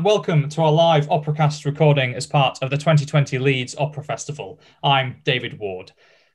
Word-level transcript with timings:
and 0.00 0.06
welcome 0.06 0.48
to 0.48 0.62
our 0.62 0.72
live 0.72 1.06
Operacast 1.08 1.66
recording 1.66 2.14
as 2.14 2.26
part 2.26 2.56
of 2.62 2.70
the 2.70 2.78
2020 2.78 3.38
Leeds 3.38 3.76
Opera 3.76 4.02
Festival. 4.02 4.58
I'm 4.82 5.20
David 5.24 5.58
Ward. 5.58 5.92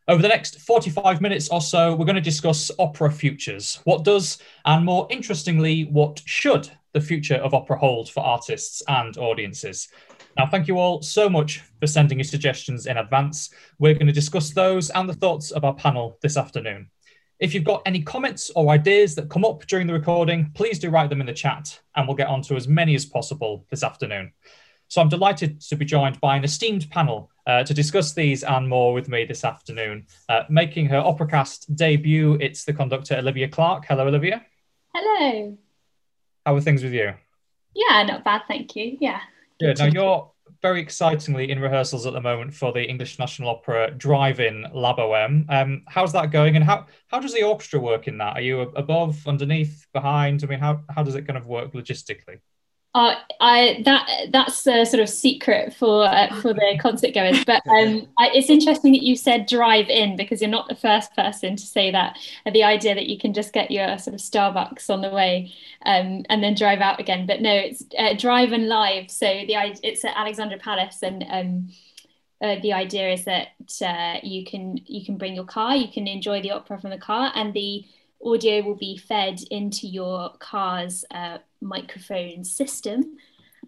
Over 0.07 0.21
the 0.21 0.27
next 0.27 0.61
45 0.61 1.19
minutes 1.19 1.49
or 1.49 1.59
so, 1.61 1.95
we're 1.95 2.05
going 2.05 2.13
to 2.13 2.21
discuss 2.21 2.69
opera 2.77 3.11
futures. 3.11 3.79
What 3.83 4.03
does, 4.03 4.37
and 4.65 4.85
more 4.85 5.07
interestingly, 5.09 5.85
what 5.85 6.21
should 6.25 6.69
the 6.93 7.01
future 7.01 7.37
of 7.37 7.55
opera 7.55 7.79
hold 7.79 8.11
for 8.11 8.23
artists 8.23 8.83
and 8.87 9.17
audiences? 9.17 9.87
Now, 10.37 10.45
thank 10.45 10.67
you 10.67 10.77
all 10.77 11.01
so 11.01 11.27
much 11.27 11.63
for 11.79 11.87
sending 11.87 12.19
your 12.19 12.25
suggestions 12.25 12.85
in 12.85 12.97
advance. 12.97 13.49
We're 13.79 13.95
going 13.95 14.05
to 14.05 14.13
discuss 14.13 14.51
those 14.51 14.91
and 14.91 15.09
the 15.09 15.15
thoughts 15.15 15.49
of 15.49 15.63
our 15.63 15.73
panel 15.73 16.19
this 16.21 16.37
afternoon. 16.37 16.91
If 17.39 17.53
you've 17.53 17.65
got 17.65 17.81
any 17.85 18.01
comments 18.01 18.49
or 18.55 18.69
ideas 18.69 19.15
that 19.15 19.29
come 19.29 19.43
up 19.43 19.65
during 19.67 19.87
the 19.87 19.93
recording, 19.93 20.51
please 20.53 20.79
do 20.79 20.89
write 20.89 21.09
them 21.09 21.19
in 21.19 21.27
the 21.27 21.33
chat 21.33 21.79
and 21.95 22.07
we'll 22.07 22.15
get 22.15 22.27
on 22.27 22.41
to 22.43 22.55
as 22.55 22.67
many 22.67 22.95
as 22.95 23.05
possible 23.05 23.65
this 23.69 23.83
afternoon. 23.83 24.31
So 24.87 25.01
I'm 25.01 25.09
delighted 25.09 25.59
to 25.61 25.75
be 25.75 25.83
joined 25.83 26.21
by 26.21 26.37
an 26.37 26.43
esteemed 26.43 26.89
panel 26.89 27.29
uh, 27.45 27.63
to 27.63 27.73
discuss 27.73 28.13
these 28.13 28.43
and 28.43 28.69
more 28.69 28.93
with 28.93 29.09
me 29.09 29.25
this 29.25 29.43
afternoon. 29.43 30.05
Uh, 30.29 30.43
making 30.49 30.85
her 30.85 31.01
Operacast 31.01 31.75
debut, 31.75 32.37
it's 32.39 32.63
the 32.63 32.73
conductor 32.73 33.17
Olivia 33.17 33.49
Clark. 33.49 33.85
Hello, 33.85 34.07
Olivia. 34.07 34.45
Hello. 34.93 35.57
How 36.45 36.55
are 36.55 36.61
things 36.61 36.83
with 36.83 36.93
you? 36.93 37.13
Yeah, 37.73 38.03
not 38.03 38.23
bad, 38.23 38.43
thank 38.47 38.75
you. 38.75 38.97
Yeah. 39.01 39.19
Good. 39.59 39.79
Now 39.79 39.85
you're 39.85 40.31
very 40.65 40.81
excitingly 40.81 41.51
in 41.51 41.59
rehearsals 41.59 42.07
at 42.07 42.13
the 42.13 42.19
moment 42.19 42.51
for 42.51 42.73
the 42.73 42.83
English 42.83 43.19
National 43.19 43.49
Opera 43.49 43.91
Drive-In 43.91 44.65
La 44.73 44.95
Boheme. 44.95 45.45
Um, 45.47 45.83
how's 45.85 46.11
that 46.13 46.31
going, 46.31 46.55
and 46.55 46.65
how 46.65 46.87
how 47.05 47.19
does 47.19 47.35
the 47.35 47.43
orchestra 47.43 47.79
work 47.79 48.07
in 48.07 48.17
that? 48.17 48.37
Are 48.37 48.41
you 48.41 48.61
above, 48.61 49.27
underneath, 49.27 49.85
behind? 49.93 50.43
I 50.43 50.47
mean, 50.47 50.57
how 50.57 50.81
how 50.89 51.03
does 51.03 51.13
it 51.13 51.27
kind 51.27 51.37
of 51.37 51.45
work 51.45 51.73
logistically? 51.73 52.39
Uh, 52.95 53.13
I 53.41 53.81
that 53.83 54.07
that's 54.31 54.65
a 54.65 54.85
sort 54.85 55.03
of 55.03 55.09
secret 55.09 55.73
for 55.73 56.05
uh, 56.05 56.33
for 56.41 56.53
the 56.53 56.79
concert 56.81 57.13
goers. 57.13 57.43
But 57.43 57.61
um, 57.67 58.07
I, 58.17 58.29
it's 58.33 58.49
interesting 58.49 58.93
that 58.93 59.03
you 59.03 59.17
said 59.17 59.47
drive 59.47 59.89
in 59.89 60.15
because 60.15 60.41
you're 60.41 60.49
not 60.49 60.69
the 60.69 60.75
first 60.75 61.13
person 61.13 61.57
to 61.57 61.61
say 61.61 61.91
that. 61.91 62.17
the 62.53 62.63
idea 62.63 62.95
that 62.95 63.07
you 63.07 63.19
can 63.19 63.33
just 63.33 63.51
get 63.51 63.69
your 63.69 63.97
sort 63.97 64.13
of 64.13 64.21
Starbucks 64.21 64.89
on 64.89 65.01
the 65.01 65.09
way 65.09 65.53
um, 65.85 66.23
and 66.29 66.41
then 66.41 66.55
drive 66.55 66.79
out 66.79 67.01
again. 67.01 67.27
But 67.27 67.41
no, 67.41 67.53
it's 67.53 67.83
uh, 67.99 68.13
drive 68.13 68.53
and 68.53 68.69
live. 68.69 69.11
So 69.11 69.25
the 69.25 69.55
it's 69.83 70.05
at 70.05 70.15
Alexandra 70.15 70.57
Palace 70.57 71.03
and. 71.03 71.25
Um, 71.29 71.69
uh, 72.41 72.57
the 72.61 72.73
idea 72.73 73.13
is 73.13 73.23
that 73.23 73.47
uh, 73.81 74.19
you 74.21 74.43
can 74.43 74.77
you 74.85 75.05
can 75.05 75.17
bring 75.17 75.33
your 75.33 75.45
car, 75.45 75.73
you 75.73 75.87
can 75.87 76.05
enjoy 76.05 76.41
the 76.41 76.51
opera 76.51 76.79
from 76.79 76.89
the 76.89 76.97
car, 76.97 77.31
and 77.33 77.53
the 77.53 77.85
audio 78.23 78.61
will 78.61 78.75
be 78.75 78.97
fed 78.97 79.39
into 79.51 79.87
your 79.87 80.31
car's 80.39 81.05
uh, 81.11 81.37
microphone 81.65 82.43
system. 82.43 83.17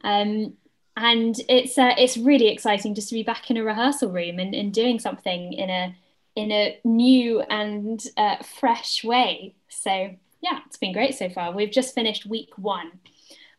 Um, 0.03 0.53
and 0.95 1.35
it's 1.47 1.77
uh, 1.77 1.93
it's 1.97 2.17
really 2.17 2.47
exciting 2.47 2.95
just 2.95 3.09
to 3.09 3.15
be 3.15 3.23
back 3.23 3.51
in 3.51 3.57
a 3.57 3.63
rehearsal 3.63 4.11
room 4.11 4.39
and, 4.39 4.55
and 4.55 4.73
doing 4.73 4.99
something 4.99 5.53
in 5.53 5.69
a 5.69 5.95
in 6.35 6.51
a 6.51 6.79
new 6.83 7.41
and 7.41 8.03
uh, 8.15 8.37
fresh 8.43 9.03
way. 9.03 9.55
So 9.69 10.15
yeah, 10.41 10.59
it's 10.65 10.77
been 10.77 10.93
great 10.93 11.15
so 11.15 11.29
far. 11.29 11.51
We've 11.51 11.71
just 11.71 11.93
finished 11.93 12.25
week 12.25 12.49
one 12.57 12.91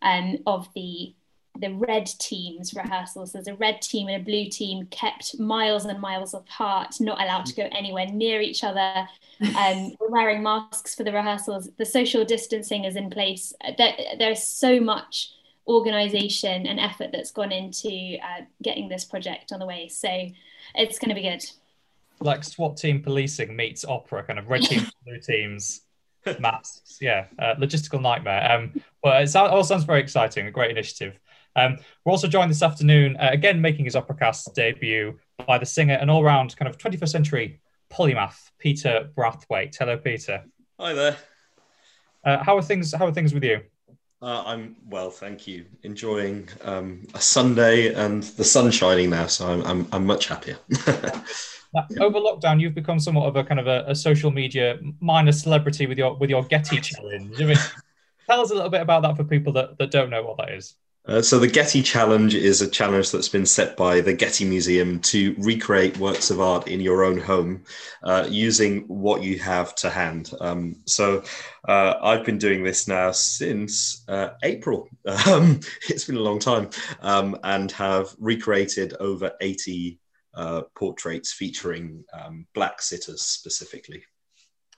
um, 0.03 0.39
of 0.47 0.69
the 0.75 1.15
the 1.59 1.75
red 1.75 2.07
teams 2.07 2.75
rehearsals. 2.75 3.33
There's 3.33 3.49
a 3.49 3.55
red 3.55 3.83
team 3.83 4.09
and 4.09 4.21
a 4.21 4.25
blue 4.25 4.49
team 4.49 4.87
kept 4.87 5.39
miles 5.39 5.85
and 5.85 6.01
miles 6.01 6.35
apart, 6.35 6.97
not 7.01 7.21
allowed 7.21 7.47
to 7.47 7.55
go 7.55 7.69
anywhere 7.73 8.07
near 8.07 8.41
each 8.41 8.65
other. 8.65 9.09
Um, 9.41 9.95
we're 10.01 10.11
wearing 10.11 10.43
masks 10.43 10.95
for 10.95 11.05
the 11.05 11.13
rehearsals. 11.13 11.71
The 11.77 11.87
social 11.87 12.25
distancing 12.25 12.85
is 12.85 12.97
in 12.97 13.11
place. 13.11 13.53
There, 13.77 13.95
there's 14.19 14.43
so 14.43 14.81
much 14.81 15.33
organization 15.67 16.67
and 16.67 16.81
effort 16.81 17.11
that's 17.13 17.31
gone 17.31 17.53
into 17.53 18.17
uh, 18.23 18.43
getting 18.63 18.89
this 18.89 19.05
project 19.05 19.53
on 19.53 19.59
the 19.59 19.67
way. 19.67 19.89
So 19.89 20.09
it's 20.75 20.99
going 20.99 21.11
to 21.11 21.15
be 21.15 21.23
good. 21.23 21.45
Like 22.21 22.43
SWAT 22.43 22.77
team 22.77 23.03
policing 23.03 23.55
meets 23.55 23.85
opera, 23.85 24.25
kind 24.25 24.39
of 24.39 24.49
red 24.49 24.63
teams, 24.63 24.91
blue 25.07 25.21
teams, 25.21 25.83
masks. 26.39 26.99
Yeah, 27.01 27.27
uh, 27.39 27.55
logistical 27.57 28.01
nightmare. 28.01 28.51
Um, 28.51 28.83
but 29.03 29.23
it 29.23 29.37
all 29.37 29.63
sounds 29.63 29.85
very 29.85 30.01
exciting. 30.01 30.47
A 30.47 30.51
great 30.51 30.71
initiative. 30.71 31.19
Um, 31.59 31.79
we're 32.05 32.13
also 32.13 32.29
joined 32.29 32.51
this 32.51 32.63
afternoon, 32.63 33.17
uh, 33.17 33.31
again 33.33 33.61
making 33.61 33.85
his 33.85 33.95
Operacast 33.95 34.55
debut, 34.55 35.19
by 35.47 35.59
the 35.59 35.67
singer 35.67 35.95
and 35.95 36.11
all-round 36.11 36.57
kind 36.57 36.69
of 36.69 36.79
21st 36.79 37.09
century 37.09 37.61
polymath, 37.91 38.51
Peter 38.59 39.11
Brathwaite. 39.17 39.77
Hello, 39.77 39.97
Peter. 39.97 40.45
Hi 40.79 40.93
there. 40.93 41.17
Uh, 42.25 42.43
how 42.43 42.57
are 42.57 42.63
things? 42.63 42.95
How 42.95 43.07
are 43.07 43.13
things 43.13 43.35
with 43.35 43.43
you? 43.43 43.61
Uh, 44.21 44.43
I'm 44.45 44.77
well, 44.89 45.11
thank 45.11 45.47
you. 45.47 45.65
Enjoying 45.83 46.49
um, 46.63 47.07
a 47.15 47.21
Sunday 47.21 47.95
and 47.95 48.23
the 48.23 48.45
sun 48.45 48.71
shining 48.71 49.11
now, 49.11 49.27
so 49.27 49.49
I'm 49.49 49.63
I'm, 49.63 49.89
I'm 49.93 50.07
much 50.07 50.29
happier. 50.29 50.59
now, 50.87 51.87
over 52.01 52.19
lockdown, 52.19 52.61
you've 52.61 52.75
become 52.75 53.01
somewhat 53.01 53.27
of 53.27 53.37
a 53.37 53.45
kind 53.45 53.61
of 53.61 53.67
a, 53.67 53.85
a, 53.87 53.95
social 53.95 54.31
media 54.31 54.79
minor 55.01 55.33
celebrity 55.33 55.87
with 55.87 55.99
your 55.99 56.17
with 56.17 56.31
your 56.31 56.43
Getty 56.45 56.81
challenge. 56.81 57.41
I 57.41 57.45
mean, 57.45 57.57
tell 58.29 58.41
us 58.41 58.51
a 58.51 58.55
little 58.55 58.71
bit 58.71 58.83
about 58.83 59.03
that 59.03 59.17
for 59.17 59.25
people 59.25 59.53
that, 59.55 59.79
that 59.79 59.91
don't 59.91 60.11
know 60.11 60.23
what 60.23 60.37
that 60.39 60.51
is. 60.51 60.75
Uh, 61.09 61.23
so 61.23 61.39
the 61.39 61.49
Getty 61.49 61.83
Challenge 61.83 62.35
is 62.35 62.61
a 62.61 62.69
challenge 62.69 63.11
that's 63.11 63.31
been 63.31 63.47
set 63.47 63.79
by 63.79 64.03
the 64.03 64.13
Getty 64.13 64.45
Museum 64.45 65.01
to 65.01 65.35
recreate 65.39 65.97
works 65.97 66.31
of 66.31 66.39
art 66.39 66.69
in 66.69 66.81
your 66.81 67.03
own 67.03 67.19
home 67.19 67.65
uh, 68.03 68.27
using 68.29 68.83
what 68.89 69.23
you 69.23 69.39
have 69.39 69.75
to 69.77 69.89
hand. 69.89 70.31
Um, 70.39 70.77
so 70.85 71.23
uh, 71.67 71.95
I've 72.03 72.27
been 72.27 72.37
doing 72.37 72.63
this 72.63 72.87
now 72.87 73.13
since 73.13 74.05
uh, 74.09 74.31
April. 74.43 74.89
Um, 75.29 75.61
it's 75.89 76.05
been 76.05 76.17
a 76.17 76.21
long 76.21 76.39
time, 76.39 76.71
um, 77.01 77.39
and 77.43 77.73
have 77.73 78.15
recreated 78.19 78.95
over 79.01 79.33
80 79.41 79.99
uh, 80.35 80.63
portraits 80.75 81.33
featuring 81.33 82.05
um, 82.13 82.47
black 82.55 82.81
sitters 82.81 83.23
specifically. 83.23 84.05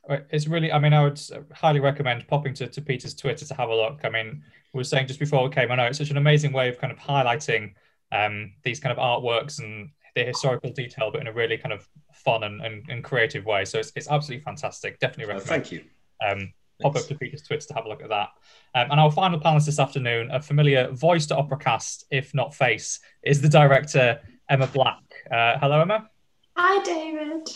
It's 0.08 0.46
really, 0.48 0.72
I 0.72 0.78
mean, 0.78 0.92
I 0.92 1.02
would 1.02 1.20
highly 1.52 1.80
recommend 1.80 2.26
popping 2.26 2.54
to, 2.54 2.66
to 2.66 2.80
Peter's 2.80 3.14
Twitter 3.14 3.44
to 3.44 3.54
have 3.54 3.68
a 3.68 3.74
look. 3.74 4.00
I 4.04 4.08
mean, 4.08 4.42
we 4.72 4.78
were 4.78 4.84
saying 4.84 5.06
just 5.06 5.20
before 5.20 5.44
we 5.44 5.50
came, 5.50 5.70
I 5.70 5.76
know 5.76 5.84
it's 5.84 5.98
such 5.98 6.10
an 6.10 6.16
amazing 6.16 6.52
way 6.52 6.68
of 6.68 6.78
kind 6.78 6.92
of 6.92 6.98
highlighting 6.98 7.74
um, 8.10 8.52
these 8.64 8.80
kind 8.80 8.96
of 8.96 8.98
artworks 8.98 9.60
and 9.60 9.90
the 10.16 10.24
historical 10.24 10.70
detail, 10.72 11.10
but 11.12 11.20
in 11.20 11.28
a 11.28 11.32
really 11.32 11.56
kind 11.56 11.72
of 11.72 11.88
fun 12.12 12.42
and, 12.44 12.60
and, 12.60 12.84
and 12.88 13.04
creative 13.04 13.44
way. 13.44 13.64
So 13.64 13.78
it's, 13.78 13.92
it's 13.94 14.08
absolutely 14.08 14.42
fantastic. 14.42 14.98
Definitely 14.98 15.34
recommend. 15.34 15.48
Oh, 15.48 15.54
thank 15.54 15.72
you. 15.72 15.84
Um, 16.26 16.52
pop 16.80 16.96
up 16.96 17.06
to 17.06 17.14
Peter's 17.14 17.42
Twitter 17.42 17.66
to 17.68 17.74
have 17.74 17.84
a 17.84 17.88
look 17.88 18.02
at 18.02 18.08
that. 18.08 18.30
Um, 18.74 18.90
and 18.90 19.00
our 19.00 19.12
final 19.12 19.38
panelist 19.38 19.66
this 19.66 19.78
afternoon, 19.78 20.30
a 20.30 20.40
familiar 20.40 20.90
voice 20.90 21.26
to 21.26 21.36
Operacast, 21.36 22.04
if 22.10 22.34
not 22.34 22.54
face, 22.54 23.00
is 23.22 23.40
the 23.40 23.48
director 23.48 24.18
Emma 24.48 24.66
Black. 24.66 25.02
Uh, 25.30 25.58
hello, 25.58 25.80
Emma. 25.80 26.08
Hi, 26.56 26.82
David. 26.82 27.48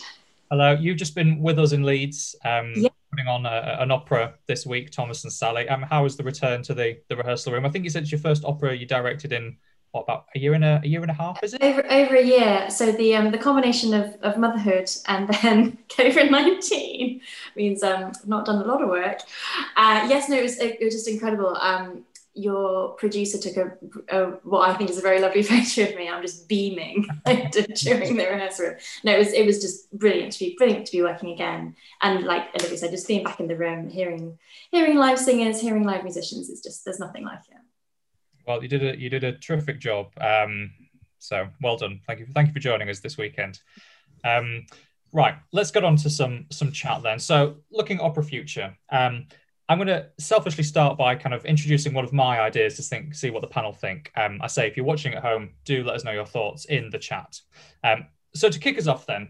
Hello, 0.51 0.73
you've 0.73 0.97
just 0.97 1.15
been 1.15 1.39
with 1.39 1.57
us 1.57 1.71
in 1.71 1.83
Leeds, 1.83 2.35
um, 2.45 2.73
yeah. 2.75 2.89
putting 3.09 3.27
on 3.27 3.47
a, 3.47 3.77
an 3.79 3.89
opera 3.89 4.35
this 4.47 4.63
week, 4.63 4.91
Thomas 4.91 5.23
and 5.23 5.33
Sally. 5.33 5.67
Um, 5.67 5.81
how 5.81 6.03
was 6.03 6.17
the 6.17 6.23
return 6.23 6.61
to 6.63 6.75
the, 6.75 6.97
the 7.09 7.15
rehearsal 7.15 7.51
room? 7.51 7.65
I 7.65 7.69
think 7.69 7.83
you 7.83 7.89
said 7.89 8.03
it's 8.03 8.11
your 8.11 8.21
first 8.21 8.45
opera 8.45 8.75
you 8.75 8.85
directed 8.85 9.33
in 9.33 9.57
what 9.95 10.01
about 10.01 10.25
a 10.35 10.39
year 10.39 10.53
and 10.53 10.63
a, 10.63 10.81
a 10.83 10.87
year 10.87 11.01
and 11.01 11.09
a 11.09 11.13
half? 11.13 11.41
Is 11.41 11.53
it 11.53 11.63
over 11.63 11.83
over 11.89 12.15
a 12.15 12.23
year? 12.23 12.69
So 12.69 12.91
the 12.91 13.15
um, 13.15 13.31
the 13.31 13.37
combination 13.37 13.93
of, 13.93 14.15
of 14.21 14.37
motherhood 14.37 14.91
and 15.07 15.27
then 15.41 15.77
COVID 15.87 16.29
nineteen 16.29 17.21
means 17.55 17.81
um, 17.81 18.11
I've 18.13 18.27
not 18.27 18.45
done 18.45 18.61
a 18.61 18.65
lot 18.65 18.83
of 18.83 18.89
work. 18.89 19.21
Uh, 19.77 20.05
yes, 20.09 20.27
no, 20.27 20.37
it 20.37 20.43
was 20.43 20.59
it, 20.59 20.77
was 20.81 20.93
just 20.93 21.07
incredible. 21.07 21.55
Um, 21.61 22.03
your 22.35 22.89
producer 22.89 23.37
took 23.37 23.55
a, 23.55 23.77
a, 24.09 24.25
what 24.43 24.69
I 24.69 24.73
think 24.75 24.89
is 24.89 24.97
a 24.97 25.01
very 25.01 25.21
lovely 25.21 25.41
photo 25.43 25.89
of 25.89 25.95
me. 25.95 26.09
I'm 26.09 26.21
just 26.21 26.47
beaming 26.49 27.07
during 27.25 28.17
the 28.17 28.27
rehearsal. 28.29 28.75
No, 29.03 29.13
it 29.13 29.17
was 29.17 29.33
it 29.33 29.45
was 29.45 29.61
just 29.61 29.91
brilliant 29.97 30.33
to 30.33 30.39
be 30.39 30.55
brilliant 30.57 30.85
to 30.85 30.91
be 30.91 31.01
working 31.01 31.31
again. 31.31 31.75
And 32.01 32.25
like 32.25 32.49
Olivia 32.59 32.77
said, 32.77 32.91
just 32.91 33.07
being 33.07 33.23
back 33.23 33.39
in 33.39 33.47
the 33.47 33.55
room, 33.55 33.89
hearing 33.89 34.37
hearing 34.71 34.97
live 34.97 35.17
singers, 35.17 35.61
hearing 35.61 35.83
live 35.83 36.03
musicians 36.03 36.49
is 36.49 36.61
just 36.61 36.83
there's 36.83 36.99
nothing 36.99 37.23
like 37.23 37.39
it. 37.49 37.57
Well, 38.45 38.61
you 38.61 38.67
did 38.67 38.83
a 38.83 38.99
you 38.99 39.09
did 39.09 39.23
a 39.23 39.31
terrific 39.37 39.79
job. 39.79 40.07
Um, 40.19 40.71
so 41.19 41.47
well 41.61 41.77
done. 41.77 42.01
Thank 42.05 42.19
you. 42.19 42.27
Thank 42.33 42.49
you 42.49 42.53
for 42.53 42.59
joining 42.59 42.89
us 42.89 42.99
this 42.99 43.17
weekend. 43.17 43.61
Um, 44.25 44.65
right, 45.13 45.35
let's 45.53 45.71
get 45.71 45.85
on 45.85 45.95
to 45.97 46.09
some 46.09 46.47
some 46.51 46.73
chat 46.73 47.01
then. 47.01 47.17
So 47.17 47.57
looking 47.71 48.01
opera 48.01 48.23
future. 48.23 48.75
Um, 48.91 49.27
I'm 49.67 49.77
going 49.79 49.87
to 49.87 50.07
selfishly 50.19 50.63
start 50.63 50.97
by 50.97 51.15
kind 51.15 51.33
of 51.33 51.43
introducing 51.45 51.93
one 51.93 52.05
of 52.05 52.13
my 52.13 52.39
ideas 52.39 52.75
to 52.75 52.83
think, 52.83 53.15
see 53.15 53.31
what 53.31 53.41
the 53.41 53.47
panel 53.47 53.73
think. 53.73 54.11
Um, 54.15 54.39
I 54.41 54.47
say, 54.47 54.67
if 54.67 54.77
you're 54.77 54.85
watching 54.85 55.13
at 55.15 55.23
home, 55.23 55.51
do 55.63 55.83
let 55.83 55.95
us 55.95 56.03
know 56.03 56.11
your 56.11 56.25
thoughts 56.25 56.65
in 56.65 56.89
the 56.91 56.99
chat. 56.99 57.39
Um, 57.83 58.05
so 58.35 58.49
to 58.49 58.59
kick 58.59 58.77
us 58.77 58.87
off, 58.87 59.07
then, 59.07 59.29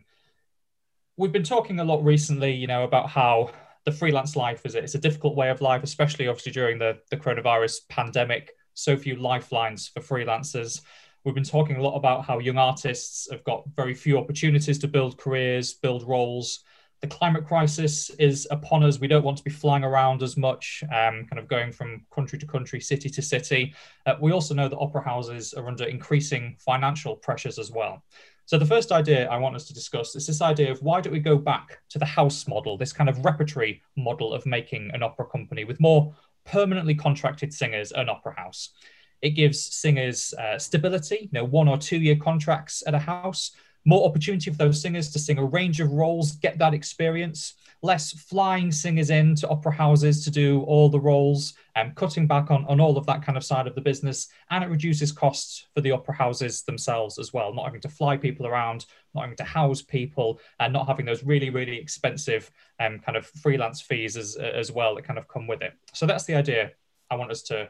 we've 1.17 1.31
been 1.31 1.43
talking 1.43 1.79
a 1.79 1.83
lot 1.83 2.03
recently, 2.03 2.51
you 2.51 2.67
know, 2.67 2.83
about 2.83 3.09
how 3.09 3.51
the 3.85 3.91
freelance 3.91 4.35
life 4.35 4.65
is 4.65 4.75
it's 4.75 4.95
a 4.95 4.99
difficult 4.99 5.35
way 5.35 5.49
of 5.49 5.61
life, 5.61 5.83
especially 5.83 6.27
obviously 6.27 6.51
during 6.51 6.79
the 6.79 6.97
the 7.11 7.17
coronavirus 7.17 7.87
pandemic. 7.87 8.51
So 8.73 8.97
few 8.97 9.15
lifelines 9.15 9.87
for 9.87 10.01
freelancers. 10.01 10.81
We've 11.23 11.35
been 11.35 11.43
talking 11.43 11.77
a 11.77 11.81
lot 11.81 11.95
about 11.95 12.25
how 12.25 12.39
young 12.39 12.57
artists 12.57 13.29
have 13.31 13.43
got 13.45 13.63
very 13.75 13.93
few 13.93 14.17
opportunities 14.17 14.77
to 14.79 14.87
build 14.87 15.17
careers, 15.17 15.73
build 15.73 16.03
roles 16.03 16.63
the 17.01 17.07
climate 17.07 17.45
crisis 17.45 18.09
is 18.11 18.47
upon 18.51 18.83
us. 18.83 18.99
We 18.99 19.07
don't 19.07 19.23
want 19.23 19.37
to 19.37 19.43
be 19.43 19.51
flying 19.51 19.83
around 19.83 20.23
as 20.23 20.37
much, 20.37 20.83
um, 20.85 21.25
kind 21.25 21.37
of 21.37 21.47
going 21.47 21.71
from 21.71 22.05
country 22.11 22.39
to 22.39 22.47
country, 22.47 22.79
city 22.79 23.09
to 23.09 23.21
city. 23.21 23.73
Uh, 24.05 24.15
we 24.21 24.31
also 24.31 24.53
know 24.53 24.67
that 24.67 24.77
opera 24.77 25.03
houses 25.03 25.53
are 25.53 25.67
under 25.67 25.85
increasing 25.85 26.55
financial 26.59 27.15
pressures 27.15 27.59
as 27.59 27.71
well. 27.71 28.03
So 28.47 28.59
the 28.59 28.65
first 28.65 28.91
idea 28.91 29.27
I 29.27 29.37
want 29.37 29.55
us 29.55 29.65
to 29.65 29.73
discuss 29.73 30.15
is 30.15 30.27
this 30.27 30.41
idea 30.41 30.71
of 30.71 30.81
why 30.81 31.01
don't 31.01 31.13
we 31.13 31.19
go 31.19 31.37
back 31.37 31.79
to 31.89 31.99
the 31.99 32.05
house 32.05 32.47
model, 32.47 32.77
this 32.77 32.93
kind 32.93 33.09
of 33.09 33.25
repertory 33.25 33.81
model 33.97 34.33
of 34.33 34.45
making 34.45 34.91
an 34.93 35.01
opera 35.01 35.25
company 35.25 35.63
with 35.63 35.79
more 35.79 36.13
permanently 36.45 36.93
contracted 36.93 37.51
singers 37.51 37.91
an 37.91 38.07
opera 38.07 38.35
house. 38.37 38.69
It 39.21 39.31
gives 39.31 39.59
singers 39.75 40.33
uh, 40.35 40.59
stability, 40.59 41.21
you 41.21 41.29
know, 41.31 41.43
one 41.43 41.67
or 41.67 41.77
two 41.79 41.97
year 41.97 42.15
contracts 42.15 42.83
at 42.85 42.93
a 42.93 42.99
house, 42.99 43.51
more 43.85 44.07
opportunity 44.07 44.49
for 44.49 44.57
those 44.57 44.81
singers 44.81 45.11
to 45.11 45.19
sing 45.19 45.37
a 45.37 45.45
range 45.45 45.79
of 45.79 45.91
roles, 45.91 46.33
get 46.33 46.57
that 46.57 46.73
experience, 46.73 47.53
less 47.81 48.11
flying 48.11 48.71
singers 48.71 49.11
in 49.11 49.35
to 49.35 49.47
opera 49.47 49.71
houses 49.71 50.23
to 50.23 50.31
do 50.31 50.61
all 50.63 50.89
the 50.89 50.99
roles, 50.99 51.53
and 51.75 51.89
um, 51.89 51.95
cutting 51.95 52.25
back 52.25 52.49
on, 52.49 52.65
on 52.65 52.79
all 52.79 52.97
of 52.97 53.05
that 53.05 53.21
kind 53.21 53.37
of 53.37 53.43
side 53.43 53.67
of 53.67 53.75
the 53.75 53.81
business. 53.81 54.27
And 54.49 54.63
it 54.63 54.69
reduces 54.69 55.11
costs 55.11 55.67
for 55.73 55.81
the 55.81 55.91
opera 55.91 56.15
houses 56.15 56.63
themselves 56.63 57.19
as 57.19 57.31
well, 57.31 57.53
not 57.53 57.65
having 57.65 57.81
to 57.81 57.89
fly 57.89 58.17
people 58.17 58.47
around, 58.47 58.85
not 59.13 59.21
having 59.21 59.37
to 59.37 59.43
house 59.43 59.81
people, 59.81 60.39
and 60.59 60.73
not 60.73 60.87
having 60.87 61.05
those 61.05 61.23
really, 61.23 61.49
really 61.49 61.77
expensive 61.77 62.49
um, 62.79 62.99
kind 62.99 63.17
of 63.17 63.27
freelance 63.27 63.81
fees 63.81 64.17
as, 64.17 64.35
as 64.35 64.71
well 64.71 64.95
that 64.95 65.05
kind 65.05 65.19
of 65.19 65.27
come 65.27 65.47
with 65.47 65.61
it. 65.61 65.73
So 65.93 66.05
that's 66.05 66.25
the 66.25 66.35
idea 66.35 66.71
I 67.11 67.15
want 67.15 67.31
us 67.31 67.43
to 67.43 67.69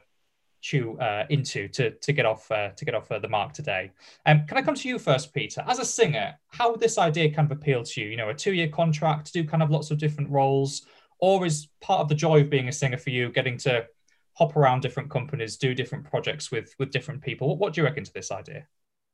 chew 0.65 0.97
uh, 0.97 1.25
into 1.29 1.67
to 1.67 1.91
to 1.91 2.11
get 2.11 2.25
off 2.25 2.49
uh, 2.51 2.69
to 2.69 2.85
get 2.85 2.95
off 2.95 3.11
uh, 3.11 3.19
the 3.19 3.29
mark 3.29 3.53
today. 3.53 3.91
Um, 4.25 4.47
can 4.47 4.57
I 4.57 4.63
come 4.63 4.73
to 4.73 4.89
you 4.89 4.97
first, 4.97 5.31
Peter? 5.31 5.63
As 5.67 5.77
a 5.77 5.85
singer, 5.85 6.33
how 6.47 6.71
would 6.71 6.79
this 6.79 6.97
idea 6.97 7.31
kind 7.31 7.51
of 7.51 7.55
appeal 7.55 7.83
to 7.83 8.01
you? 8.01 8.07
You 8.07 8.17
know, 8.17 8.29
a 8.29 8.33
two-year 8.33 8.69
contract, 8.69 9.27
to 9.27 9.33
do 9.33 9.47
kind 9.47 9.61
of 9.61 9.69
lots 9.69 9.91
of 9.91 9.99
different 9.99 10.31
roles, 10.31 10.87
or 11.19 11.45
is 11.45 11.67
part 11.81 12.01
of 12.01 12.09
the 12.09 12.15
joy 12.15 12.41
of 12.41 12.49
being 12.49 12.67
a 12.67 12.71
singer 12.71 12.97
for 12.97 13.11
you 13.11 13.31
getting 13.31 13.57
to 13.59 13.85
hop 14.33 14.57
around 14.57 14.81
different 14.81 15.09
companies, 15.09 15.55
do 15.55 15.75
different 15.75 16.03
projects 16.03 16.51
with 16.51 16.73
with 16.79 16.89
different 16.89 17.21
people? 17.21 17.47
What, 17.47 17.59
what 17.59 17.73
do 17.73 17.81
you 17.81 17.85
reckon 17.85 18.03
to 18.03 18.13
this 18.13 18.31
idea? 18.31 18.65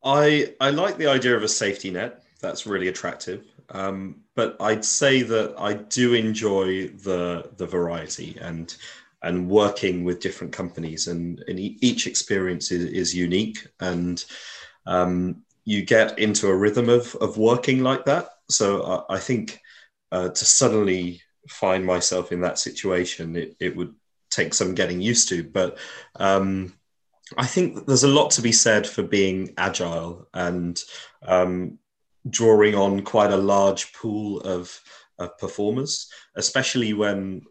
I 0.06 0.56
I 0.62 0.70
like 0.70 0.96
the 0.98 1.08
idea 1.08 1.36
of 1.36 1.44
a 1.44 1.50
safety 1.50 1.92
net. 1.92 2.24
That's 2.40 2.66
really 2.66 2.88
attractive. 2.88 3.44
Um, 3.70 4.22
but 4.36 4.56
I'd 4.60 4.86
say 4.86 5.22
that 5.22 5.54
I 5.58 5.74
do 5.74 6.14
enjoy 6.14 6.88
the 6.88 7.52
the 7.58 7.68
variety 7.68 8.38
and 8.40 8.76
and 9.24 9.50
working 9.50 10.04
with 10.04 10.20
different 10.20 10.54
companies 10.54 11.08
and, 11.08 11.44
and 11.48 11.60
each 11.60 12.08
experience 12.08 12.72
is, 12.72 12.86
is 12.86 13.16
unique 13.16 13.68
and 13.80 14.26
um, 14.86 15.44
you 15.64 15.84
get 15.84 16.18
into 16.18 16.48
a 16.48 16.56
rhythm 16.56 16.90
of, 16.90 17.16
of 17.16 17.38
working 17.38 17.84
like 17.84 18.06
that. 18.06 18.30
So 18.50 19.06
i, 19.10 19.16
I 19.16 19.20
think 19.20 19.60
uh, 20.12 20.30
to 20.30 20.46
suddenly 20.46 21.22
find 21.48 21.86
myself 21.86 22.32
in 22.32 22.42
that 22.42 22.60
situation 22.60 23.36
it, 23.36 23.56
it 23.60 23.76
would 23.76 23.96
take 24.30 24.54
some 24.54 24.76
getting 24.76 25.02
used 25.02 25.28
to 25.30 25.44
but 25.44 25.78
um, 26.16 26.74
i 27.38 27.46
think 27.46 27.86
there's 27.86 28.04
a 28.04 28.08
lot 28.08 28.32
to 28.32 28.42
be 28.42 28.52
said 28.52 28.86
for 28.88 29.04
being 29.04 29.54
agile 29.58 30.28
and 30.34 30.84
um, 31.26 31.78
drawing 32.30 32.76
on 32.76 33.02
quite 33.02 33.32
a 33.32 33.38
large 33.38 33.94
pool 33.94 34.40
of, 34.42 34.80
of 35.18 35.38
performers 35.38 36.10
especially 36.36 36.94
when 36.94 37.42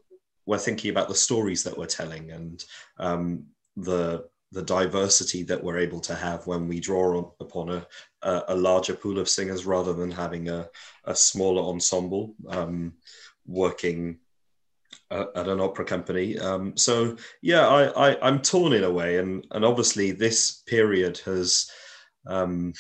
we're 0.51 0.59
thinking 0.59 0.91
about 0.91 1.07
the 1.07 1.15
stories 1.15 1.63
that 1.63 1.79
we're 1.79 1.87
telling 1.87 2.33
and 2.33 2.65
um, 2.99 3.45
the 3.77 4.25
the 4.51 4.63
diversity 4.63 5.45
that 5.45 5.63
we're 5.63 5.79
able 5.79 6.01
to 6.01 6.13
have 6.13 6.45
when 6.45 6.67
we 6.67 6.81
draw 6.81 7.17
on, 7.17 7.31
upon 7.39 7.69
a, 7.69 7.87
a, 8.23 8.43
a, 8.49 8.57
larger 8.57 8.95
pool 8.95 9.21
of 9.21 9.29
singers 9.29 9.65
rather 9.65 9.93
than 9.93 10.11
having 10.11 10.49
a, 10.49 10.69
a 11.05 11.15
smaller 11.15 11.63
ensemble 11.63 12.35
um, 12.49 12.93
working 13.47 14.19
uh, 15.13 15.27
at 15.37 15.47
an 15.47 15.61
opera 15.61 15.85
company. 15.85 16.37
Um, 16.37 16.77
so 16.77 17.17
yeah, 17.43 17.69
I, 17.69 18.11
I, 18.11 18.29
am 18.29 18.43
torn 18.43 18.73
in 18.73 18.83
a 18.83 18.91
way, 18.91 19.19
and 19.19 19.47
and 19.53 19.65
obviously 19.65 20.11
this 20.11 20.63
period 20.67 21.19
has 21.19 21.71
um, 22.27 22.73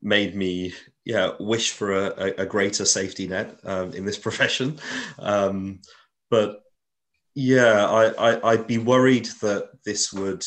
made 0.00 0.36
me 0.36 0.74
yeah 1.04 1.32
wish 1.40 1.72
for 1.72 1.92
a, 1.92 2.34
a 2.38 2.46
greater 2.46 2.84
safety 2.84 3.26
net 3.26 3.58
um, 3.64 3.94
in 3.94 4.04
this 4.04 4.18
profession. 4.26 4.78
Um, 5.18 5.80
but 6.30 6.62
yeah, 7.34 7.86
I, 7.86 8.32
I 8.34 8.56
would 8.56 8.66
be 8.66 8.78
worried 8.78 9.26
that 9.42 9.70
this 9.84 10.12
would 10.12 10.44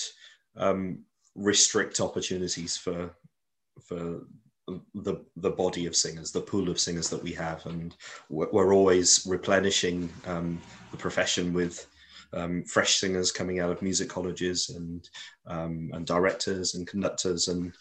um, 0.58 1.04
restrict 1.36 2.00
opportunities 2.00 2.78
for 2.78 3.12
for 3.82 4.22
the 4.94 5.16
the 5.38 5.50
body 5.50 5.86
of 5.86 5.96
singers, 5.96 6.32
the 6.32 6.42
pool 6.42 6.70
of 6.70 6.80
singers 6.80 7.10
that 7.10 7.24
we 7.24 7.32
have, 7.34 7.66
and 7.66 7.96
we're, 8.30 8.74
always 8.74 9.26
replenishing 9.28 10.10
um, 10.26 10.62
the 10.92 10.98
profession 10.98 11.54
with 11.54 11.88
um, 12.34 12.64
fresh 12.64 12.96
singers 12.96 13.32
coming 13.32 13.60
out 13.60 13.72
of 13.72 13.82
music 13.82 14.10
colleges 14.10 14.70
and 14.70 15.10
um, 15.48 15.90
and 15.94 16.06
directors 16.06 16.76
and 16.76 16.88
conductors, 16.88 17.48
and 17.48 17.74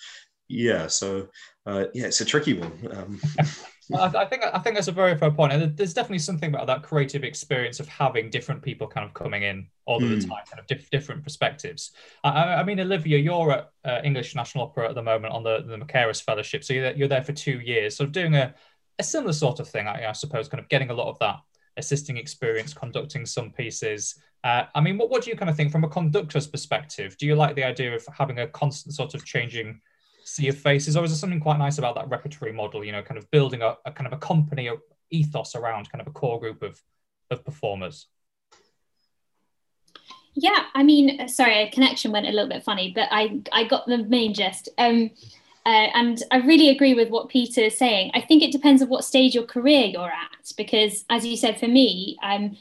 yeah, 0.48 0.86
so 0.86 1.28
uh, 1.66 1.84
yeah, 1.94 2.06
it's 2.06 2.20
a 2.20 2.24
tricky 2.24 2.54
one. 2.54 3.20
I, 3.94 4.24
think 4.24 4.44
I 4.44 4.58
think 4.58 4.76
that's 4.76 4.88
a 4.88 4.92
very 4.92 5.16
fair 5.16 5.30
point. 5.30 5.52
and 5.52 5.76
there's 5.76 5.94
definitely 5.94 6.18
something 6.18 6.52
about 6.52 6.66
that 6.66 6.82
creative 6.82 7.24
experience 7.24 7.80
of 7.80 7.88
having 7.88 8.30
different 8.30 8.62
people 8.62 8.86
kind 8.86 9.06
of 9.06 9.14
coming 9.14 9.42
in 9.42 9.66
all 9.86 10.02
of 10.02 10.08
the 10.08 10.16
hmm. 10.16 10.28
time, 10.28 10.44
kind 10.48 10.60
of 10.60 10.66
diff- 10.66 10.90
different 10.90 11.22
perspectives. 11.22 11.92
I, 12.22 12.54
I, 12.54 12.62
mean, 12.62 12.80
Olivia, 12.80 13.18
you're 13.18 13.52
at 13.52 13.70
uh, 13.84 14.00
English 14.04 14.34
National 14.34 14.64
Opera 14.64 14.88
at 14.88 14.94
the 14.94 15.02
moment 15.02 15.32
on 15.34 15.42
the 15.42 15.62
the 15.62 15.76
Mackerras 15.76 16.22
Fellowship, 16.22 16.64
so 16.64 16.74
you're, 16.74 16.92
you're 16.92 17.08
there 17.08 17.24
for 17.24 17.32
two 17.32 17.60
years, 17.60 17.96
sort 17.96 18.08
of 18.08 18.12
doing 18.12 18.34
a, 18.34 18.54
a 18.98 19.02
similar 19.02 19.32
sort 19.32 19.60
of 19.60 19.68
thing, 19.68 19.86
I, 19.86 20.08
I 20.08 20.12
suppose, 20.12 20.48
kind 20.48 20.62
of 20.62 20.68
getting 20.68 20.90
a 20.90 20.94
lot 20.94 21.08
of 21.08 21.18
that 21.20 21.40
assisting 21.76 22.16
experience, 22.16 22.74
conducting 22.74 23.26
some 23.26 23.50
pieces. 23.50 24.20
Uh, 24.44 24.64
I 24.74 24.80
mean, 24.80 24.98
what, 24.98 25.10
what 25.10 25.22
do 25.22 25.30
you 25.30 25.36
kind 25.36 25.50
of 25.50 25.56
think 25.56 25.72
from 25.72 25.84
a 25.84 25.88
conductor's 25.88 26.46
perspective? 26.46 27.16
Do 27.18 27.26
you 27.26 27.34
like 27.34 27.56
the 27.56 27.64
idea 27.64 27.94
of 27.94 28.06
having 28.12 28.38
a 28.38 28.46
constant 28.46 28.94
sort 28.94 29.14
of 29.14 29.24
changing 29.24 29.80
sea 30.30 30.48
of 30.48 30.58
faces, 30.58 30.96
or 30.96 31.04
is 31.04 31.10
there 31.10 31.18
something 31.18 31.40
quite 31.40 31.58
nice 31.58 31.78
about 31.78 31.94
that 31.96 32.08
repertory 32.08 32.52
model? 32.52 32.84
You 32.84 32.92
know, 32.92 33.02
kind 33.02 33.18
of 33.18 33.30
building 33.30 33.62
a, 33.62 33.76
a 33.84 33.92
kind 33.92 34.06
of 34.06 34.12
a 34.12 34.18
company 34.18 34.68
a 34.68 34.74
ethos 35.10 35.54
around 35.54 35.90
kind 35.90 36.00
of 36.00 36.06
a 36.06 36.12
core 36.12 36.40
group 36.40 36.62
of 36.62 36.80
of 37.30 37.44
performers. 37.44 38.06
Yeah, 40.34 40.64
I 40.74 40.84
mean, 40.84 41.28
sorry, 41.28 41.62
a 41.62 41.70
connection 41.70 42.12
went 42.12 42.26
a 42.26 42.30
little 42.30 42.48
bit 42.48 42.62
funny, 42.62 42.92
but 42.94 43.08
I 43.10 43.40
I 43.52 43.64
got 43.64 43.86
the 43.86 43.98
main 43.98 44.32
gist. 44.34 44.68
Um, 44.78 45.10
uh, 45.66 45.88
and 45.94 46.22
I 46.30 46.38
really 46.38 46.70
agree 46.70 46.94
with 46.94 47.10
what 47.10 47.28
Peter 47.28 47.62
is 47.62 47.76
saying. 47.76 48.12
I 48.14 48.20
think 48.20 48.42
it 48.42 48.52
depends 48.52 48.82
on 48.82 48.88
what 48.88 49.04
stage 49.04 49.34
your 49.34 49.44
career 49.44 49.86
you're 49.86 50.10
at, 50.10 50.52
because 50.56 51.04
as 51.10 51.26
you 51.26 51.36
said, 51.36 51.60
for 51.60 51.68
me, 51.68 52.16
I'm 52.22 52.56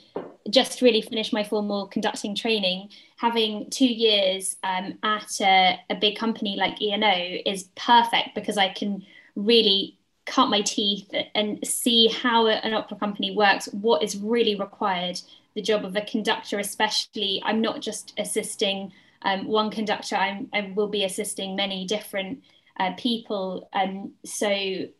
just 0.50 0.82
really 0.82 1.02
finished 1.02 1.32
my 1.32 1.44
formal 1.44 1.88
conducting 1.88 2.36
training. 2.36 2.90
Having 3.18 3.70
two 3.70 3.88
years 3.88 4.58
um, 4.64 4.98
at 5.04 5.40
a, 5.42 5.80
a 5.90 5.96
big 5.96 6.18
company 6.18 6.56
like 6.58 6.82
ENO 6.82 7.42
is 7.46 7.70
perfect 7.76 8.36
because 8.36 8.58
I 8.58 8.70
can 8.70 9.06
really 9.36 9.98
cut 10.26 10.48
my 10.50 10.62
teeth 10.62 11.12
and 11.36 11.66
see 11.66 12.08
how 12.08 12.48
an 12.48 12.74
opera 12.74 12.98
company 12.98 13.36
works, 13.36 13.68
what 13.68 14.04
is 14.04 14.18
really 14.18 14.56
required. 14.56 15.20
The 15.56 15.62
job 15.62 15.86
of 15.86 15.96
a 15.96 16.02
conductor, 16.02 16.60
especially, 16.60 17.42
I'm 17.44 17.62
not 17.62 17.82
just 17.82 18.14
assisting 18.18 18.92
um, 19.24 19.48
one 19.48 19.70
conductor, 19.70 20.16
I'm, 20.16 20.48
I 20.54 20.72
will 20.76 20.88
be 20.88 21.04
assisting 21.04 21.56
many 21.56 21.86
different 21.86 22.42
uh, 22.80 22.94
people. 22.98 23.70
And 23.74 24.12
so, 24.26 24.50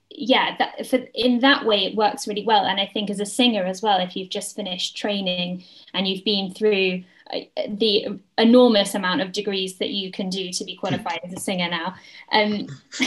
yeah, 0.10 0.56
that, 0.58 0.86
for, 0.88 1.00
in 1.14 1.40
that 1.40 1.66
way, 1.66 1.86
it 1.86 1.96
works 1.96 2.28
really 2.28 2.46
well. 2.46 2.66
And 2.66 2.80
I 2.80 2.86
think 2.86 3.10
as 3.10 3.20
a 3.20 3.26
singer 3.26 3.64
as 3.64 3.82
well, 3.82 4.00
if 4.00 4.16
you've 4.16 4.30
just 4.30 4.56
finished 4.56 4.98
training 4.98 5.64
and 5.94 6.08
you've 6.08 6.26
been 6.26 6.54
through 6.54 7.04
uh, 7.32 7.42
the 7.68 8.20
enormous 8.40 8.96
amount 8.96 9.22
of 9.22 9.32
degrees 9.32 9.78
that 9.78 9.92
you 9.92 10.12
can 10.12 10.30
do 10.30 10.52
to 10.52 10.66
be 10.66 10.76
qualified 10.76 11.20
as 11.24 11.32
a 11.32 11.40
singer 11.40 11.70
now 11.70 11.94
um, 12.32 12.66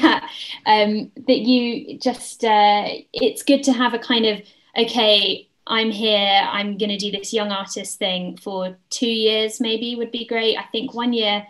that 0.00 0.30
um, 0.64 1.10
that 1.26 1.40
you 1.40 1.98
just 1.98 2.42
uh, 2.42 2.84
it's 3.12 3.42
good 3.42 3.62
to 3.62 3.72
have 3.72 3.92
a 3.92 3.98
kind 3.98 4.24
of 4.24 4.40
okay 4.78 5.46
i'm 5.66 5.90
here 5.90 6.48
i'm 6.50 6.78
going 6.78 6.88
to 6.88 6.96
do 6.96 7.10
this 7.10 7.34
young 7.34 7.50
artist 7.50 7.98
thing 7.98 8.36
for 8.38 8.78
two 8.88 9.10
years 9.10 9.60
maybe 9.60 9.94
would 9.94 10.10
be 10.10 10.24
great 10.24 10.56
i 10.56 10.62
think 10.72 10.94
one 10.94 11.12
year 11.12 11.46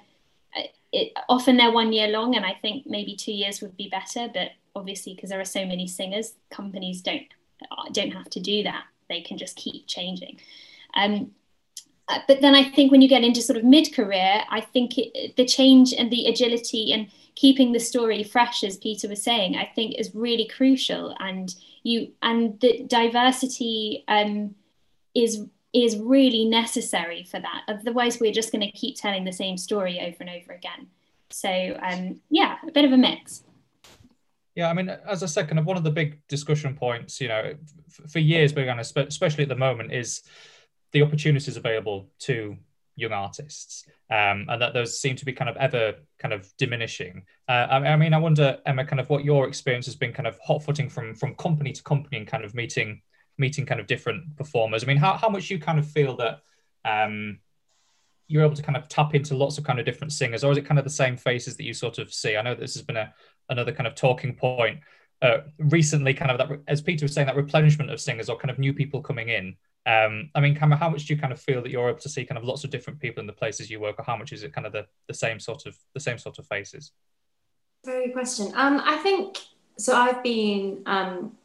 it, 0.96 1.12
often 1.28 1.56
they're 1.56 1.72
one 1.72 1.92
year 1.92 2.08
long, 2.08 2.36
and 2.36 2.44
I 2.44 2.54
think 2.62 2.86
maybe 2.86 3.14
two 3.14 3.32
years 3.32 3.60
would 3.60 3.76
be 3.76 3.88
better. 3.88 4.28
But 4.32 4.52
obviously, 4.74 5.14
because 5.14 5.30
there 5.30 5.40
are 5.40 5.44
so 5.44 5.64
many 5.66 5.86
singers, 5.86 6.34
companies 6.50 7.02
don't 7.02 7.22
don't 7.92 8.12
have 8.12 8.28
to 8.30 8.40
do 8.40 8.62
that. 8.64 8.84
They 9.08 9.22
can 9.22 9.38
just 9.38 9.56
keep 9.56 9.86
changing. 9.86 10.38
Um, 10.94 11.32
uh, 12.08 12.20
but 12.28 12.40
then 12.40 12.54
I 12.54 12.70
think 12.70 12.92
when 12.92 13.02
you 13.02 13.08
get 13.08 13.24
into 13.24 13.42
sort 13.42 13.58
of 13.58 13.64
mid 13.64 13.92
career, 13.94 14.42
I 14.50 14.60
think 14.60 14.96
it, 14.96 15.36
the 15.36 15.44
change 15.44 15.92
and 15.92 16.10
the 16.10 16.26
agility 16.26 16.92
and 16.92 17.08
keeping 17.34 17.72
the 17.72 17.80
story 17.80 18.22
fresh, 18.22 18.62
as 18.62 18.76
Peter 18.76 19.08
was 19.08 19.22
saying, 19.22 19.56
I 19.56 19.70
think 19.74 19.94
is 19.94 20.14
really 20.14 20.46
crucial. 20.46 21.14
And 21.18 21.54
you 21.82 22.12
and 22.22 22.60
the 22.60 22.84
diversity 22.86 24.04
um, 24.08 24.54
is 25.14 25.46
is 25.84 25.98
really 25.98 26.44
necessary 26.44 27.24
for 27.24 27.40
that. 27.40 27.62
Otherwise, 27.68 28.20
we're 28.20 28.32
just 28.32 28.52
going 28.52 28.62
to 28.62 28.70
keep 28.72 28.96
telling 28.96 29.24
the 29.24 29.32
same 29.32 29.56
story 29.56 30.00
over 30.00 30.16
and 30.20 30.30
over 30.30 30.52
again. 30.52 30.88
So, 31.30 31.78
um, 31.82 32.20
yeah, 32.30 32.56
a 32.66 32.70
bit 32.70 32.84
of 32.84 32.92
a 32.92 32.96
mix. 32.96 33.42
Yeah, 34.54 34.70
I 34.70 34.72
mean, 34.72 34.88
as 34.88 35.22
I 35.22 35.26
said, 35.26 35.48
kind 35.48 35.58
of 35.58 35.66
one 35.66 35.76
of 35.76 35.84
the 35.84 35.90
big 35.90 36.26
discussion 36.28 36.74
points, 36.74 37.20
you 37.20 37.28
know, 37.28 37.54
for 38.08 38.20
years, 38.20 38.52
being 38.54 38.70
honest, 38.70 38.96
especially 38.96 39.42
at 39.42 39.50
the 39.50 39.56
moment, 39.56 39.92
is 39.92 40.22
the 40.92 41.02
opportunities 41.02 41.58
available 41.58 42.08
to 42.20 42.56
young 42.94 43.12
artists, 43.12 43.84
um, 44.10 44.46
and 44.48 44.62
that 44.62 44.72
those 44.72 44.98
seem 44.98 45.14
to 45.16 45.26
be 45.26 45.32
kind 45.32 45.50
of 45.50 45.56
ever 45.58 45.96
kind 46.18 46.32
of 46.32 46.50
diminishing. 46.56 47.24
Uh, 47.46 47.66
I, 47.70 47.76
I, 47.88 47.96
mean, 47.96 48.14
I 48.14 48.18
wonder, 48.18 48.58
Emma, 48.64 48.86
kind 48.86 48.98
of 48.98 49.10
what 49.10 49.24
your 49.24 49.46
experience 49.46 49.84
has 49.84 49.94
been, 49.94 50.14
kind 50.14 50.26
of 50.26 50.38
hot 50.38 50.62
footing 50.62 50.88
from 50.88 51.14
from 51.14 51.34
company 51.34 51.72
to 51.72 51.82
company, 51.82 52.16
and 52.16 52.26
kind 52.26 52.44
of 52.44 52.54
meeting 52.54 53.02
meeting 53.38 53.66
kind 53.66 53.80
of 53.80 53.86
different 53.86 54.36
performers. 54.36 54.82
I 54.82 54.86
mean, 54.86 54.96
how 54.96 55.16
how 55.16 55.28
much 55.28 55.50
you 55.50 55.58
kind 55.58 55.78
of 55.78 55.86
feel 55.86 56.16
that. 56.16 56.40
Um, 56.84 57.40
you're 58.28 58.44
able 58.44 58.56
to 58.56 58.62
kind 58.62 58.76
of 58.76 58.88
tap 58.88 59.14
into 59.14 59.36
lots 59.36 59.56
of 59.56 59.62
kind 59.62 59.78
of 59.78 59.84
different 59.84 60.12
singers, 60.12 60.42
or 60.42 60.50
is 60.50 60.58
it 60.58 60.66
kind 60.66 60.80
of 60.80 60.84
the 60.84 60.90
same 60.90 61.16
faces 61.16 61.56
that 61.56 61.62
you 61.62 61.72
sort 61.72 61.98
of 61.98 62.12
see? 62.12 62.36
I 62.36 62.42
know 62.42 62.56
this 62.56 62.74
has 62.74 62.82
been 62.82 62.96
a 62.96 63.14
another 63.48 63.70
kind 63.70 63.86
of 63.86 63.94
talking 63.94 64.34
point 64.34 64.80
uh, 65.22 65.38
recently, 65.58 66.14
kind 66.14 66.30
of 66.30 66.38
that 66.38 66.60
as 66.68 66.82
Peter 66.82 67.04
was 67.04 67.12
saying, 67.12 67.26
that 67.26 67.36
replenishment 67.36 67.90
of 67.90 68.00
singers 68.00 68.28
or 68.28 68.36
kind 68.36 68.50
of 68.50 68.58
new 68.58 68.74
people 68.74 69.00
coming 69.00 69.28
in. 69.28 69.56
Um, 69.86 70.30
I 70.34 70.40
mean, 70.40 70.56
kind 70.56 70.72
of 70.72 70.80
how 70.80 70.90
much 70.90 71.06
do 71.06 71.14
you 71.14 71.20
kind 71.20 71.32
of 71.32 71.40
feel 71.40 71.62
that 71.62 71.70
you're 71.70 71.88
able 71.88 72.00
to 72.00 72.08
see 72.08 72.24
kind 72.24 72.38
of 72.38 72.44
lots 72.44 72.64
of 72.64 72.70
different 72.70 72.98
people 72.98 73.20
in 73.20 73.26
the 73.26 73.32
places 73.32 73.70
you 73.70 73.80
work, 73.80 73.98
or 73.98 74.04
how 74.04 74.16
much 74.16 74.32
is 74.32 74.42
it 74.42 74.52
kind 74.52 74.66
of 74.66 74.72
the, 74.72 74.86
the 75.06 75.14
same 75.14 75.38
sort 75.38 75.66
of 75.66 75.76
the 75.94 76.00
same 76.00 76.18
sort 76.18 76.38
of 76.38 76.46
faces? 76.46 76.92
Very 77.84 78.06
good 78.06 78.14
question. 78.14 78.52
Um, 78.56 78.82
I 78.84 78.96
think 78.96 79.38
so. 79.78 79.94
I've 79.94 80.22
been 80.22 80.82
um, 80.86 81.36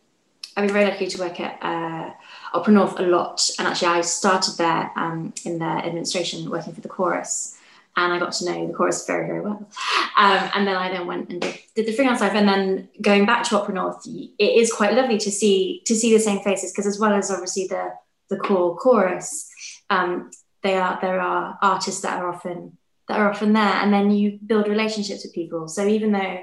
I've 0.56 0.66
been 0.66 0.74
very 0.74 0.86
lucky 0.86 1.08
to 1.08 1.20
work 1.20 1.40
at 1.40 1.58
uh, 1.62 2.12
Opera 2.54 2.74
North 2.74 3.00
a 3.00 3.04
lot, 3.04 3.50
and 3.58 3.68
actually 3.68 3.88
I 3.88 4.02
started 4.02 4.58
there 4.58 4.92
um, 4.96 5.34
in 5.46 5.60
the 5.60 5.66
administration, 5.66 6.50
working 6.50 6.74
for 6.74 6.82
the 6.82 6.90
chorus, 6.90 7.58
and 7.96 8.12
I 8.12 8.20
got 8.20 8.34
to 8.34 8.46
know 8.46 8.68
the 8.68 8.74
chorus 8.74 9.06
very 9.06 9.28
very 9.28 9.42
well. 9.42 9.68
Um, 10.18 10.50
and 10.54 10.68
then 10.68 10.76
I 10.76 10.90
then 10.90 11.08
went 11.08 11.30
and 11.30 11.42
did, 11.42 11.58
did, 11.76 11.86
the 11.86 11.94
freelance 11.94 12.20
life, 12.20 12.34
and 12.34 12.48
then 12.48 12.90
going 13.02 13.26
back 13.26 13.44
to 13.46 13.60
Opera 13.60 13.74
North, 13.74 14.06
it 14.06 14.34
is 14.40 14.74
quite 14.74 14.94
lovely 14.94 15.18
to 15.20 15.32
see 15.32 15.82
to 15.86 15.96
see 15.96 16.14
the 16.14 16.20
same 16.20 16.40
faces 16.40 16.72
because 16.72 16.88
as 16.88 17.00
well 17.00 17.14
as 17.14 17.32
obviously 17.32 17.68
the 17.68 17.94
the 18.30 18.38
core 18.38 18.78
chorus, 18.78 19.50
um, 19.90 20.32
they 20.64 20.76
are 20.76 21.00
there 21.02 21.22
are 21.22 21.58
artists 21.62 22.02
that 22.02 22.20
are 22.20 22.30
often 22.30 22.78
that 23.08 23.20
are 23.20 23.30
often 23.30 23.54
there, 23.54 23.64
and 23.64 23.94
then 23.94 24.12
you 24.12 24.38
build 24.46 24.68
relationships 24.68 25.24
with 25.24 25.34
people. 25.34 25.70
So 25.70 25.88
even 25.88 26.12
though 26.12 26.40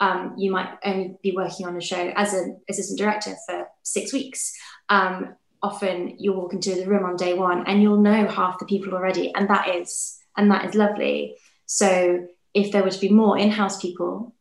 um, 0.00 0.34
you 0.36 0.50
might 0.50 0.70
only 0.84 1.16
be 1.22 1.32
working 1.32 1.66
on 1.66 1.76
a 1.76 1.80
show 1.80 2.12
as 2.16 2.32
an 2.32 2.60
assistant 2.68 2.98
director 2.98 3.34
for 3.46 3.68
six 3.82 4.12
weeks. 4.12 4.52
Um, 4.88 5.36
often 5.62 6.16
you'll 6.18 6.36
walk 6.36 6.54
into 6.54 6.74
the 6.74 6.86
room 6.86 7.04
on 7.04 7.16
day 7.16 7.34
one 7.34 7.66
and 7.66 7.82
you'll 7.82 8.00
know 8.00 8.26
half 8.26 8.58
the 8.58 8.64
people 8.64 8.94
already, 8.94 9.32
and 9.34 9.48
that 9.50 9.68
is 9.68 10.18
and 10.36 10.50
that 10.50 10.64
is 10.64 10.74
lovely. 10.74 11.36
So 11.66 12.26
if 12.54 12.72
there 12.72 12.82
were 12.82 12.90
to 12.90 13.00
be 13.00 13.10
more 13.10 13.38
in-house 13.38 13.80
people, 13.80 14.34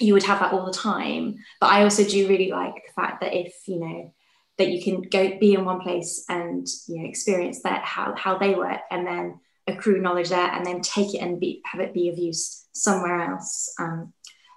you 0.00 0.14
would 0.14 0.22
have 0.22 0.38
that 0.40 0.52
all 0.52 0.64
the 0.64 0.72
time. 0.72 1.36
But 1.60 1.70
I 1.70 1.82
also 1.82 2.04
do 2.04 2.28
really 2.28 2.50
like 2.50 2.74
the 2.74 2.92
fact 2.94 3.20
that 3.20 3.34
if 3.34 3.54
you 3.66 3.80
know 3.80 4.14
that 4.58 4.70
you 4.70 4.82
can 4.82 5.02
go 5.02 5.38
be 5.38 5.54
in 5.54 5.64
one 5.64 5.80
place 5.80 6.24
and 6.28 6.66
you 6.86 7.02
know 7.02 7.08
experience 7.08 7.62
that 7.62 7.82
how 7.84 8.14
how 8.16 8.38
they 8.38 8.54
work 8.54 8.80
and 8.90 9.06
then 9.06 9.40
accrue 9.66 10.00
knowledge 10.00 10.30
there 10.30 10.50
and 10.52 10.66
then 10.66 10.80
take 10.80 11.14
it 11.14 11.18
and 11.18 11.40
be 11.40 11.60
have 11.64 11.80
it 11.80 11.94
be 11.94 12.08
of 12.08 12.18
use 12.18 12.66
somewhere 12.72 13.32
else. 13.32 13.72
Um, 13.78 14.12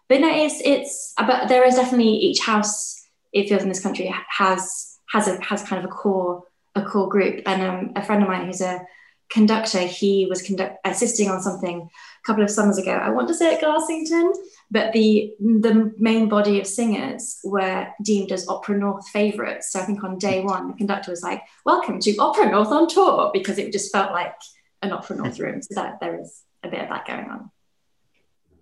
but 0.09 0.21
no, 0.21 0.29
it's 0.29 0.61
it's 0.63 1.13
but 1.17 1.47
there 1.47 1.65
is 1.65 1.75
definitely 1.75 2.09
each 2.09 2.39
house 2.39 3.01
it 3.33 3.49
feels 3.49 3.63
in 3.63 3.69
this 3.69 3.81
country 3.81 4.13
has 4.29 4.99
has 5.11 5.27
a 5.27 5.41
has 5.43 5.63
kind 5.63 5.83
of 5.83 5.89
a 5.89 5.93
core 5.93 6.43
a 6.75 6.83
core 6.83 7.09
group. 7.09 7.41
And 7.45 7.61
um, 7.61 7.91
a 7.95 8.03
friend 8.03 8.21
of 8.21 8.29
mine 8.29 8.45
who's 8.45 8.61
a 8.61 8.85
conductor, 9.29 9.79
he 9.79 10.27
was 10.29 10.41
conduct 10.41 10.77
assisting 10.85 11.29
on 11.29 11.41
something 11.41 11.81
a 11.81 12.27
couple 12.27 12.43
of 12.43 12.51
summers 12.51 12.77
ago. 12.77 12.91
I 12.91 13.09
want 13.09 13.27
to 13.29 13.33
say 13.33 13.55
at 13.55 13.61
Garsington, 13.61 14.31
but 14.69 14.93
the 14.93 15.33
the 15.39 15.93
main 15.97 16.29
body 16.29 16.59
of 16.59 16.67
singers 16.67 17.39
were 17.43 17.87
deemed 18.03 18.31
as 18.31 18.47
Opera 18.47 18.77
North 18.77 19.07
favourites. 19.09 19.71
So 19.71 19.79
I 19.79 19.83
think 19.83 20.03
on 20.03 20.17
day 20.17 20.41
one, 20.41 20.67
the 20.67 20.73
conductor 20.73 21.11
was 21.11 21.23
like, 21.23 21.41
"Welcome 21.65 21.99
to 22.01 22.17
Opera 22.17 22.51
North 22.51 22.69
on 22.69 22.87
tour," 22.87 23.31
because 23.33 23.57
it 23.57 23.71
just 23.71 23.91
felt 23.91 24.11
like 24.11 24.35
an 24.81 24.91
Opera 24.91 25.17
North 25.17 25.39
room. 25.39 25.61
So 25.61 25.75
that 25.75 25.99
there 25.99 26.19
is 26.19 26.41
a 26.63 26.69
bit 26.69 26.81
of 26.81 26.89
that 26.89 27.07
going 27.07 27.29
on. 27.29 27.51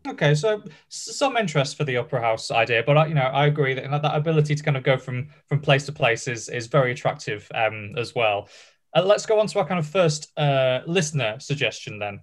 Okay, 0.06 0.36
so 0.36 0.62
some 0.90 1.38
interest 1.38 1.78
for 1.78 1.86
the 1.86 1.96
opera 1.96 2.20
house 2.20 2.52
idea, 2.52 2.84
but 2.86 3.08
you 3.08 3.16
know, 3.16 3.22
I 3.22 3.46
agree 3.46 3.74
that 3.74 3.90
that 3.90 4.16
ability 4.16 4.54
to 4.54 4.64
kind 4.64 4.76
of 4.76 4.84
go 4.84 4.98
from 4.98 5.30
from 5.48 5.62
place 5.62 5.86
to 5.86 5.94
place 5.94 6.28
is 6.28 6.50
is 6.50 6.68
very 6.68 6.92
attractive 6.92 7.50
um, 7.56 7.96
as 7.98 8.14
well. 8.14 8.50
Uh, 8.94 9.04
let's 9.04 9.26
go 9.26 9.40
on 9.40 9.48
to 9.48 9.60
our 9.60 9.66
kind 9.66 9.80
of 9.80 9.88
first 9.88 10.38
uh, 10.38 10.82
listener 10.86 11.40
suggestion 11.40 12.00
then. 12.00 12.20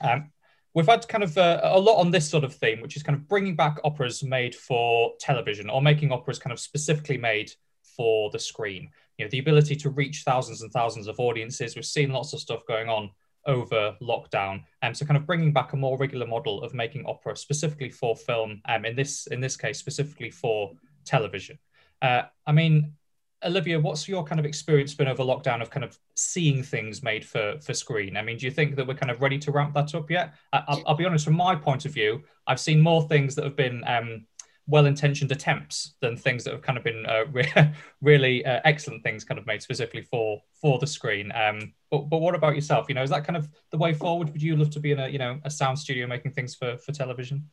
Um, 0.00 0.32
we've 0.74 0.86
had 0.86 1.06
kind 1.06 1.22
of 1.22 1.38
uh, 1.38 1.60
a 1.62 1.78
lot 1.78 2.00
on 2.00 2.10
this 2.10 2.28
sort 2.28 2.42
of 2.42 2.54
theme, 2.54 2.80
which 2.80 2.96
is 2.96 3.04
kind 3.04 3.16
of 3.16 3.28
bringing 3.28 3.54
back 3.54 3.78
operas 3.84 4.24
made 4.24 4.54
for 4.54 5.12
television 5.20 5.70
or 5.70 5.80
making 5.80 6.10
operas 6.10 6.40
kind 6.40 6.52
of 6.52 6.58
specifically 6.58 7.18
made 7.18 7.52
for 7.96 8.30
the 8.30 8.38
screen. 8.38 8.90
You 9.16 9.26
know, 9.26 9.30
the 9.30 9.38
ability 9.38 9.76
to 9.76 9.90
reach 9.90 10.22
thousands 10.24 10.62
and 10.62 10.72
thousands 10.72 11.06
of 11.06 11.20
audiences. 11.20 11.76
We've 11.76 11.84
seen 11.84 12.10
lots 12.10 12.32
of 12.32 12.40
stuff 12.40 12.66
going 12.66 12.88
on 12.88 13.10
over 13.46 13.96
lockdown. 14.00 14.62
Um, 14.82 14.94
so 14.94 15.04
kind 15.04 15.16
of 15.16 15.26
bringing 15.26 15.52
back 15.52 15.72
a 15.72 15.76
more 15.76 15.98
regular 15.98 16.26
model 16.26 16.62
of 16.62 16.74
making 16.74 17.04
opera 17.06 17.36
specifically 17.36 17.90
for 17.90 18.16
film, 18.16 18.60
um, 18.68 18.84
in 18.84 18.96
this 18.96 19.26
in 19.28 19.40
this 19.40 19.56
case 19.56 19.78
specifically 19.78 20.30
for 20.30 20.72
television. 21.04 21.58
Uh, 22.00 22.22
I 22.46 22.52
mean, 22.52 22.94
Olivia, 23.44 23.78
what's 23.80 24.08
your 24.08 24.24
kind 24.24 24.38
of 24.38 24.46
experience 24.46 24.94
been 24.94 25.08
over 25.08 25.22
lockdown 25.22 25.62
of 25.62 25.70
kind 25.70 25.84
of 25.84 25.98
seeing 26.14 26.62
things 26.62 27.02
made 27.02 27.24
for 27.24 27.58
for 27.60 27.74
screen? 27.74 28.16
I 28.16 28.22
mean, 28.22 28.36
do 28.36 28.46
you 28.46 28.52
think 28.52 28.76
that 28.76 28.86
we're 28.86 28.94
kind 28.94 29.10
of 29.10 29.20
ready 29.20 29.38
to 29.38 29.52
ramp 29.52 29.74
that 29.74 29.94
up 29.94 30.10
yet? 30.10 30.34
I, 30.52 30.82
will 30.86 30.94
be 30.94 31.04
honest, 31.04 31.24
from 31.24 31.34
my 31.34 31.54
point 31.54 31.84
of 31.84 31.92
view, 31.92 32.22
I've 32.46 32.60
seen 32.60 32.80
more 32.80 33.02
things 33.08 33.34
that 33.34 33.44
have 33.44 33.56
been 33.56 33.82
um, 33.86 34.26
well-intentioned 34.66 35.32
attempts 35.32 35.94
than 36.00 36.16
things 36.16 36.44
that 36.44 36.52
have 36.52 36.62
kind 36.62 36.78
of 36.78 36.84
been 36.84 37.04
uh, 37.06 37.24
re- 37.32 37.72
really 38.00 38.44
uh, 38.44 38.60
excellent 38.64 39.02
things 39.02 39.24
kind 39.24 39.38
of 39.38 39.46
made 39.46 39.62
specifically 39.62 40.02
for 40.02 40.40
for 40.60 40.78
the 40.78 40.86
screen. 40.86 41.32
Um 41.32 41.72
but, 41.90 42.08
but 42.08 42.20
what 42.20 42.34
about 42.34 42.54
yourself? 42.54 42.86
You 42.88 42.94
know 42.94 43.02
is 43.02 43.10
that 43.10 43.26
kind 43.26 43.36
of 43.36 43.48
the 43.70 43.78
way 43.78 43.92
forward? 43.92 44.30
Would 44.30 44.42
you 44.42 44.56
love 44.56 44.70
to 44.70 44.80
be 44.80 44.92
in 44.92 45.00
a 45.00 45.08
you 45.08 45.18
know 45.18 45.40
a 45.44 45.50
sound 45.50 45.78
studio 45.78 46.06
making 46.06 46.32
things 46.32 46.54
for 46.54 46.78
for 46.78 46.92
television 46.92 47.48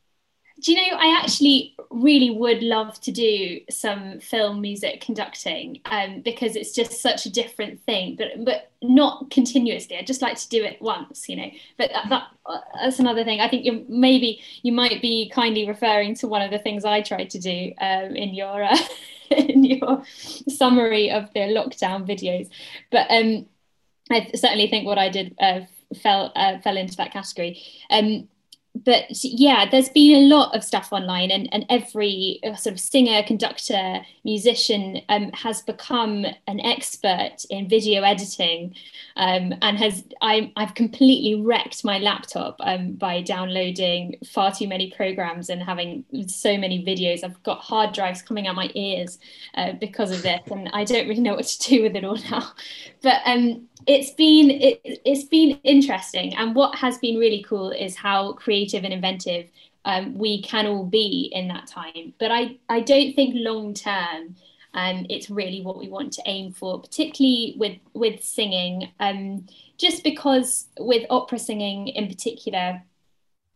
do 0.60 0.72
you 0.72 0.90
know 0.90 0.96
i 0.96 1.20
actually 1.22 1.74
really 1.90 2.30
would 2.30 2.62
love 2.62 3.00
to 3.00 3.10
do 3.10 3.60
some 3.68 4.20
film 4.20 4.60
music 4.60 5.00
conducting 5.00 5.80
um, 5.86 6.20
because 6.20 6.56
it's 6.56 6.72
just 6.72 7.00
such 7.00 7.26
a 7.26 7.30
different 7.30 7.80
thing 7.82 8.16
but 8.16 8.44
but 8.44 8.70
not 8.82 9.30
continuously. 9.30 9.96
I'd 9.96 10.06
just 10.06 10.22
like 10.22 10.36
to 10.38 10.48
do 10.48 10.64
it 10.64 10.80
once 10.80 11.28
you 11.28 11.36
know. 11.36 11.50
But 11.76 11.90
that, 11.92 12.08
that 12.08 12.62
that's 12.80 12.98
another 12.98 13.24
thing. 13.24 13.40
I 13.40 13.48
think 13.48 13.64
you 13.64 13.84
maybe 13.88 14.40
you 14.62 14.72
might 14.72 15.02
be 15.02 15.30
kindly 15.30 15.68
referring 15.68 16.14
to 16.16 16.28
one 16.28 16.42
of 16.42 16.50
the 16.50 16.58
things 16.58 16.84
i 16.84 17.02
tried 17.02 17.30
to 17.30 17.38
do 17.38 17.72
um, 17.80 18.16
in 18.16 18.34
your 18.34 18.64
uh, 18.64 18.76
in 19.30 19.64
your 19.64 20.02
summary 20.06 21.10
of 21.10 21.32
the 21.34 21.40
lockdown 21.40 22.06
videos. 22.06 22.48
But 22.90 23.06
um, 23.10 23.46
i 24.10 24.30
certainly 24.34 24.66
think 24.66 24.86
what 24.86 24.98
i 24.98 25.08
did 25.08 25.36
uh, 25.40 25.60
fell 26.02 26.32
uh, 26.34 26.58
fell 26.60 26.76
into 26.76 26.96
that 26.96 27.12
category. 27.12 27.62
Um, 27.90 28.28
but 28.74 29.04
yeah, 29.22 29.68
there's 29.68 29.88
been 29.88 30.24
a 30.24 30.34
lot 30.34 30.54
of 30.54 30.62
stuff 30.62 30.92
online, 30.92 31.30
and, 31.30 31.48
and 31.52 31.66
every 31.68 32.40
uh, 32.44 32.54
sort 32.54 32.74
of 32.74 32.80
singer, 32.80 33.22
conductor, 33.22 34.00
musician 34.24 35.00
um, 35.08 35.32
has 35.32 35.62
become 35.62 36.24
an 36.46 36.60
expert 36.60 37.44
in 37.50 37.68
video 37.68 38.02
editing, 38.02 38.74
um, 39.16 39.54
and 39.60 39.76
has 39.78 40.04
I, 40.22 40.52
I've 40.56 40.74
completely 40.74 41.42
wrecked 41.42 41.84
my 41.84 41.98
laptop 41.98 42.56
um, 42.60 42.92
by 42.92 43.22
downloading 43.22 44.16
far 44.24 44.52
too 44.52 44.68
many 44.68 44.90
programs 44.90 45.50
and 45.50 45.62
having 45.62 46.04
so 46.28 46.56
many 46.56 46.84
videos. 46.84 47.24
I've 47.24 47.42
got 47.42 47.58
hard 47.58 47.92
drives 47.92 48.22
coming 48.22 48.46
out 48.46 48.54
my 48.54 48.70
ears 48.74 49.18
uh, 49.54 49.72
because 49.72 50.10
of 50.12 50.22
this, 50.22 50.40
and 50.50 50.70
I 50.72 50.84
don't 50.84 51.08
really 51.08 51.20
know 51.20 51.34
what 51.34 51.46
to 51.46 51.68
do 51.68 51.82
with 51.82 51.96
it 51.96 52.04
all 52.04 52.18
now. 52.30 52.52
But 53.02 53.20
um, 53.24 53.68
it's 53.86 54.12
been 54.12 54.50
it, 54.50 54.80
it's 55.04 55.24
been 55.24 55.58
interesting. 55.64 56.34
And 56.34 56.54
what 56.54 56.74
has 56.76 56.98
been 56.98 57.16
really 57.16 57.44
cool 57.46 57.70
is 57.70 57.96
how 57.96 58.32
creative 58.34 58.84
and 58.84 58.92
inventive 58.92 59.48
um, 59.84 60.16
we 60.16 60.42
can 60.42 60.66
all 60.66 60.84
be 60.84 61.30
in 61.32 61.48
that 61.48 61.66
time. 61.66 62.14
But 62.18 62.30
i 62.30 62.58
i 62.68 62.80
don't 62.80 63.14
think 63.14 63.34
long 63.36 63.74
term 63.74 64.36
um, 64.72 65.04
it's 65.10 65.30
really 65.30 65.62
what 65.62 65.78
we 65.78 65.88
want 65.88 66.12
to 66.12 66.22
aim 66.26 66.52
for 66.52 66.80
particularly 66.80 67.54
with 67.58 67.78
with 67.94 68.22
singing. 68.22 68.92
Um, 69.00 69.46
just 69.78 70.04
because 70.04 70.68
with 70.78 71.06
opera 71.10 71.38
singing 71.38 71.88
in 71.88 72.06
particular 72.06 72.82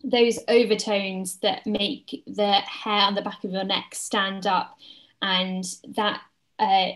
those 0.03 0.39
overtones 0.49 1.37
that 1.37 1.67
make 1.67 2.23
the 2.27 2.53
hair 2.53 3.03
on 3.03 3.15
the 3.15 3.23
back 3.23 3.43
of 3.43 3.51
your 3.51 3.65
neck 3.65 3.95
stand 3.95 4.47
up 4.47 4.77
and 5.23 5.65
that 5.97 6.21
uh, 6.59 6.91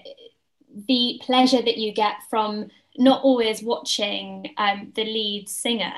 the 0.86 1.18
pleasure 1.22 1.62
that 1.62 1.78
you 1.78 1.92
get 1.92 2.16
from 2.28 2.68
not 2.98 3.22
always 3.22 3.62
watching 3.62 4.54
um, 4.58 4.92
the 4.94 5.04
lead 5.04 5.48
singer 5.48 5.92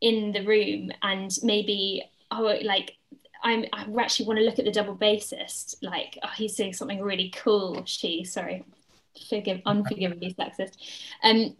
in 0.00 0.32
the 0.32 0.44
room 0.44 0.90
and 1.02 1.38
maybe 1.42 2.02
oh 2.30 2.58
like 2.62 2.96
I'm 3.42 3.64
I 3.72 3.86
actually 4.00 4.26
want 4.26 4.38
to 4.38 4.44
look 4.44 4.58
at 4.58 4.64
the 4.64 4.72
double 4.72 4.96
bassist 4.96 5.76
like 5.82 6.18
oh 6.22 6.30
he's 6.36 6.56
doing 6.56 6.72
something 6.72 7.02
really 7.02 7.30
cool 7.36 7.82
she 7.84 8.24
sorry 8.24 8.64
forgive 9.28 9.60
unforgivably 9.66 10.34
sexist. 10.34 10.76
Um 11.22 11.56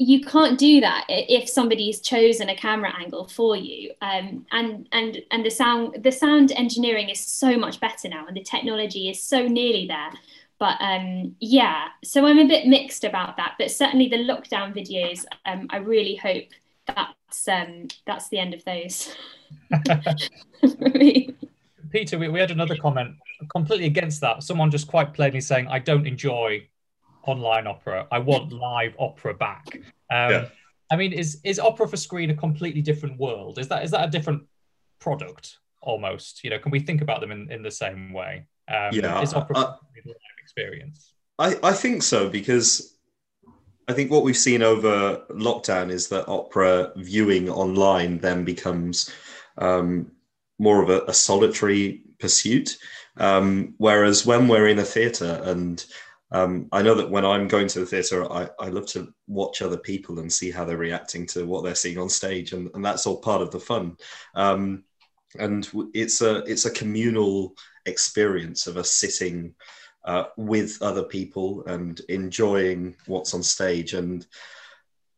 you 0.00 0.20
can't 0.20 0.58
do 0.58 0.80
that 0.80 1.04
if 1.08 1.48
somebody's 1.48 2.00
chosen 2.00 2.48
a 2.48 2.54
camera 2.54 2.92
angle 2.96 3.26
for 3.26 3.56
you. 3.56 3.90
Um, 4.00 4.46
and 4.52 4.88
and 4.92 5.20
and 5.32 5.44
the 5.44 5.50
sound 5.50 6.02
the 6.04 6.12
sound 6.12 6.52
engineering 6.52 7.08
is 7.08 7.18
so 7.18 7.56
much 7.56 7.80
better 7.80 8.08
now 8.08 8.26
and 8.26 8.36
the 8.36 8.42
technology 8.42 9.10
is 9.10 9.22
so 9.22 9.46
nearly 9.46 9.86
there 9.88 10.10
but 10.58 10.76
um, 10.80 11.34
yeah 11.40 11.88
so 12.04 12.26
i'm 12.26 12.38
a 12.38 12.46
bit 12.46 12.66
mixed 12.66 13.04
about 13.04 13.36
that 13.36 13.54
but 13.58 13.70
certainly 13.70 14.08
the 14.08 14.16
lockdown 14.16 14.74
videos 14.74 15.24
um, 15.46 15.66
i 15.70 15.76
really 15.76 16.16
hope 16.16 16.48
that's 16.86 17.48
um, 17.48 17.88
that's 18.06 18.28
the 18.28 18.38
end 18.38 18.54
of 18.54 18.64
those 18.64 19.14
peter 21.90 22.18
we, 22.18 22.28
we 22.28 22.40
had 22.40 22.50
another 22.50 22.76
comment 22.76 23.14
completely 23.52 23.86
against 23.86 24.20
that 24.20 24.42
someone 24.42 24.70
just 24.70 24.88
quite 24.88 25.14
plainly 25.14 25.40
saying 25.40 25.66
i 25.68 25.78
don't 25.78 26.06
enjoy 26.06 26.66
online 27.28 27.66
opera. 27.66 28.06
I 28.10 28.18
want 28.18 28.52
live 28.52 28.96
opera 28.98 29.34
back. 29.34 29.66
Um, 30.10 30.30
yeah. 30.30 30.48
I 30.90 30.96
mean, 30.96 31.12
is 31.12 31.40
is 31.44 31.60
opera 31.60 31.86
for 31.86 31.96
screen 31.96 32.30
a 32.30 32.34
completely 32.34 32.80
different 32.80 33.18
world? 33.18 33.58
Is 33.58 33.68
that 33.68 33.84
is 33.84 33.90
that 33.90 34.08
a 34.08 34.10
different 34.10 34.42
product 34.98 35.58
almost? 35.82 36.42
You 36.42 36.50
know, 36.50 36.58
can 36.58 36.72
we 36.72 36.80
think 36.80 37.02
about 37.02 37.20
them 37.20 37.30
in, 37.30 37.52
in 37.52 37.62
the 37.62 37.70
same 37.70 38.12
way? 38.12 38.46
Um, 38.68 38.90
yeah, 38.92 39.22
is 39.22 39.34
opera 39.34 39.56
uh, 39.56 39.76
experience? 40.42 41.14
I, 41.38 41.56
I 41.62 41.72
think 41.72 42.02
so 42.02 42.28
because 42.28 42.96
I 43.86 43.92
think 43.92 44.10
what 44.10 44.24
we've 44.24 44.36
seen 44.36 44.62
over 44.62 45.22
lockdown 45.30 45.90
is 45.90 46.08
that 46.08 46.28
opera 46.28 46.92
viewing 46.96 47.48
online 47.48 48.18
then 48.18 48.44
becomes 48.44 49.10
um, 49.56 50.12
more 50.58 50.82
of 50.82 50.90
a, 50.90 51.02
a 51.06 51.14
solitary 51.14 52.02
pursuit. 52.18 52.76
Um, 53.16 53.74
whereas 53.78 54.26
when 54.26 54.46
we're 54.48 54.68
in 54.68 54.78
a 54.78 54.84
theatre 54.84 55.40
and 55.44 55.84
um, 56.30 56.68
I 56.72 56.82
know 56.82 56.94
that 56.94 57.10
when 57.10 57.24
I'm 57.24 57.48
going 57.48 57.68
to 57.68 57.80
the 57.80 57.86
theatre, 57.86 58.30
I, 58.30 58.48
I 58.60 58.68
love 58.68 58.86
to 58.88 59.12
watch 59.26 59.62
other 59.62 59.78
people 59.78 60.18
and 60.18 60.30
see 60.30 60.50
how 60.50 60.64
they're 60.64 60.76
reacting 60.76 61.26
to 61.28 61.46
what 61.46 61.64
they're 61.64 61.74
seeing 61.74 61.98
on 61.98 62.10
stage, 62.10 62.52
and, 62.52 62.68
and 62.74 62.84
that's 62.84 63.06
all 63.06 63.16
part 63.16 63.40
of 63.40 63.50
the 63.50 63.60
fun. 63.60 63.96
Um, 64.34 64.84
and 65.38 65.68
it's 65.94 66.20
a 66.20 66.38
it's 66.44 66.66
a 66.66 66.70
communal 66.70 67.54
experience 67.88 68.66
of 68.66 68.76
us 68.76 68.90
sitting 68.90 69.54
uh, 70.04 70.24
with 70.36 70.78
other 70.80 71.02
people 71.02 71.64
and 71.66 72.00
enjoying 72.08 72.94
what's 73.06 73.34
on 73.34 73.42
stage. 73.42 73.94
And 73.94 74.26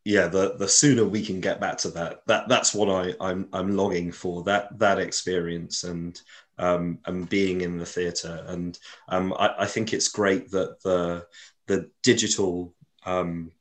yeah, 0.03 0.27
the 0.27 0.55
the 0.57 0.67
sooner 0.67 1.05
we 1.05 1.23
can 1.23 1.39
get 1.39 1.61
back 1.61 1.77
to 1.79 1.89
that, 1.91 2.25
that 2.27 2.49
that's 2.49 2.73
what 2.73 2.89
I 2.89 3.13
I'm 3.21 3.47
I'm 3.53 3.75
longing 3.77 4.11
for 4.11 4.43
that 4.43 4.77
that 4.79 4.99
experience 4.99 5.83
and 5.83 6.19
um, 6.57 6.99
and 7.05 7.29
being 7.29 7.61
in 7.61 7.77
the 7.77 7.85
theatre. 7.85 8.43
And 8.47 8.77
um, 9.09 9.33
I, 9.33 9.55
I, 9.59 9.65
think 9.65 9.93
it's 9.93 10.07
great 10.07 10.51
that 10.51 10.81
the 10.83 11.25
the 11.67 11.89
digital 12.03 12.73
um, 13.05 13.51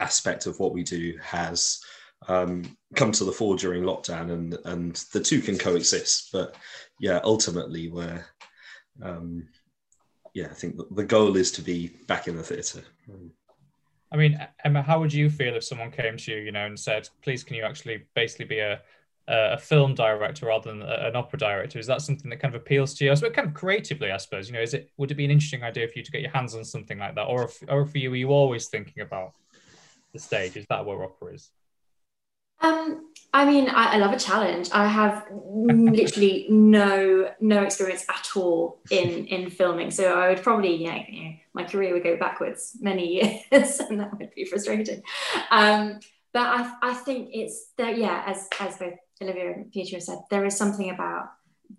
aspect 0.00 0.46
of 0.46 0.58
what 0.58 0.72
we 0.72 0.82
do 0.82 1.18
has 1.22 1.80
um, 2.26 2.76
come 2.96 3.12
to 3.12 3.24
the 3.24 3.32
fore 3.32 3.56
during 3.56 3.82
lockdown, 3.84 4.30
and 4.30 4.58
and 4.64 4.94
the 5.12 5.20
two 5.20 5.40
can 5.40 5.58
coexist. 5.58 6.30
But 6.32 6.54
yeah, 7.00 7.20
ultimately, 7.22 7.88
we're 7.88 8.24
um, 9.02 9.48
yeah, 10.34 10.46
I 10.46 10.54
think 10.54 10.76
the 10.94 11.04
goal 11.04 11.36
is 11.36 11.50
to 11.52 11.62
be 11.62 11.88
back 12.06 12.28
in 12.28 12.36
the 12.36 12.42
theatre. 12.42 12.82
I 14.10 14.16
mean, 14.16 14.38
Emma, 14.64 14.82
how 14.82 15.00
would 15.00 15.12
you 15.12 15.28
feel 15.28 15.54
if 15.54 15.64
someone 15.64 15.90
came 15.90 16.16
to 16.16 16.32
you, 16.32 16.38
you 16.38 16.52
know, 16.52 16.66
and 16.66 16.78
said, 16.78 17.08
"Please, 17.22 17.44
can 17.44 17.56
you 17.56 17.64
actually 17.64 18.04
basically 18.14 18.46
be 18.46 18.58
a 18.58 18.80
a 19.28 19.58
film 19.58 19.94
director 19.94 20.46
rather 20.46 20.70
than 20.70 20.82
an 20.82 21.14
opera 21.14 21.38
director? 21.38 21.78
Is 21.78 21.86
that 21.86 22.00
something 22.00 22.30
that 22.30 22.40
kind 22.40 22.54
of 22.54 22.60
appeals 22.60 22.94
to 22.94 23.04
you? 23.04 23.10
I 23.10 23.14
suppose, 23.14 23.34
kind 23.34 23.48
of 23.48 23.54
creatively, 23.54 24.10
I 24.10 24.16
suppose. 24.16 24.48
You 24.48 24.54
know, 24.54 24.62
is 24.62 24.72
it 24.72 24.90
would 24.96 25.10
it 25.10 25.16
be 25.16 25.24
an 25.26 25.30
interesting 25.30 25.62
idea 25.62 25.86
for 25.86 25.98
you 25.98 26.04
to 26.04 26.10
get 26.10 26.22
your 26.22 26.30
hands 26.30 26.54
on 26.54 26.64
something 26.64 26.98
like 26.98 27.14
that, 27.14 27.24
or 27.24 27.44
if, 27.44 27.62
or 27.68 27.84
for 27.84 27.98
you, 27.98 28.10
are 28.12 28.16
you 28.16 28.30
always 28.30 28.68
thinking 28.68 29.02
about 29.02 29.34
the 30.14 30.18
stage? 30.18 30.56
Is 30.56 30.66
that 30.70 30.86
where 30.86 31.04
opera 31.04 31.34
is? 31.34 31.50
Um, 32.60 33.12
I 33.32 33.44
mean, 33.44 33.68
I, 33.68 33.94
I 33.94 33.96
love 33.98 34.12
a 34.12 34.18
challenge. 34.18 34.70
I 34.72 34.86
have 34.86 35.26
literally 35.30 36.46
no 36.48 37.30
no 37.40 37.62
experience 37.62 38.04
at 38.08 38.30
all 38.36 38.80
in 38.90 39.26
in 39.26 39.50
filming, 39.50 39.90
so 39.90 40.18
I 40.18 40.30
would 40.30 40.42
probably, 40.42 40.82
know, 40.84 41.02
you 41.08 41.24
know 41.24 41.34
my 41.52 41.64
career 41.64 41.92
would 41.92 42.04
go 42.04 42.16
backwards 42.16 42.76
many 42.80 43.42
years, 43.52 43.80
and 43.90 44.00
that 44.00 44.16
would 44.16 44.34
be 44.34 44.44
frustrating. 44.44 45.02
Um, 45.50 46.00
but 46.32 46.46
I, 46.46 46.72
I 46.82 46.94
think 46.94 47.30
it's 47.32 47.72
that 47.76 47.98
yeah, 47.98 48.22
as 48.26 48.48
as 48.60 48.78
both 48.78 48.94
Olivia 49.20 49.52
and 49.52 49.72
Peter 49.72 50.00
said, 50.00 50.18
there 50.30 50.44
is 50.46 50.56
something 50.56 50.90
about 50.90 51.30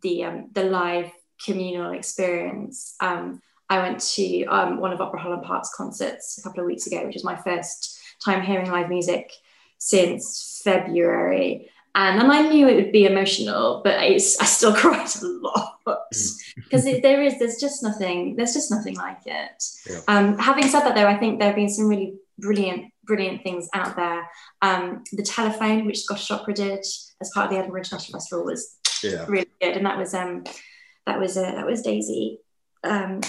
the 0.02 0.26
um, 0.26 0.50
the 0.54 0.63
live 0.63 1.12
communal 1.43 1.93
experience. 1.93 2.95
Um, 3.00 3.41
I 3.69 3.80
went 3.80 4.00
to 4.02 4.45
um, 4.45 4.80
one 4.80 4.93
of 4.93 5.02
Opera 5.02 5.19
Holland 5.19 5.43
Park's 5.43 5.73
concerts 5.76 6.38
a 6.38 6.43
couple 6.43 6.60
of 6.60 6.67
weeks 6.67 6.88
ago, 6.88 7.06
which 7.06 7.15
was 7.15 7.23
my 7.23 7.36
first 7.36 8.00
time 8.23 8.41
hearing 8.41 8.69
live 8.69 8.89
music 8.89 9.32
since 9.80 10.62
February. 10.63 11.72
And, 11.96 12.22
and 12.22 12.32
I 12.32 12.48
knew 12.48 12.68
it 12.68 12.76
would 12.76 12.92
be 12.92 13.06
emotional, 13.06 13.82
but 13.84 13.98
I 13.98 14.18
still 14.18 14.74
cried 14.76 15.10
a 15.22 15.26
lot 15.26 15.80
because 15.86 16.86
mm. 16.86 17.02
there 17.02 17.24
is 17.24 17.39
there's 17.39 17.60
just 17.60 17.82
nothing 17.82 18.36
there's 18.36 18.54
just 18.54 18.70
nothing 18.70 18.96
like 18.96 19.26
it. 19.26 19.63
Yeah. 19.89 20.00
Um, 20.08 20.38
having 20.38 20.68
said 20.68 20.82
that, 20.82 20.96
though, 20.96 21.08
I 21.08 21.18
think 21.18 21.39
there 21.39 21.48
have 21.48 21.56
been 21.56 21.70
some 21.70 21.88
really 21.88 22.20
brilliant 22.38 22.94
brilliant 23.04 23.42
things 23.42 23.68
out 23.74 23.96
there. 23.96 24.30
Um, 24.62 25.04
the 25.12 25.24
telephone, 25.24 25.86
which 25.86 26.02
Scottish 26.02 26.30
Opera 26.30 26.54
did 26.54 26.86
as 27.22 27.32
part 27.34 27.46
of 27.46 27.52
the 27.52 27.58
Edinburgh 27.58 27.82
International 27.82 28.20
Festival, 28.20 28.46
was 28.46 28.78
yeah. 29.04 29.26
really 29.28 29.50
good, 29.60 29.76
and 29.76 29.86
that 29.86 29.98
was 29.98 30.13
um, 30.13 30.44
that 31.08 31.20
was 31.20 31.38
uh, 31.38 31.52
that 31.52 31.65
was 31.65 31.82
Daisy. 31.82 32.39
Um, 32.84 33.22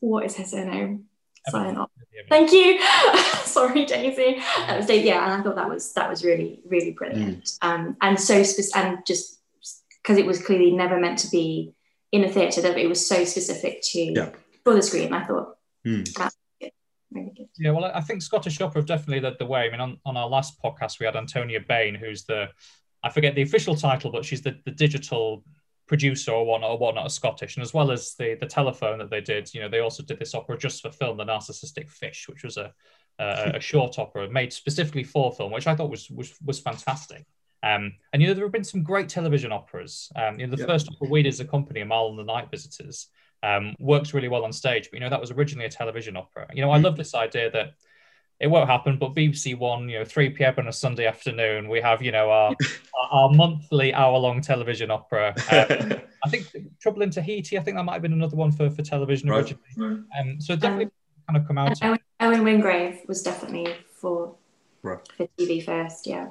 what 0.00 0.24
is 0.26 0.36
her 0.36 0.44
surname? 0.44 1.06
Sign 1.48 1.76
off. 2.20 2.28
Thank 2.28 2.52
you. 2.52 2.80
Sorry, 3.44 3.84
Daisy. 3.84 4.40
That 4.66 4.78
was 4.78 4.86
Daisy. 4.86 5.08
Yeah, 5.08 5.24
and 5.24 5.40
I 5.40 5.44
thought 5.44 5.56
that 5.56 5.68
was 5.68 5.92
that 5.94 6.08
was 6.08 6.24
really 6.24 6.60
really 6.66 6.92
brilliant. 6.92 7.44
Mm. 7.44 7.58
Um, 7.62 7.96
and 8.00 8.18
so 8.18 8.42
specific, 8.42 8.76
and 8.76 8.98
just 9.06 9.40
because 10.02 10.18
it 10.18 10.26
was 10.26 10.42
clearly 10.42 10.70
never 10.70 11.00
meant 11.00 11.18
to 11.20 11.28
be 11.28 11.74
in 12.12 12.24
a 12.24 12.28
theatre, 12.28 12.62
that 12.62 12.78
it 12.78 12.88
was 12.88 13.06
so 13.06 13.24
specific 13.24 13.82
to 13.82 14.00
yeah. 14.00 14.30
for 14.64 14.74
the 14.74 14.82
screen. 14.82 15.12
I 15.12 15.24
thought 15.24 15.56
mm. 15.86 16.12
that's 16.14 16.36
really 17.10 17.32
good. 17.36 17.48
Yeah, 17.58 17.70
well, 17.70 17.84
I 17.84 18.00
think 18.00 18.22
Scottish 18.22 18.60
Opera 18.60 18.80
have 18.80 18.86
definitely 18.86 19.20
led 19.20 19.38
the 19.38 19.46
way. 19.46 19.66
I 19.66 19.70
mean, 19.70 19.80
on, 19.80 19.98
on 20.04 20.16
our 20.16 20.28
last 20.28 20.60
podcast, 20.62 21.00
we 21.00 21.06
had 21.06 21.16
Antonia 21.16 21.60
Bain, 21.60 21.94
who's 21.94 22.24
the, 22.24 22.48
I 23.02 23.10
forget 23.10 23.34
the 23.34 23.42
official 23.42 23.74
title, 23.74 24.10
but 24.10 24.24
she's 24.24 24.42
the, 24.42 24.58
the 24.64 24.70
digital 24.70 25.44
producer 25.86 26.32
or 26.32 26.44
whatnot, 26.44 26.70
or 26.70 26.78
whatnot, 26.78 27.10
Scottish, 27.12 27.56
and 27.56 27.62
as 27.62 27.74
well 27.74 27.90
as 27.90 28.14
the 28.14 28.36
the 28.40 28.46
telephone 28.46 28.98
that 28.98 29.10
they 29.10 29.20
did, 29.20 29.52
you 29.54 29.60
know, 29.60 29.68
they 29.68 29.80
also 29.80 30.02
did 30.02 30.18
this 30.18 30.34
opera 30.34 30.58
just 30.58 30.82
for 30.82 30.90
film, 30.90 31.16
The 31.16 31.24
Narcissistic 31.24 31.88
Fish, 31.88 32.28
which 32.28 32.44
was 32.44 32.56
a 32.56 32.72
a, 33.18 33.52
a 33.54 33.60
short 33.70 33.98
opera 33.98 34.28
made 34.30 34.52
specifically 34.52 35.04
for 35.04 35.32
film, 35.32 35.52
which 35.52 35.66
I 35.66 35.74
thought 35.74 35.90
was 35.90 36.10
was 36.10 36.34
was 36.44 36.60
fantastic. 36.60 37.26
Um, 37.62 37.94
and 38.12 38.22
you 38.22 38.28
know, 38.28 38.34
there 38.34 38.44
have 38.44 38.52
been 38.52 38.64
some 38.64 38.82
great 38.82 39.08
television 39.08 39.52
operas. 39.52 40.10
Um, 40.14 40.38
you 40.38 40.46
know, 40.46 40.54
the 40.54 40.62
yeah. 40.62 40.66
first 40.66 40.88
opera 40.88 41.08
we 41.08 41.22
did 41.22 41.30
as 41.32 41.40
a 41.40 41.44
company, 41.44 41.80
Amahl 41.80 42.10
and 42.10 42.18
the 42.18 42.24
Night 42.24 42.50
Visitors, 42.50 43.08
um, 43.42 43.74
works 43.78 44.14
really 44.14 44.28
well 44.28 44.44
on 44.44 44.52
stage. 44.52 44.88
But 44.90 44.94
you 44.94 45.00
know, 45.00 45.10
that 45.10 45.20
was 45.20 45.30
originally 45.30 45.66
a 45.66 45.70
television 45.70 46.16
opera. 46.16 46.48
You 46.52 46.62
know, 46.62 46.70
I 46.70 46.78
mm. 46.78 46.84
love 46.84 46.96
this 46.96 47.14
idea 47.14 47.50
that 47.50 47.74
it 48.38 48.48
won't 48.48 48.68
happen, 48.68 48.98
but 48.98 49.14
BBC 49.14 49.56
One, 49.56 49.88
you 49.88 49.98
know, 49.98 50.04
3 50.04 50.30
p.m. 50.30 50.54
on 50.58 50.68
a 50.68 50.72
Sunday 50.72 51.06
afternoon, 51.06 51.68
we 51.68 51.80
have, 51.80 52.02
you 52.02 52.12
know, 52.12 52.30
our 52.30 52.54
our 53.10 53.30
monthly 53.30 53.94
hour-long 53.94 54.40
television 54.40 54.90
opera. 54.90 55.34
Um, 55.50 56.00
I 56.24 56.28
think 56.28 56.46
Trouble 56.80 57.02
in 57.02 57.10
Tahiti, 57.10 57.58
I 57.58 57.62
think 57.62 57.76
that 57.76 57.84
might 57.84 57.94
have 57.94 58.02
been 58.02 58.12
another 58.12 58.36
one 58.36 58.52
for, 58.52 58.68
for 58.68 58.82
television 58.82 59.30
right. 59.30 59.38
originally. 59.38 60.02
Um, 60.18 60.40
so 60.40 60.54
definitely 60.54 60.86
um, 60.86 60.90
kind 61.28 61.36
of 61.38 61.46
come 61.46 61.58
out. 61.58 61.78
Owen, 61.82 61.98
Owen 62.20 62.44
Wingrave 62.44 63.00
was 63.08 63.22
definitely 63.22 63.74
for, 63.94 64.34
right. 64.82 64.98
for 65.16 65.28
TV 65.38 65.64
first, 65.64 66.06
yeah. 66.06 66.28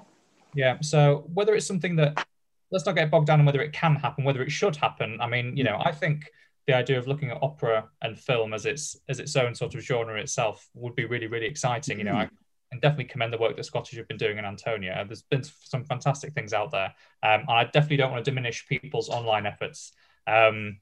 Yeah, 0.53 0.77
so 0.81 1.25
whether 1.33 1.55
it's 1.55 1.65
something 1.65 1.95
that, 1.95 2.25
let's 2.71 2.85
not 2.85 2.95
get 2.95 3.09
bogged 3.09 3.27
down 3.27 3.39
on 3.39 3.45
whether 3.45 3.61
it 3.61 3.73
can 3.73 3.95
happen, 3.95 4.23
whether 4.23 4.43
it 4.43 4.51
should 4.51 4.75
happen. 4.75 5.19
I 5.21 5.27
mean, 5.27 5.57
you 5.57 5.63
know, 5.63 5.81
I 5.83 5.91
think– 5.91 6.25
the 6.67 6.73
idea 6.73 6.97
of 6.97 7.07
looking 7.07 7.29
at 7.31 7.41
opera 7.41 7.89
and 8.01 8.17
film 8.17 8.53
as 8.53 8.65
its 8.65 8.97
as 9.07 9.19
its 9.19 9.35
own 9.35 9.53
sort 9.55 9.75
of 9.75 9.81
genre 9.81 10.19
itself 10.19 10.67
would 10.73 10.95
be 10.95 11.05
really 11.05 11.27
really 11.27 11.45
exciting. 11.45 11.99
You 11.99 12.05
know, 12.05 12.15
I 12.15 12.29
can 12.71 12.79
definitely 12.79 13.05
commend 13.05 13.33
the 13.33 13.37
work 13.37 13.55
that 13.55 13.63
Scottish 13.63 13.97
have 13.97 14.07
been 14.07 14.17
doing 14.17 14.37
in 14.37 14.45
Antonia. 14.45 15.03
There's 15.05 15.23
been 15.23 15.43
some 15.43 15.83
fantastic 15.85 16.33
things 16.33 16.53
out 16.53 16.71
there, 16.71 16.93
um, 17.23 17.41
and 17.41 17.51
I 17.51 17.63
definitely 17.65 17.97
don't 17.97 18.11
want 18.11 18.23
to 18.25 18.31
diminish 18.31 18.67
people's 18.67 19.09
online 19.09 19.45
efforts. 19.45 19.93
Um, 20.27 20.79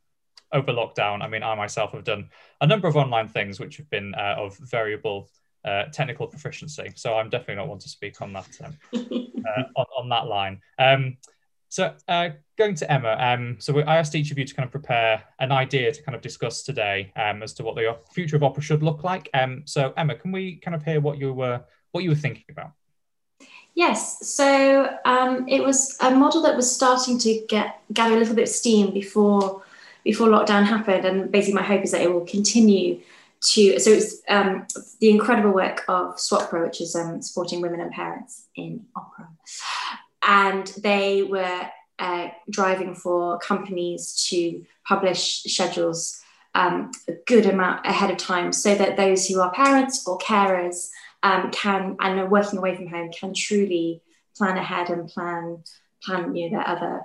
over 0.53 0.71
lockdown, 0.71 1.23
I 1.23 1.27
mean, 1.27 1.41
I 1.41 1.55
myself 1.55 1.93
have 1.93 2.03
done 2.03 2.29
a 2.61 2.67
number 2.67 2.87
of 2.87 2.95
online 2.95 3.27
things 3.27 3.59
which 3.59 3.77
have 3.77 3.89
been 3.89 4.13
uh, 4.13 4.35
of 4.37 4.55
variable 4.59 5.27
uh, 5.65 5.85
technical 5.85 6.27
proficiency. 6.27 6.91
So 6.95 7.15
I'm 7.15 7.29
definitely 7.29 7.55
not 7.55 7.69
one 7.69 7.79
to 7.79 7.89
speak 7.89 8.21
on 8.21 8.33
that 8.33 8.49
um, 8.63 8.77
uh, 8.93 9.63
on, 9.75 9.85
on, 9.97 10.09
that 10.09 10.27
line. 10.27 10.59
Um, 10.77 11.17
so 11.73 11.91
uh, 12.07 12.29
going 12.55 12.75
to 12.75 12.91
Emma, 12.91 13.17
um, 13.19 13.57
so 13.59 13.79
I 13.79 13.97
asked 13.97 14.13
each 14.13 14.29
of 14.29 14.37
you 14.37 14.45
to 14.45 14.53
kind 14.53 14.63
of 14.63 14.71
prepare 14.71 15.23
an 15.39 15.51
idea 15.51 15.91
to 15.91 16.03
kind 16.03 16.15
of 16.15 16.21
discuss 16.21 16.61
today 16.61 17.11
um, 17.15 17.41
as 17.41 17.51
to 17.53 17.63
what 17.63 17.73
the 17.73 17.97
future 18.13 18.35
of 18.35 18.43
opera 18.43 18.61
should 18.61 18.83
look 18.83 19.03
like. 19.03 19.27
Um, 19.33 19.63
so 19.65 19.91
Emma, 19.97 20.13
can 20.13 20.31
we 20.31 20.57
kind 20.57 20.75
of 20.75 20.83
hear 20.83 21.01
what 21.01 21.17
you 21.17 21.33
were 21.33 21.63
what 21.91 22.03
you 22.03 22.11
were 22.11 22.15
thinking 22.15 22.43
about? 22.51 22.73
Yes, 23.73 24.27
so 24.27 24.87
um, 25.03 25.49
it 25.49 25.63
was 25.63 25.97
a 25.99 26.11
model 26.11 26.43
that 26.43 26.55
was 26.55 26.71
starting 26.71 27.17
to 27.17 27.43
get 27.49 27.79
gather 27.91 28.17
a 28.17 28.19
little 28.19 28.35
bit 28.35 28.43
of 28.43 28.49
steam 28.49 28.93
before 28.93 29.63
before 30.03 30.27
lockdown 30.27 30.65
happened, 30.65 31.05
and 31.05 31.31
basically 31.31 31.55
my 31.55 31.63
hope 31.63 31.83
is 31.83 31.89
that 31.89 32.01
it 32.01 32.13
will 32.13 32.27
continue 32.27 33.01
to 33.41 33.79
so 33.79 33.89
it's 33.89 34.21
um, 34.29 34.67
the 34.99 35.09
incredible 35.09 35.51
work 35.51 35.85
of 35.87 36.17
SWAP'ra, 36.17 36.67
which 36.67 36.81
is 36.81 36.95
um, 36.95 37.19
supporting 37.23 37.61
women 37.61 37.79
and 37.79 37.91
parents 37.91 38.45
in 38.55 38.85
opera, 38.95 39.27
and 40.25 40.67
they 40.81 41.23
were 41.23 41.69
uh, 41.99 42.29
driving 42.49 42.95
for 42.95 43.37
companies 43.39 44.27
to 44.29 44.65
publish 44.87 45.43
schedules 45.43 46.19
um, 46.55 46.91
a 47.07 47.13
good 47.25 47.45
amount 47.45 47.85
ahead 47.85 48.11
of 48.11 48.17
time, 48.17 48.51
so 48.53 48.75
that 48.75 48.97
those 48.97 49.27
who 49.27 49.41
are 49.41 49.51
parents 49.51 50.07
or 50.07 50.17
carers 50.19 50.89
um, 51.23 51.49
can 51.51 51.97
and 51.99 52.19
are 52.19 52.29
working 52.29 52.59
away 52.59 52.75
from 52.75 52.87
home 52.87 53.11
can 53.11 53.33
truly 53.33 54.01
plan 54.37 54.57
ahead 54.57 54.89
and 54.89 55.09
plan 55.09 55.63
plan 56.03 56.35
you 56.35 56.49
know 56.51 56.57
their 56.57 56.67
other 56.67 57.01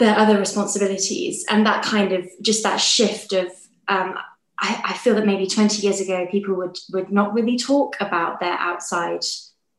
their 0.00 0.18
other 0.18 0.38
responsibilities. 0.38 1.44
And 1.48 1.64
that 1.66 1.84
kind 1.84 2.12
of 2.12 2.26
just 2.42 2.62
that 2.64 2.78
shift 2.78 3.32
of 3.32 3.48
um, 3.86 4.14
I, 4.58 4.82
I, 4.84 4.92
feel 4.94 5.14
that 5.14 5.26
maybe 5.26 5.46
20 5.46 5.82
years 5.82 6.00
ago 6.00 6.26
people 6.30 6.54
would 6.56 6.76
would 6.92 7.10
not 7.12 7.34
really 7.34 7.58
talk 7.58 7.96
about 8.00 8.40
their 8.40 8.54
outside 8.54 9.24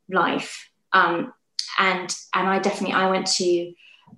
life 0.09 0.69
um, 0.93 1.33
and 1.79 2.15
and 2.33 2.47
I 2.47 2.59
definitely 2.59 2.95
I 2.95 3.09
went 3.09 3.27
to 3.27 3.73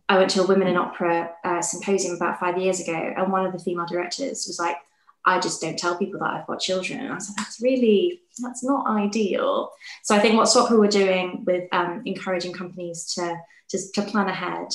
I 0.09 0.17
went 0.17 0.31
to 0.31 0.43
a 0.43 0.47
women 0.47 0.67
in 0.67 0.75
opera 0.75 1.31
uh, 1.43 1.61
symposium 1.61 2.15
about 2.15 2.39
five 2.39 2.57
years 2.57 2.79
ago 2.79 3.13
and 3.15 3.31
one 3.31 3.45
of 3.45 3.53
the 3.53 3.59
female 3.59 3.85
directors 3.85 4.45
was 4.47 4.59
like 4.59 4.77
I 5.25 5.39
just 5.39 5.61
don't 5.61 5.79
tell 5.79 5.97
people 5.97 6.19
that 6.19 6.31
I've 6.31 6.47
got 6.47 6.59
children. 6.59 6.99
And 6.99 7.11
I 7.11 7.15
was 7.15 7.29
like, 7.29 7.37
that's 7.37 7.61
really, 7.61 8.21
that's 8.41 8.63
not 8.63 8.87
ideal. 8.87 9.71
So 10.03 10.15
I 10.15 10.19
think 10.19 10.35
what 10.35 10.49
SWAP'ra 10.49 10.77
were 10.77 10.87
doing 10.87 11.43
with 11.45 11.69
um, 11.71 12.01
encouraging 12.05 12.51
companies 12.51 13.13
to, 13.15 13.37
to, 13.69 13.79
to 13.93 14.01
plan 14.01 14.27
ahead, 14.27 14.67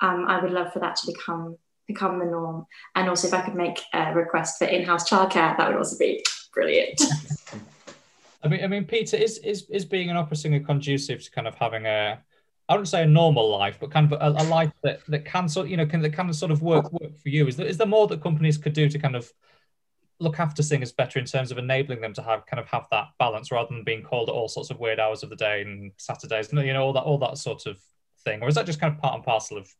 um, 0.00 0.26
I 0.28 0.42
would 0.42 0.52
love 0.52 0.72
for 0.72 0.80
that 0.80 0.96
to 0.96 1.06
become 1.06 1.56
become 1.86 2.18
the 2.18 2.24
norm. 2.24 2.66
And 2.94 3.10
also 3.10 3.28
if 3.28 3.34
I 3.34 3.42
could 3.42 3.54
make 3.54 3.78
a 3.92 4.14
request 4.14 4.58
for 4.58 4.64
in-house 4.64 5.08
childcare, 5.08 5.54
that 5.56 5.68
would 5.68 5.76
also 5.76 5.98
be 5.98 6.24
brilliant. 6.54 6.98
I 8.44 8.48
mean, 8.48 8.62
I 8.62 8.66
mean, 8.66 8.84
Peter, 8.84 9.16
is 9.16 9.38
is 9.38 9.68
is 9.70 9.84
being 9.84 10.10
an 10.10 10.16
opera 10.16 10.36
singer 10.36 10.60
conducive 10.60 11.24
to 11.24 11.30
kind 11.30 11.48
of 11.48 11.54
having 11.54 11.86
a 11.86 12.22
I 12.68 12.74
wouldn't 12.74 12.88
say 12.88 13.02
a 13.02 13.06
normal 13.06 13.50
life, 13.50 13.78
but 13.80 13.90
kind 13.90 14.10
of 14.10 14.20
a, 14.20 14.42
a 14.42 14.44
life 14.44 14.72
that, 14.82 15.00
that 15.08 15.24
can 15.24 15.48
sort 15.48 15.68
you 15.68 15.76
know 15.76 15.86
can 15.86 16.02
that 16.02 16.18
of 16.18 16.36
sort 16.36 16.52
of 16.52 16.62
work 16.62 16.92
work 16.92 17.16
for 17.16 17.28
you. 17.30 17.46
Is 17.46 17.56
there 17.56 17.66
is 17.66 17.78
there 17.78 17.86
more 17.86 18.06
that 18.08 18.22
companies 18.22 18.58
could 18.58 18.74
do 18.74 18.88
to 18.88 18.98
kind 18.98 19.16
of 19.16 19.32
look 20.20 20.38
after 20.38 20.62
singers 20.62 20.92
better 20.92 21.18
in 21.18 21.24
terms 21.24 21.50
of 21.50 21.58
enabling 21.58 22.00
them 22.00 22.12
to 22.14 22.22
have 22.22 22.46
kind 22.46 22.60
of 22.60 22.66
have 22.68 22.86
that 22.90 23.08
balance 23.18 23.50
rather 23.50 23.68
than 23.74 23.82
being 23.82 24.02
called 24.02 24.28
at 24.28 24.34
all 24.34 24.48
sorts 24.48 24.70
of 24.70 24.78
weird 24.78 25.00
hours 25.00 25.22
of 25.22 25.30
the 25.30 25.36
day 25.36 25.62
and 25.62 25.92
Saturdays, 25.96 26.52
you 26.52 26.72
know, 26.72 26.84
all 26.84 26.92
that 26.92 27.02
all 27.02 27.18
that 27.18 27.38
sort 27.38 27.66
of 27.66 27.80
thing, 28.24 28.42
or 28.42 28.48
is 28.48 28.54
that 28.54 28.66
just 28.66 28.80
kind 28.80 28.94
of 28.94 29.00
part 29.00 29.14
and 29.14 29.24
parcel 29.24 29.56
of 29.56 29.74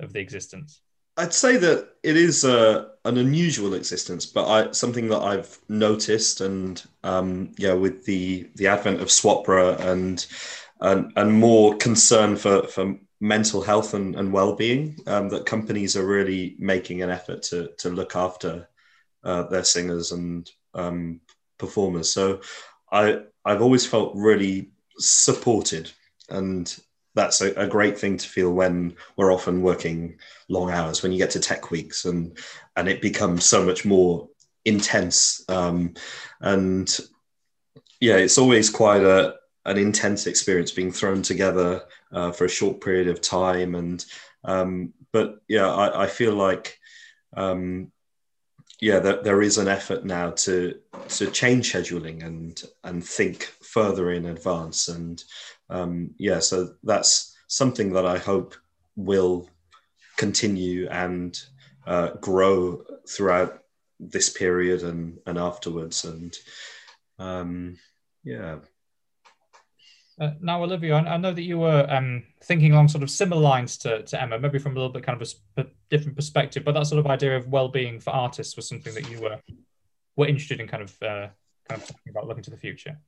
of 0.00 0.12
the 0.12 0.20
existence? 0.20 0.80
I'd 1.16 1.34
say 1.34 1.56
that 1.58 1.88
it 2.02 2.16
is 2.16 2.44
a, 2.44 2.92
an 3.04 3.18
unusual 3.18 3.74
existence, 3.74 4.24
but 4.24 4.48
I, 4.48 4.72
something 4.72 5.08
that 5.08 5.20
I've 5.20 5.58
noticed, 5.68 6.40
and 6.40 6.82
um, 7.04 7.52
yeah, 7.58 7.74
with 7.74 8.04
the 8.04 8.48
the 8.56 8.68
advent 8.68 9.00
of 9.00 9.08
SWAP'ra 9.08 9.78
and 9.80 10.24
and, 10.80 11.12
and 11.16 11.32
more 11.32 11.76
concern 11.76 12.36
for, 12.36 12.66
for 12.66 12.96
mental 13.20 13.62
health 13.62 13.94
and, 13.94 14.16
and 14.16 14.32
well-being, 14.32 14.96
um, 15.06 15.28
that 15.28 15.46
companies 15.46 15.96
are 15.96 16.06
really 16.06 16.56
making 16.58 17.02
an 17.02 17.10
effort 17.10 17.42
to 17.44 17.70
to 17.78 17.90
look 17.90 18.16
after 18.16 18.68
uh, 19.24 19.44
their 19.44 19.64
singers 19.64 20.12
and 20.12 20.50
um, 20.74 21.20
performers. 21.58 22.10
So 22.10 22.40
I 22.90 23.22
I've 23.44 23.62
always 23.62 23.84
felt 23.84 24.14
really 24.14 24.70
supported, 24.98 25.90
and 26.30 26.74
that's 27.14 27.40
a, 27.40 27.52
a, 27.54 27.66
great 27.66 27.98
thing 27.98 28.16
to 28.16 28.28
feel 28.28 28.52
when 28.52 28.94
we're 29.16 29.32
often 29.32 29.62
working 29.62 30.18
long 30.48 30.70
hours. 30.70 31.02
When 31.02 31.12
you 31.12 31.18
get 31.18 31.30
to 31.32 31.40
tech 31.40 31.70
weeks 31.70 32.04
and 32.04 32.36
and 32.76 32.88
it 32.88 33.02
becomes 33.02 33.44
so 33.44 33.64
much 33.64 33.84
more 33.84 34.28
intense, 34.64 35.44
um, 35.48 35.94
and 36.40 36.98
yeah, 38.00 38.16
it's 38.16 38.38
always 38.38 38.70
quite 38.70 39.02
a 39.02 39.36
an 39.64 39.78
intense 39.78 40.26
experience 40.26 40.72
being 40.72 40.90
thrown 40.90 41.22
together 41.22 41.82
uh, 42.12 42.32
for 42.32 42.46
a 42.46 42.48
short 42.48 42.80
period 42.80 43.08
of 43.08 43.20
time 43.20 43.76
and 43.76 44.04
um, 44.44 44.92
but 45.12 45.40
yeah 45.46 45.70
I, 45.70 46.04
I 46.04 46.06
feel 46.08 46.34
like 46.34 46.78
um, 47.36 47.92
yeah, 48.82 48.98
there, 48.98 49.22
there 49.22 49.42
is 49.42 49.58
an 49.58 49.68
effort 49.68 50.04
now 50.04 50.30
to 50.30 50.74
to 51.10 51.30
change 51.30 51.72
scheduling 51.72 52.26
and 52.26 52.60
and 52.82 53.02
think 53.02 53.44
further 53.62 54.10
in 54.10 54.26
advance, 54.26 54.88
and 54.88 55.22
um, 55.70 56.10
yeah, 56.18 56.38
so 56.38 56.74
that's 56.82 57.36
something 57.46 57.92
that 57.92 58.06
I 58.06 58.18
hope 58.18 58.54
will 58.96 59.48
continue 60.16 60.88
and 60.88 61.40
uh, 61.86 62.10
grow 62.20 62.82
throughout 63.08 63.62
this 63.98 64.30
period 64.30 64.82
and 64.82 65.18
and 65.26 65.38
afterwards, 65.38 66.04
and 66.04 66.36
um, 67.18 67.78
yeah. 68.24 68.58
Uh, 70.20 70.32
now, 70.40 70.62
Olivia, 70.62 70.94
I, 70.94 71.14
I, 71.14 71.16
know 71.16 71.32
that 71.32 71.42
you 71.42 71.58
were 71.58 71.86
um, 71.88 72.22
thinking 72.44 72.72
along 72.72 72.88
sort 72.88 73.02
of 73.02 73.10
similar 73.10 73.40
lines 73.40 73.78
to, 73.78 74.02
to 74.02 74.22
Emma, 74.22 74.38
maybe 74.38 74.58
from 74.58 74.72
a 74.72 74.74
little 74.74 74.92
bit 74.92 75.02
kind 75.02 75.20
of 75.20 75.28
a, 75.56 75.64
different 75.88 76.16
perspective, 76.16 76.64
but 76.64 76.72
that 76.72 76.86
sort 76.86 76.98
of 76.98 77.06
idea 77.06 77.36
of 77.36 77.48
well-being 77.48 77.98
for 77.98 78.10
artists 78.10 78.54
was 78.54 78.68
something 78.68 78.94
that 78.94 79.10
you 79.10 79.20
were 79.20 79.40
were 80.14 80.28
interested 80.28 80.60
in 80.60 80.68
kind 80.68 80.82
of 80.82 81.02
uh, 81.02 81.28
kind 81.68 81.80
of 81.80 81.86
talking 81.86 82.10
about 82.10 82.28
looking 82.28 82.44
to 82.44 82.50
the 82.50 82.56
future. 82.56 82.98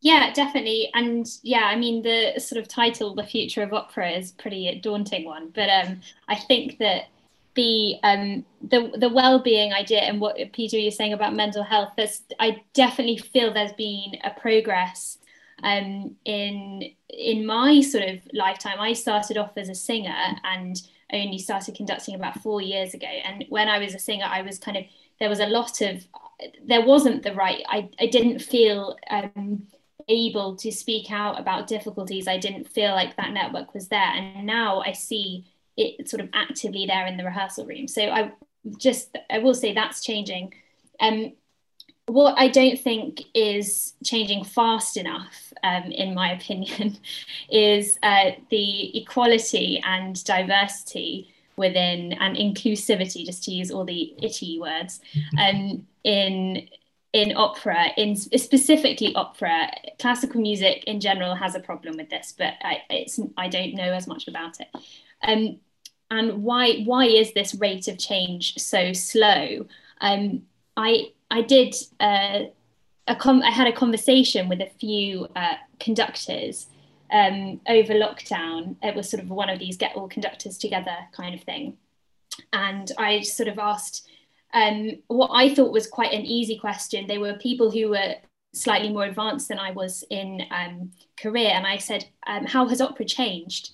Yeah, 0.00 0.32
definitely, 0.32 0.90
and 0.94 1.26
yeah, 1.42 1.64
I 1.64 1.76
mean 1.76 2.02
the 2.02 2.38
sort 2.38 2.60
of 2.60 2.68
title, 2.68 3.14
"The 3.14 3.24
Future 3.24 3.62
of 3.62 3.72
Opera," 3.72 4.10
is 4.10 4.30
pretty 4.32 4.78
daunting 4.82 5.24
one, 5.24 5.50
but 5.54 5.68
um, 5.70 6.00
I 6.28 6.36
think 6.36 6.78
that 6.78 7.04
the 7.54 7.96
um, 8.02 8.44
the 8.60 8.92
the 8.96 9.08
well-being 9.08 9.72
idea 9.72 10.00
and 10.02 10.20
what 10.20 10.36
Peter 10.52 10.76
you're 10.78 10.90
saying 10.92 11.12
about 11.14 11.34
mental 11.34 11.62
health, 11.64 11.92
there's 11.96 12.22
I 12.38 12.62
definitely 12.74 13.16
feel 13.16 13.52
there's 13.52 13.72
been 13.72 14.12
a 14.22 14.30
progress 14.38 15.18
um, 15.62 16.14
in 16.24 16.82
in 17.08 17.46
my 17.46 17.80
sort 17.80 18.04
of 18.04 18.20
lifetime, 18.34 18.78
I 18.78 18.92
started 18.92 19.38
off 19.38 19.56
as 19.56 19.68
a 19.70 19.74
singer 19.74 20.14
and 20.44 20.76
only 21.12 21.38
started 21.38 21.74
conducting 21.74 22.14
about 22.14 22.40
four 22.42 22.60
years 22.60 22.92
ago. 22.94 23.06
And 23.06 23.44
when 23.48 23.68
I 23.68 23.78
was 23.78 23.94
a 23.94 23.98
singer, 23.98 24.26
I 24.28 24.42
was 24.42 24.58
kind 24.58 24.76
of 24.76 24.84
there 25.18 25.30
was 25.30 25.40
a 25.40 25.46
lot 25.46 25.80
of 25.80 26.06
there 26.64 26.84
wasn't 26.84 27.22
the 27.22 27.32
right. 27.34 27.62
I 27.68 27.88
I 27.98 28.06
didn't 28.06 28.40
feel 28.40 28.96
um, 29.10 29.66
able 30.08 30.56
to 30.56 30.70
speak 30.70 31.10
out 31.10 31.40
about 31.40 31.66
difficulties. 31.66 32.28
I 32.28 32.38
didn't 32.38 32.68
feel 32.68 32.92
like 32.92 33.16
that 33.16 33.32
network 33.32 33.74
was 33.74 33.88
there, 33.88 34.00
and 34.00 34.46
now 34.46 34.80
I 34.80 34.92
see 34.92 35.44
it 35.76 36.08
sort 36.08 36.22
of 36.22 36.28
actively 36.32 36.86
there 36.86 37.06
in 37.06 37.16
the 37.16 37.24
rehearsal 37.24 37.66
room. 37.66 37.88
So 37.88 38.02
I 38.02 38.32
just 38.78 39.16
I 39.30 39.38
will 39.38 39.54
say 39.54 39.72
that's 39.72 40.02
changing. 40.02 40.54
Um, 41.00 41.32
what 42.06 42.38
I 42.38 42.48
don't 42.48 42.78
think 42.78 43.22
is 43.34 43.94
changing 44.04 44.44
fast 44.44 44.96
enough, 44.96 45.52
um, 45.62 45.84
in 45.84 46.14
my 46.14 46.32
opinion, 46.36 46.98
is 47.50 47.98
uh, 48.02 48.32
the 48.50 48.96
equality 48.96 49.82
and 49.84 50.22
diversity 50.24 51.32
within 51.56 52.12
and 52.14 52.36
inclusivity, 52.36 53.24
just 53.24 53.44
to 53.44 53.50
use 53.50 53.70
all 53.70 53.84
the 53.84 54.14
itty 54.22 54.58
words, 54.60 55.00
um, 55.38 55.86
in 56.04 56.68
in 57.16 57.34
opera, 57.34 57.86
in 57.96 58.14
specifically 58.14 59.14
opera, 59.14 59.70
classical 59.98 60.38
music 60.38 60.84
in 60.84 61.00
general 61.00 61.34
has 61.34 61.54
a 61.54 61.60
problem 61.60 61.96
with 61.96 62.10
this, 62.10 62.34
but 62.36 62.52
I, 62.60 62.82
it's 62.90 63.18
I 63.38 63.48
don't 63.48 63.74
know 63.74 63.90
as 63.94 64.06
much 64.06 64.28
about 64.28 64.60
it. 64.60 64.68
Um, 65.22 65.58
and 66.10 66.44
why 66.44 66.82
why 66.84 67.06
is 67.06 67.32
this 67.32 67.54
rate 67.54 67.88
of 67.88 67.98
change 67.98 68.58
so 68.58 68.92
slow? 68.92 69.66
Um, 70.02 70.42
I 70.76 71.12
I 71.30 71.40
did 71.40 71.74
uh, 71.98 72.40
a 73.08 73.16
com- 73.16 73.42
I 73.42 73.50
had 73.50 73.66
a 73.66 73.72
conversation 73.72 74.50
with 74.50 74.60
a 74.60 74.70
few 74.78 75.26
uh, 75.34 75.54
conductors 75.80 76.66
um, 77.10 77.62
over 77.66 77.94
lockdown. 77.94 78.76
It 78.82 78.94
was 78.94 79.08
sort 79.08 79.22
of 79.22 79.30
one 79.30 79.48
of 79.48 79.58
these 79.58 79.78
get 79.78 79.96
all 79.96 80.06
conductors 80.06 80.58
together 80.58 80.96
kind 81.12 81.34
of 81.34 81.40
thing, 81.44 81.78
and 82.52 82.92
I 82.98 83.22
sort 83.22 83.48
of 83.48 83.58
asked 83.58 84.06
um, 84.52 84.92
what 85.08 85.30
I 85.32 85.54
thought 85.54 85.72
was 85.72 85.86
quite 85.86 86.12
an 86.12 86.24
easy 86.24 86.58
question. 86.58 87.06
They 87.06 87.18
were 87.18 87.34
people 87.34 87.70
who 87.70 87.90
were 87.90 88.14
slightly 88.54 88.90
more 88.90 89.04
advanced 89.04 89.48
than 89.48 89.58
I 89.58 89.72
was 89.72 90.04
in 90.10 90.42
um, 90.50 90.92
career, 91.20 91.50
and 91.52 91.66
I 91.66 91.78
said, 91.78 92.06
um, 92.26 92.46
"How 92.46 92.66
has 92.68 92.80
opera 92.80 93.04
changed 93.04 93.70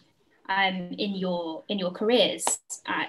um, 0.48 0.92
in 0.98 1.14
your 1.14 1.64
in 1.68 1.78
your 1.78 1.90
careers?" 1.90 2.44
Uh, 2.86 3.04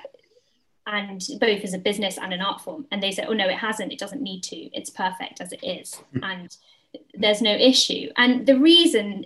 and 0.85 1.25
both 1.39 1.63
as 1.63 1.73
a 1.73 1.77
business 1.77 2.17
and 2.17 2.33
an 2.33 2.41
art 2.41 2.59
form. 2.59 2.85
And 2.91 3.01
they 3.01 3.11
said, 3.11 3.27
oh 3.29 3.33
no, 3.33 3.47
it 3.47 3.57
hasn't. 3.57 3.93
It 3.93 3.99
doesn't 3.99 4.21
need 4.21 4.43
to. 4.43 4.57
It's 4.77 4.89
perfect 4.89 5.39
as 5.39 5.53
it 5.53 5.63
is. 5.63 5.95
Hmm. 6.13 6.23
and 6.23 6.57
there's 7.13 7.41
no 7.41 7.53
issue. 7.53 8.09
And 8.17 8.45
the 8.45 8.59
reason 8.59 9.25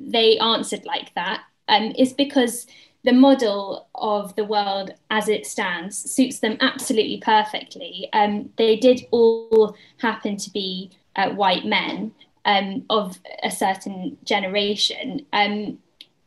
they 0.00 0.38
answered 0.38 0.84
like 0.84 1.12
that 1.14 1.42
um, 1.68 1.92
is 1.96 2.12
because 2.12 2.66
the 3.02 3.12
model 3.12 3.88
of 3.94 4.34
the 4.36 4.44
world 4.44 4.92
as 5.10 5.28
it 5.28 5.46
stands 5.46 5.98
suits 6.10 6.40
them 6.40 6.56
absolutely 6.60 7.20
perfectly. 7.24 8.08
Um, 8.12 8.50
they 8.56 8.76
did 8.76 9.06
all 9.10 9.74
happen 9.98 10.36
to 10.36 10.50
be 10.50 10.90
uh, 11.16 11.30
white 11.30 11.64
men 11.64 12.12
um, 12.44 12.84
of 12.90 13.18
a 13.42 13.50
certain 13.50 14.18
generation. 14.24 15.26
Um, 15.32 15.78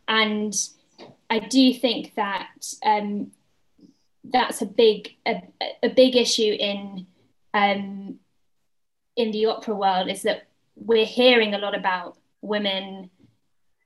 and 0.07 0.53
I 1.29 1.39
do 1.39 1.73
think 1.73 2.15
that 2.15 2.73
um, 2.85 3.31
that's 4.23 4.61
a 4.61 4.65
big 4.65 5.15
a, 5.25 5.41
a 5.81 5.89
big 5.89 6.15
issue 6.15 6.55
in 6.59 7.07
um, 7.53 8.19
in 9.15 9.31
the 9.31 9.45
opera 9.45 9.75
world 9.75 10.09
is 10.09 10.23
that 10.23 10.47
we're 10.75 11.05
hearing 11.05 11.53
a 11.53 11.59
lot 11.59 11.75
about 11.75 12.17
women 12.41 13.09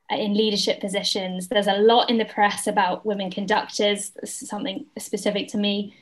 in 0.09 0.33
leadership 0.33 0.79
positions. 0.79 1.47
There's 1.47 1.67
a 1.67 1.77
lot 1.77 2.09
in 2.09 2.17
the 2.17 2.25
press 2.25 2.67
about 2.67 3.05
women 3.05 3.29
conductors, 3.29 4.11
something 4.23 4.85
specific 4.97 5.49
to 5.49 5.57
me. 5.57 5.95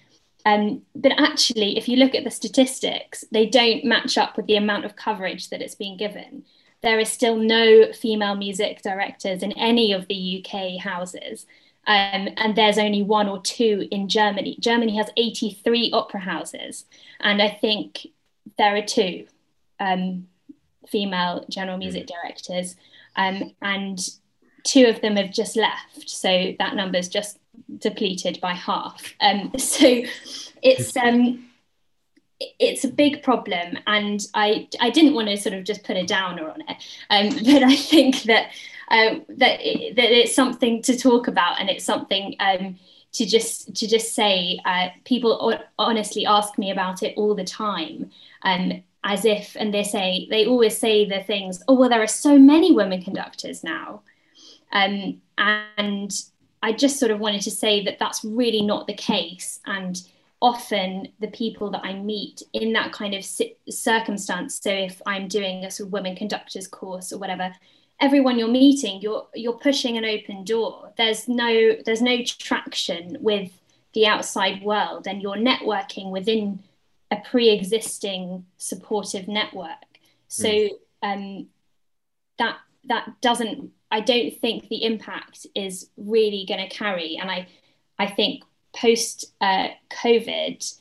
Um, 0.46 0.84
but 0.96 1.14
actually, 1.18 1.78
if 1.78 1.90
you 1.90 1.98
look 1.98 2.14
at 2.14 2.24
the 2.24 2.30
statistics, 2.30 3.26
they 3.32 3.48
don't 3.48 3.84
match 3.84 4.18
up 4.18 4.38
with 4.38 4.46
the 4.46 4.58
amount 4.58 4.86
of 4.86 4.96
coverage 4.96 5.50
that 5.50 5.62
it's 5.62 5.74
being 5.74 5.98
given. 5.98 6.46
There 6.84 7.00
is 7.00 7.10
still 7.10 7.36
no 7.36 7.92
female 7.94 8.36
music 8.36 8.84
directors 8.84 9.42
in 9.42 9.52
any 9.54 9.92
of 9.92 10.08
the 10.08 10.46
UK 10.46 10.80
houses. 10.80 11.48
Um, 11.88 12.30
and 12.38 12.56
there's 12.56 12.78
only 12.78 13.02
one 13.02 13.28
or 13.28 13.42
two 13.42 13.88
in 13.92 14.08
Germany. 14.08 14.58
Germany 14.60 14.98
has 14.98 15.10
83 15.18 15.92
opera 15.94 16.20
houses, 16.20 16.86
and 17.20 17.42
I 17.42 17.50
think 17.50 18.08
there 18.58 18.76
are 18.76 18.82
two 18.82 19.28
um, 19.80 20.28
female 20.88 21.46
general 21.50 21.78
music 21.78 22.08
hmm. 22.10 22.16
directors, 22.16 22.76
um, 23.16 23.52
and 23.62 24.00
two 24.64 24.86
of 24.88 25.02
them 25.02 25.16
have 25.16 25.32
just 25.32 25.56
left. 25.56 26.10
So 26.10 26.54
that 26.60 26.76
number 26.76 26.98
is 26.98 27.08
just 27.08 27.40
depleted 27.78 28.40
by 28.42 28.54
half. 28.54 29.14
Um, 29.22 29.52
so 29.58 30.04
it's 30.62 30.96
um, 30.98 31.46
it's 32.60 32.84
a 32.84 32.90
big 32.90 33.24
problem, 33.24 33.78
and 33.88 34.22
I 34.34 34.68
I 34.80 34.90
didn't 34.90 35.14
want 35.14 35.30
to 35.30 35.38
sort 35.38 35.56
of 35.56 35.64
just 35.64 35.84
put 35.84 35.96
a 35.96 36.06
downer 36.06 36.50
on 36.50 36.62
it, 36.68 36.78
um, 37.10 37.30
but 37.54 37.64
I 37.64 37.76
think 37.76 38.24
that 38.24 38.52
uh, 38.90 39.20
that 39.30 39.60
it, 39.62 39.96
that 39.96 40.12
it's 40.12 40.36
something 40.36 40.82
to 40.84 40.98
talk 40.98 41.28
about, 41.28 41.60
and 41.60 41.70
it's 41.70 41.86
something. 41.86 42.36
Um, 42.40 42.78
to 43.14 43.26
just 43.26 43.74
to 43.74 43.88
just 43.88 44.14
say 44.14 44.60
uh, 44.66 44.90
people 45.06 45.58
honestly 45.80 46.26
ask 46.26 46.58
me 46.58 46.70
about 46.70 47.02
it 47.02 47.14
all 47.16 47.34
the 47.34 47.46
time 47.46 48.12
um, 48.42 48.84
as 49.06 49.24
if 49.24 49.56
and 49.58 49.74
they 49.74 49.84
say 49.84 50.28
they 50.30 50.46
always 50.46 50.78
say 50.78 51.08
the 51.08 51.22
things 51.24 51.64
oh 51.68 51.76
well 51.76 51.88
there 51.88 52.02
are 52.02 52.08
so 52.08 52.38
many 52.38 52.74
women 52.74 53.02
conductors 53.02 53.64
now. 53.64 54.02
Um, 54.72 55.22
and 55.38 56.12
i 56.64 56.74
just 56.74 57.00
sort 57.00 57.12
of 57.12 57.20
wanted 57.20 57.42
to 57.42 57.52
say 57.52 57.84
that 57.86 58.00
that's 58.00 58.26
really 58.26 58.62
not 58.62 58.88
the 58.88 58.94
case. 58.94 59.60
And 59.66 60.02
often 60.42 61.08
the 61.22 61.30
people 61.30 61.72
that 61.72 61.82
i 61.84 61.94
meet 61.94 62.44
in 62.52 62.74
that 62.74 62.92
kind 62.92 63.14
of 63.16 63.26
circumstance 63.70 64.60
so 64.62 64.70
if 64.70 65.02
i'm 65.06 65.30
doing 65.30 65.64
a 65.64 65.72
sort 65.72 65.88
of 65.88 65.94
women 65.94 66.14
conductors 66.14 66.68
course 66.68 67.14
or 67.14 67.18
whatever 67.18 67.50
everyone 68.02 68.38
you're 68.38 68.48
meeting 68.48 69.02
you're 69.02 69.26
you're 69.34 69.54
pushing 69.58 69.98
an 69.98 70.06
open 70.06 70.44
door. 70.44 70.92
There's 70.98 71.28
no 71.28 71.76
there's 71.86 72.02
no 72.02 72.24
traction 72.24 73.18
with 73.22 73.52
the 73.94 74.08
outside 74.08 74.62
world 74.64 75.08
and 75.08 75.22
you're 75.22 75.38
networking 75.38 76.12
within 76.12 76.60
a 77.12 77.18
pre-existing 77.30 78.46
supportive 78.58 79.28
network 79.28 79.70
so 80.28 80.48
mm. 80.48 80.70
um, 81.04 81.48
that 82.38 82.58
that 82.86 83.10
doesn't 83.22 83.72
i 83.92 84.00
don't 84.00 84.40
think 84.40 84.68
the 84.70 84.84
impact 84.84 85.46
is 85.56 85.90
really 85.98 86.46
going 86.48 86.60
to 86.60 86.76
carry 86.76 87.18
and 87.18 87.30
i 87.30 87.48
i 88.00 88.08
think 88.08 88.44
post 88.76 89.26
uh, 89.42 89.68
covid 89.90 90.80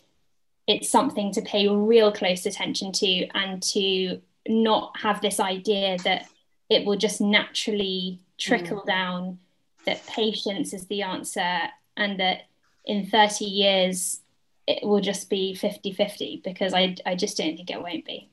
it's 0.66 0.88
something 0.88 1.30
to 1.32 1.42
pay 1.42 1.68
real 1.68 2.10
close 2.10 2.46
attention 2.46 2.90
to 2.90 3.26
and 3.34 3.62
to 3.62 4.20
not 4.48 4.96
have 4.96 5.20
this 5.20 5.40
idea 5.40 5.98
that 6.04 6.26
it 6.70 6.86
will 6.86 6.96
just 6.96 7.20
naturally 7.20 8.18
trickle 8.38 8.80
mm. 8.80 8.86
down 8.86 9.38
that 9.86 10.04
patience 10.06 10.72
is 10.72 10.86
the 10.86 11.02
answer 11.02 11.58
and 11.96 12.18
that 12.18 12.46
in 12.86 13.06
30 13.06 13.44
years 13.44 14.20
it 14.66 14.86
will 14.86 15.00
just 15.00 15.28
be 15.28 15.56
50-50 15.60 16.42
because 16.42 16.72
I, 16.74 16.96
I 17.04 17.14
just 17.14 17.36
don't 17.36 17.56
think 17.56 17.70
it 17.70 17.80
won't 17.80 18.04
be. 18.04 18.30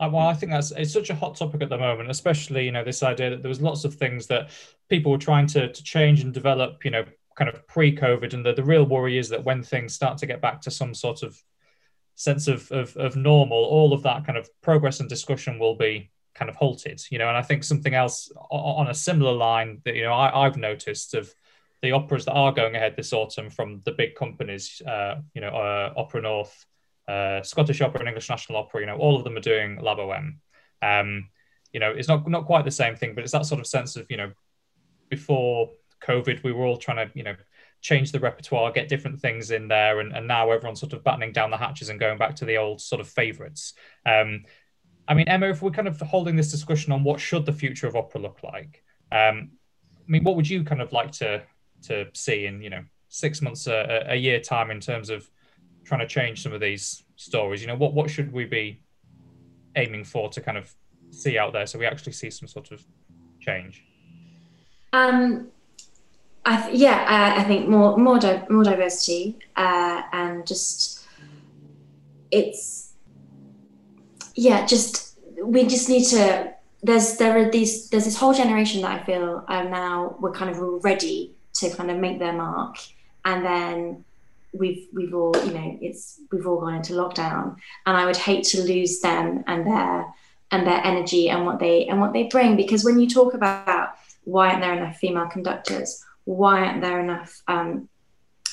Uh, 0.00 0.08
well, 0.12 0.26
I 0.26 0.34
think 0.34 0.50
that's 0.50 0.72
it's 0.72 0.92
such 0.92 1.10
a 1.10 1.14
hot 1.14 1.36
topic 1.36 1.62
at 1.62 1.68
the 1.68 1.78
moment, 1.78 2.10
especially 2.10 2.64
you 2.64 2.72
know 2.72 2.82
this 2.82 3.04
idea 3.04 3.30
that 3.30 3.42
there 3.42 3.48
was 3.48 3.60
lots 3.60 3.84
of 3.84 3.94
things 3.94 4.26
that 4.26 4.50
people 4.88 5.12
were 5.12 5.18
trying 5.18 5.46
to 5.48 5.72
to 5.72 5.82
change 5.84 6.22
and 6.22 6.34
develop, 6.34 6.84
you 6.84 6.90
know, 6.90 7.04
kind 7.36 7.48
of 7.48 7.64
pre-COVID, 7.68 8.34
and 8.34 8.44
the, 8.44 8.52
the 8.52 8.64
real 8.64 8.84
worry 8.84 9.16
is 9.16 9.28
that 9.28 9.44
when 9.44 9.62
things 9.62 9.94
start 9.94 10.18
to 10.18 10.26
get 10.26 10.40
back 10.40 10.60
to 10.62 10.72
some 10.72 10.92
sort 10.92 11.22
of 11.22 11.40
sense 12.16 12.48
of, 12.48 12.68
of 12.72 12.96
of 12.96 13.14
normal, 13.14 13.58
all 13.58 13.92
of 13.92 14.02
that 14.02 14.26
kind 14.26 14.36
of 14.36 14.48
progress 14.60 14.98
and 14.98 15.08
discussion 15.08 15.60
will 15.60 15.76
be 15.76 16.10
kind 16.34 16.48
of 16.48 16.56
halted, 16.56 17.00
you 17.10 17.18
know. 17.18 17.28
And 17.28 17.36
I 17.36 17.42
think 17.42 17.62
something 17.62 17.94
else 17.94 18.32
on 18.50 18.88
a 18.88 18.94
similar 18.94 19.32
line 19.32 19.82
that 19.84 19.94
you 19.94 20.02
know 20.02 20.14
I, 20.14 20.46
I've 20.46 20.56
noticed 20.56 21.14
of 21.14 21.32
the 21.82 21.92
operas 21.92 22.24
that 22.24 22.32
are 22.32 22.52
going 22.52 22.76
ahead 22.76 22.94
this 22.96 23.12
autumn 23.12 23.50
from 23.50 23.80
the 23.84 23.92
big 23.92 24.14
companies, 24.14 24.80
uh, 24.86 25.16
you 25.34 25.40
know, 25.40 25.48
uh, 25.48 25.92
Opera 25.96 26.22
North, 26.22 26.66
uh, 27.08 27.42
Scottish 27.42 27.80
Opera, 27.80 28.00
and 28.00 28.08
English 28.08 28.30
National 28.30 28.58
Opera, 28.58 28.80
you 28.80 28.86
know, 28.86 28.96
all 28.96 29.16
of 29.16 29.24
them 29.24 29.36
are 29.36 29.40
doing 29.40 29.78
La 29.82 29.96
Boheme. 29.96 30.38
Um, 30.80 31.28
you 31.72 31.80
know, 31.80 31.90
it's 31.90 32.08
not 32.08 32.28
not 32.28 32.46
quite 32.46 32.64
the 32.64 32.70
same 32.70 32.96
thing, 32.96 33.14
but 33.14 33.24
it's 33.24 33.32
that 33.32 33.46
sort 33.46 33.60
of 33.60 33.66
sense 33.66 33.96
of 33.96 34.06
you 34.10 34.16
know, 34.16 34.32
before 35.08 35.70
COVID, 36.02 36.42
we 36.42 36.52
were 36.52 36.64
all 36.64 36.76
trying 36.76 37.08
to 37.08 37.12
you 37.14 37.24
know 37.24 37.34
change 37.80 38.12
the 38.12 38.20
repertoire, 38.20 38.70
get 38.70 38.88
different 38.88 39.20
things 39.20 39.50
in 39.50 39.66
there, 39.66 39.98
and, 40.00 40.12
and 40.12 40.28
now 40.28 40.50
everyone's 40.50 40.80
sort 40.80 40.92
of 40.92 41.02
battening 41.02 41.32
down 41.32 41.50
the 41.50 41.56
hatches 41.56 41.88
and 41.88 41.98
going 41.98 42.18
back 42.18 42.36
to 42.36 42.44
the 42.44 42.56
old 42.56 42.80
sort 42.80 43.00
of 43.00 43.08
favourites. 43.08 43.74
Um, 44.06 44.44
I 45.08 45.14
mean, 45.14 45.26
Emma, 45.28 45.48
if 45.48 45.62
we're 45.62 45.72
kind 45.72 45.88
of 45.88 46.00
holding 46.00 46.36
this 46.36 46.52
discussion 46.52 46.92
on 46.92 47.02
what 47.02 47.18
should 47.18 47.44
the 47.44 47.52
future 47.52 47.88
of 47.88 47.96
opera 47.96 48.20
look 48.20 48.44
like, 48.44 48.84
um, 49.10 49.50
I 49.98 50.10
mean, 50.10 50.22
what 50.22 50.36
would 50.36 50.48
you 50.48 50.62
kind 50.62 50.80
of 50.80 50.92
like 50.92 51.10
to 51.12 51.42
to 51.82 52.06
see 52.14 52.46
in 52.46 52.62
you 52.62 52.70
know 52.70 52.84
six 53.08 53.42
months 53.42 53.66
a, 53.66 54.06
a 54.08 54.16
year 54.16 54.40
time 54.40 54.70
in 54.70 54.80
terms 54.80 55.10
of 55.10 55.28
trying 55.84 56.00
to 56.00 56.06
change 56.06 56.42
some 56.42 56.52
of 56.52 56.60
these 56.60 57.04
stories. 57.16 57.60
You 57.60 57.68
know 57.68 57.76
what 57.76 57.94
what 57.94 58.10
should 58.10 58.32
we 58.32 58.44
be 58.44 58.80
aiming 59.76 60.04
for 60.04 60.28
to 60.30 60.40
kind 60.40 60.58
of 60.58 60.74
see 61.10 61.38
out 61.38 61.52
there 61.52 61.66
so 61.66 61.78
we 61.78 61.86
actually 61.86 62.12
see 62.12 62.30
some 62.30 62.48
sort 62.48 62.70
of 62.70 62.84
change? 63.40 63.84
Um 64.92 65.48
I 66.44 66.60
th- 66.60 66.78
yeah 66.78 67.34
uh, 67.36 67.40
I 67.40 67.44
think 67.44 67.68
more 67.68 67.96
more 67.96 68.18
di- 68.18 68.44
more 68.48 68.64
diversity 68.64 69.38
uh, 69.56 70.02
and 70.12 70.46
just 70.46 71.06
it's 72.30 72.92
yeah 74.34 74.66
just 74.66 75.18
we 75.42 75.64
just 75.66 75.88
need 75.88 76.04
to 76.06 76.52
there's 76.82 77.16
there 77.18 77.38
are 77.38 77.50
these 77.50 77.88
there's 77.90 78.04
this 78.04 78.16
whole 78.16 78.34
generation 78.34 78.82
that 78.82 79.00
I 79.00 79.04
feel 79.04 79.44
um, 79.48 79.70
now 79.70 80.16
we're 80.18 80.32
kind 80.32 80.50
of 80.50 80.84
ready 80.84 81.34
to 81.62 81.76
kind 81.76 81.90
of 81.90 81.98
make 81.98 82.18
their 82.18 82.32
mark. 82.32 82.76
And 83.24 83.44
then 83.44 84.04
we've 84.52 84.86
we've 84.92 85.14
all 85.14 85.34
you 85.46 85.54
know 85.54 85.78
it's 85.80 86.20
we've 86.30 86.46
all 86.46 86.60
gone 86.60 86.74
into 86.74 86.92
lockdown. 86.92 87.56
And 87.86 87.96
i 87.96 88.04
would 88.04 88.16
hate 88.16 88.44
to 88.44 88.62
lose 88.62 89.00
them 89.00 89.44
and 89.46 89.66
their 89.66 90.06
and 90.50 90.66
their 90.66 90.84
energy 90.84 91.30
and 91.30 91.46
what 91.46 91.58
they 91.58 91.86
and 91.86 92.00
what 92.00 92.12
they 92.12 92.24
bring. 92.24 92.56
Because 92.56 92.84
when 92.84 93.00
you 93.00 93.08
talk 93.08 93.34
about 93.34 93.94
why 94.24 94.50
aren't 94.50 94.60
there 94.60 94.74
enough 94.74 94.96
female 94.98 95.26
conductors 95.26 96.04
why 96.24 96.64
aren't 96.64 96.82
there 96.82 97.00
enough 97.00 97.42
um, 97.48 97.88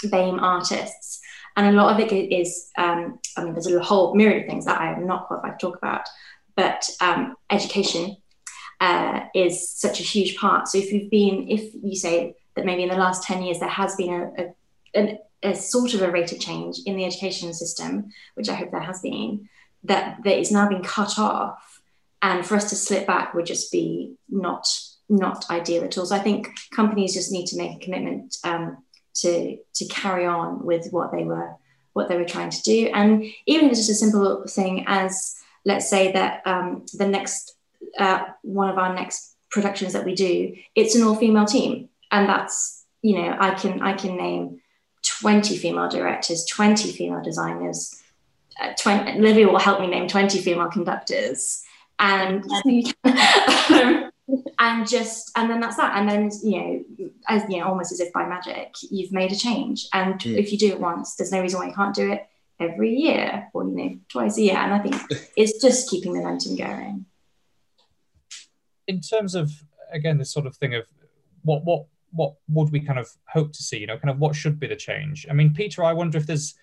BAME 0.05 0.41
artists? 0.41 1.21
And 1.55 1.67
a 1.67 1.81
lot 1.81 1.93
of 1.93 1.99
it 1.99 2.13
is 2.13 2.71
um, 2.77 3.19
i 3.37 3.43
mean 3.43 3.53
there's 3.53 3.67
a 3.67 3.83
whole 3.83 4.15
myriad 4.15 4.43
of 4.43 4.47
things 4.47 4.65
that 4.65 4.79
i 4.79 4.93
am 4.93 5.05
not 5.05 5.27
qualified 5.27 5.59
to 5.59 5.65
talk 5.65 5.77
about. 5.77 6.07
But 6.55 6.89
um, 6.99 7.35
education 7.49 8.17
uh, 8.81 9.25
is 9.33 9.69
such 9.69 9.99
a 9.99 10.03
huge 10.03 10.37
part. 10.37 10.67
So 10.67 10.77
if 10.77 10.91
you've 10.91 11.09
been 11.09 11.47
if 11.49 11.73
you 11.81 11.95
say 11.95 12.35
that 12.59 12.65
maybe 12.65 12.83
in 12.83 12.89
the 12.89 12.95
last 12.95 13.23
10 13.23 13.41
years 13.43 13.59
there 13.59 13.69
has 13.69 13.95
been 13.95 14.13
a, 14.13 14.43
a, 14.43 15.19
a, 15.43 15.49
a 15.51 15.55
sort 15.55 15.93
of 15.93 16.01
a 16.01 16.11
rate 16.11 16.33
of 16.33 16.39
change 16.39 16.79
in 16.85 16.97
the 16.97 17.05
education 17.05 17.53
system, 17.53 18.11
which 18.33 18.49
I 18.49 18.55
hope 18.55 18.71
there 18.71 18.81
has 18.81 19.01
been, 19.01 19.47
that, 19.85 20.21
that 20.25 20.37
is 20.37 20.51
now 20.51 20.67
being 20.67 20.83
cut 20.83 21.17
off. 21.17 21.81
And 22.21 22.45
for 22.45 22.55
us 22.55 22.69
to 22.71 22.75
slip 22.75 23.07
back 23.07 23.33
would 23.33 23.45
just 23.45 23.71
be 23.71 24.15
not 24.27 24.67
not 25.11 25.49
ideal 25.49 25.83
at 25.85 25.97
all. 25.97 26.05
So 26.05 26.15
I 26.15 26.19
think 26.19 26.49
companies 26.75 27.15
just 27.15 27.31
need 27.31 27.47
to 27.47 27.57
make 27.57 27.77
a 27.77 27.83
commitment 27.83 28.37
um, 28.43 28.83
to 29.15 29.57
to 29.73 29.85
carry 29.87 30.25
on 30.25 30.63
with 30.65 30.91
what 30.91 31.13
they 31.13 31.23
were 31.23 31.55
what 31.93 32.09
they 32.09 32.17
were 32.17 32.25
trying 32.25 32.49
to 32.49 32.61
do. 32.61 32.91
And 32.93 33.23
even 33.47 33.65
if 33.65 33.71
it's 33.71 33.87
just 33.87 33.89
a 33.89 34.05
simple 34.05 34.43
thing 34.47 34.83
as 34.85 35.37
let's 35.63 35.89
say 35.89 36.11
that 36.11 36.45
um, 36.45 36.85
the 36.93 37.07
next 37.07 37.55
uh, 37.97 38.25
one 38.41 38.69
of 38.69 38.77
our 38.77 38.93
next 38.93 39.35
productions 39.49 39.93
that 39.93 40.05
we 40.05 40.13
do, 40.13 40.55
it's 40.75 40.95
an 40.95 41.03
all 41.03 41.15
female 41.15 41.45
team 41.45 41.88
and 42.11 42.27
that's 42.27 42.85
you 43.01 43.15
know 43.21 43.35
i 43.39 43.51
can 43.51 43.81
i 43.81 43.93
can 43.93 44.17
name 44.17 44.59
20 45.03 45.57
female 45.57 45.89
directors 45.89 46.45
20 46.45 46.91
female 46.91 47.21
designers 47.23 47.99
uh, 48.59 48.73
20 48.73 49.19
livia 49.19 49.47
will 49.47 49.59
help 49.59 49.79
me 49.79 49.87
name 49.87 50.07
20 50.07 50.39
female 50.39 50.69
conductors. 50.69 51.63
And 51.97 52.43
um, 52.65 54.11
and 54.59 54.87
just 54.87 55.31
and 55.35 55.49
then 55.49 55.59
that's 55.59 55.77
that. 55.77 55.97
And 55.97 56.09
then 56.09 56.29
you 56.43 56.59
know 56.59 56.85
as 57.27 57.43
you 57.49 57.59
know 57.59 57.65
almost 57.65 57.91
as 57.91 57.99
if 57.99 58.11
by 58.13 58.25
magic 58.27 58.73
you've 58.89 59.11
made 59.11 59.31
a 59.31 59.35
change. 59.35 59.87
And 59.93 60.15
mm. 60.15 60.37
if 60.37 60.51
you 60.51 60.57
do 60.57 60.69
it 60.69 60.79
once 60.79 61.15
there's 61.15 61.31
no 61.31 61.41
reason 61.41 61.59
why 61.59 61.67
you 61.67 61.73
can't 61.73 61.95
do 61.95 62.11
it 62.11 62.25
every 62.59 62.93
year 62.93 63.47
or 63.53 63.63
you 63.63 63.75
know 63.75 63.97
twice 64.09 64.37
a 64.37 64.41
year. 64.41 64.57
And 64.57 64.73
i 64.73 64.79
think 64.79 64.95
it's 65.35 65.61
just 65.61 65.89
keeping 65.89 66.13
the 66.13 66.19
momentum 66.19 66.55
going. 66.55 67.05
In 68.87 69.01
terms 69.01 69.35
of 69.35 69.51
again 69.91 70.17
this 70.17 70.31
sort 70.31 70.45
of 70.45 70.55
thing 70.55 70.73
of 70.73 70.85
what 71.43 71.63
what 71.63 71.85
what 72.11 72.33
would 72.47 72.71
we 72.71 72.79
kind 72.79 72.99
of 72.99 73.09
hope 73.27 73.53
to 73.53 73.63
see? 73.63 73.77
You 73.77 73.87
know, 73.87 73.97
kind 73.97 74.09
of 74.09 74.19
what 74.19 74.35
should 74.35 74.59
be 74.59 74.67
the 74.67 74.75
change? 74.75 75.25
I 75.29 75.33
mean, 75.33 75.53
Peter, 75.53 75.83
I 75.83 75.93
wonder 75.93 76.17
if 76.17 76.27
there's 76.27 76.55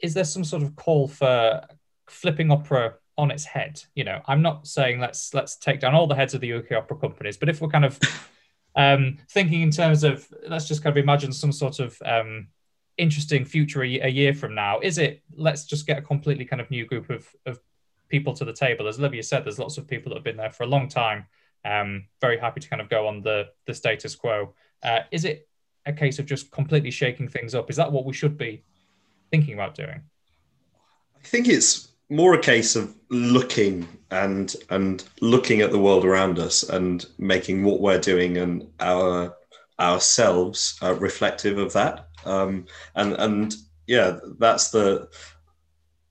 is 0.00 0.14
there 0.14 0.24
some 0.24 0.44
sort 0.44 0.62
of 0.62 0.76
call 0.76 1.08
for 1.08 1.62
flipping 2.08 2.50
opera 2.50 2.94
on 3.16 3.30
its 3.30 3.44
head. 3.44 3.82
You 3.94 4.04
know, 4.04 4.22
I'm 4.26 4.42
not 4.42 4.66
saying 4.66 5.00
let's 5.00 5.34
let's 5.34 5.56
take 5.56 5.80
down 5.80 5.94
all 5.94 6.06
the 6.06 6.14
heads 6.14 6.34
of 6.34 6.40
the 6.40 6.52
UK 6.54 6.72
opera 6.72 6.96
companies, 6.96 7.36
but 7.36 7.48
if 7.48 7.60
we're 7.60 7.68
kind 7.68 7.84
of 7.84 7.98
um, 8.76 9.18
thinking 9.30 9.62
in 9.62 9.70
terms 9.70 10.04
of 10.04 10.26
let's 10.48 10.66
just 10.66 10.82
kind 10.82 10.96
of 10.96 11.02
imagine 11.02 11.32
some 11.32 11.52
sort 11.52 11.78
of 11.80 12.00
um, 12.04 12.48
interesting 12.96 13.44
future 13.44 13.82
a, 13.82 14.08
year 14.08 14.34
from 14.34 14.54
now, 14.54 14.80
is 14.80 14.98
it 14.98 15.22
let's 15.34 15.64
just 15.64 15.86
get 15.86 15.98
a 15.98 16.02
completely 16.02 16.44
kind 16.44 16.60
of 16.60 16.70
new 16.70 16.86
group 16.86 17.10
of, 17.10 17.28
of 17.46 17.60
people 18.08 18.32
to 18.34 18.44
the 18.44 18.52
table? 18.52 18.88
As 18.88 18.98
Olivia 18.98 19.22
said, 19.22 19.44
there's 19.44 19.58
lots 19.58 19.78
of 19.78 19.86
people 19.86 20.10
that 20.10 20.16
have 20.16 20.24
been 20.24 20.36
there 20.36 20.50
for 20.50 20.64
a 20.64 20.68
long 20.68 20.88
time. 20.88 21.26
Um, 21.64 22.06
very 22.22 22.38
happy 22.38 22.60
to 22.60 22.68
kind 22.68 22.80
of 22.80 22.88
go 22.88 23.06
on 23.06 23.22
the 23.22 23.48
the 23.66 23.74
status 23.74 24.14
quo. 24.14 24.54
Uh, 24.82 25.00
is 25.10 25.24
it 25.24 25.48
a 25.86 25.92
case 25.92 26.18
of 26.18 26.26
just 26.26 26.50
completely 26.50 26.90
shaking 26.90 27.28
things 27.28 27.54
up? 27.54 27.70
Is 27.70 27.76
that 27.76 27.90
what 27.90 28.04
we 28.04 28.12
should 28.12 28.36
be 28.36 28.62
thinking 29.30 29.54
about 29.54 29.74
doing? 29.74 30.02
I 31.16 31.26
think 31.26 31.48
it's 31.48 31.90
more 32.08 32.34
a 32.34 32.40
case 32.40 32.76
of 32.76 32.94
looking 33.08 33.86
and 34.10 34.56
and 34.70 35.04
looking 35.20 35.60
at 35.60 35.70
the 35.70 35.78
world 35.78 36.04
around 36.04 36.38
us 36.38 36.64
and 36.64 37.06
making 37.18 37.62
what 37.62 37.80
we're 37.80 38.00
doing 38.00 38.36
and 38.38 38.66
our 38.80 39.36
ourselves 39.78 40.78
uh, 40.82 40.94
reflective 40.94 41.56
of 41.56 41.72
that 41.72 42.08
um, 42.24 42.66
and 42.96 43.12
and 43.14 43.54
yeah 43.86 44.18
that's 44.38 44.70
the 44.70 45.08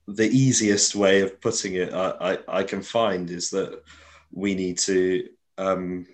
the 0.08 0.28
easiest 0.30 0.96
way 0.96 1.22
of 1.22 1.40
putting 1.42 1.76
it 1.76 1.94
I, 1.94 2.14
I, 2.32 2.60
I 2.60 2.64
can 2.64 2.82
find 2.82 3.30
is 3.30 3.50
that 3.52 3.84
we 4.32 4.56
need 4.56 4.78
to 4.80 5.28
um, 5.58 6.08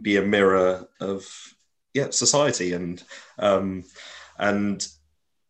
be 0.00 0.18
a 0.18 0.22
mirror 0.22 0.86
of 1.00 1.53
yeah 1.94 2.10
society 2.10 2.72
and 2.72 3.02
um, 3.38 3.84
and 4.38 4.86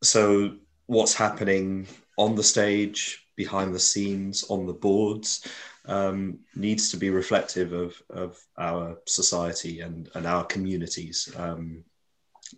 so 0.02 0.56
what's 0.86 1.14
happening 1.14 1.86
on 2.18 2.34
the 2.34 2.42
stage 2.42 3.26
behind 3.36 3.74
the 3.74 3.80
scenes 3.80 4.44
on 4.48 4.66
the 4.66 4.72
boards 4.72 5.46
um, 5.86 6.38
needs 6.54 6.90
to 6.90 6.96
be 6.96 7.10
reflective 7.10 7.72
of, 7.72 8.00
of 8.10 8.38
our 8.58 8.98
society 9.06 9.80
and, 9.80 10.08
and 10.14 10.26
our 10.26 10.44
communities. 10.44 11.32
Um, 11.36 11.84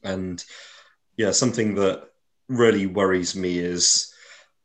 and 0.04 0.44
yeah, 1.16 1.30
something 1.30 1.74
that 1.76 2.08
really 2.48 2.86
worries 2.86 3.34
me 3.34 3.58
is 3.58 4.12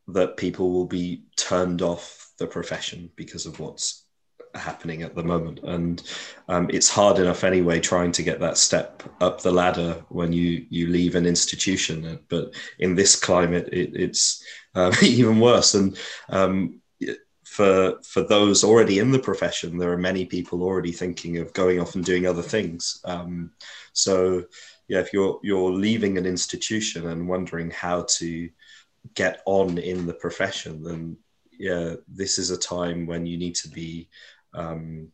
that 0.08 0.36
people 0.36 0.70
will 0.70 0.86
be 0.86 1.24
turned 1.36 1.82
off 1.82 2.32
the 2.38 2.46
profession 2.46 3.10
because 3.16 3.46
of 3.46 3.58
what's 3.58 4.01
happening 4.54 5.02
at 5.02 5.14
the 5.14 5.22
moment. 5.22 5.60
And 5.62 6.02
um, 6.48 6.68
it's 6.70 6.88
hard 6.88 7.18
enough 7.18 7.44
anyway 7.44 7.80
trying 7.80 8.12
to 8.12 8.22
get 8.22 8.40
that 8.40 8.58
step 8.58 9.02
up 9.20 9.40
the 9.40 9.52
ladder 9.52 10.04
when 10.08 10.32
you 10.32 10.66
you 10.70 10.88
leave 10.88 11.14
an 11.14 11.26
institution. 11.26 12.18
But 12.28 12.54
in 12.78 12.94
this 12.94 13.18
climate, 13.18 13.68
it, 13.72 13.94
it's 13.94 14.44
um, 14.74 14.92
even 15.02 15.40
worse. 15.40 15.74
And 15.74 15.98
um, 16.28 16.80
for 17.44 17.98
for 18.02 18.22
those 18.22 18.64
already 18.64 18.98
in 18.98 19.10
the 19.10 19.18
profession, 19.18 19.76
there 19.76 19.92
are 19.92 19.98
many 19.98 20.24
people 20.24 20.62
already 20.62 20.92
thinking 20.92 21.38
of 21.38 21.52
going 21.52 21.80
off 21.80 21.94
and 21.94 22.04
doing 22.04 22.26
other 22.26 22.42
things. 22.42 23.00
Um, 23.04 23.52
so 23.92 24.44
yeah, 24.88 25.00
if 25.00 25.12
you're 25.12 25.38
you're 25.42 25.70
leaving 25.70 26.18
an 26.18 26.26
institution 26.26 27.08
and 27.08 27.28
wondering 27.28 27.70
how 27.70 28.06
to 28.18 28.48
get 29.14 29.42
on 29.44 29.78
in 29.78 30.06
the 30.06 30.14
profession, 30.14 30.82
then 30.82 31.16
yeah, 31.50 31.94
this 32.08 32.38
is 32.38 32.50
a 32.50 32.58
time 32.58 33.06
when 33.06 33.26
you 33.26 33.36
need 33.36 33.54
to 33.56 33.68
be 33.68 34.08
um, 34.54 35.08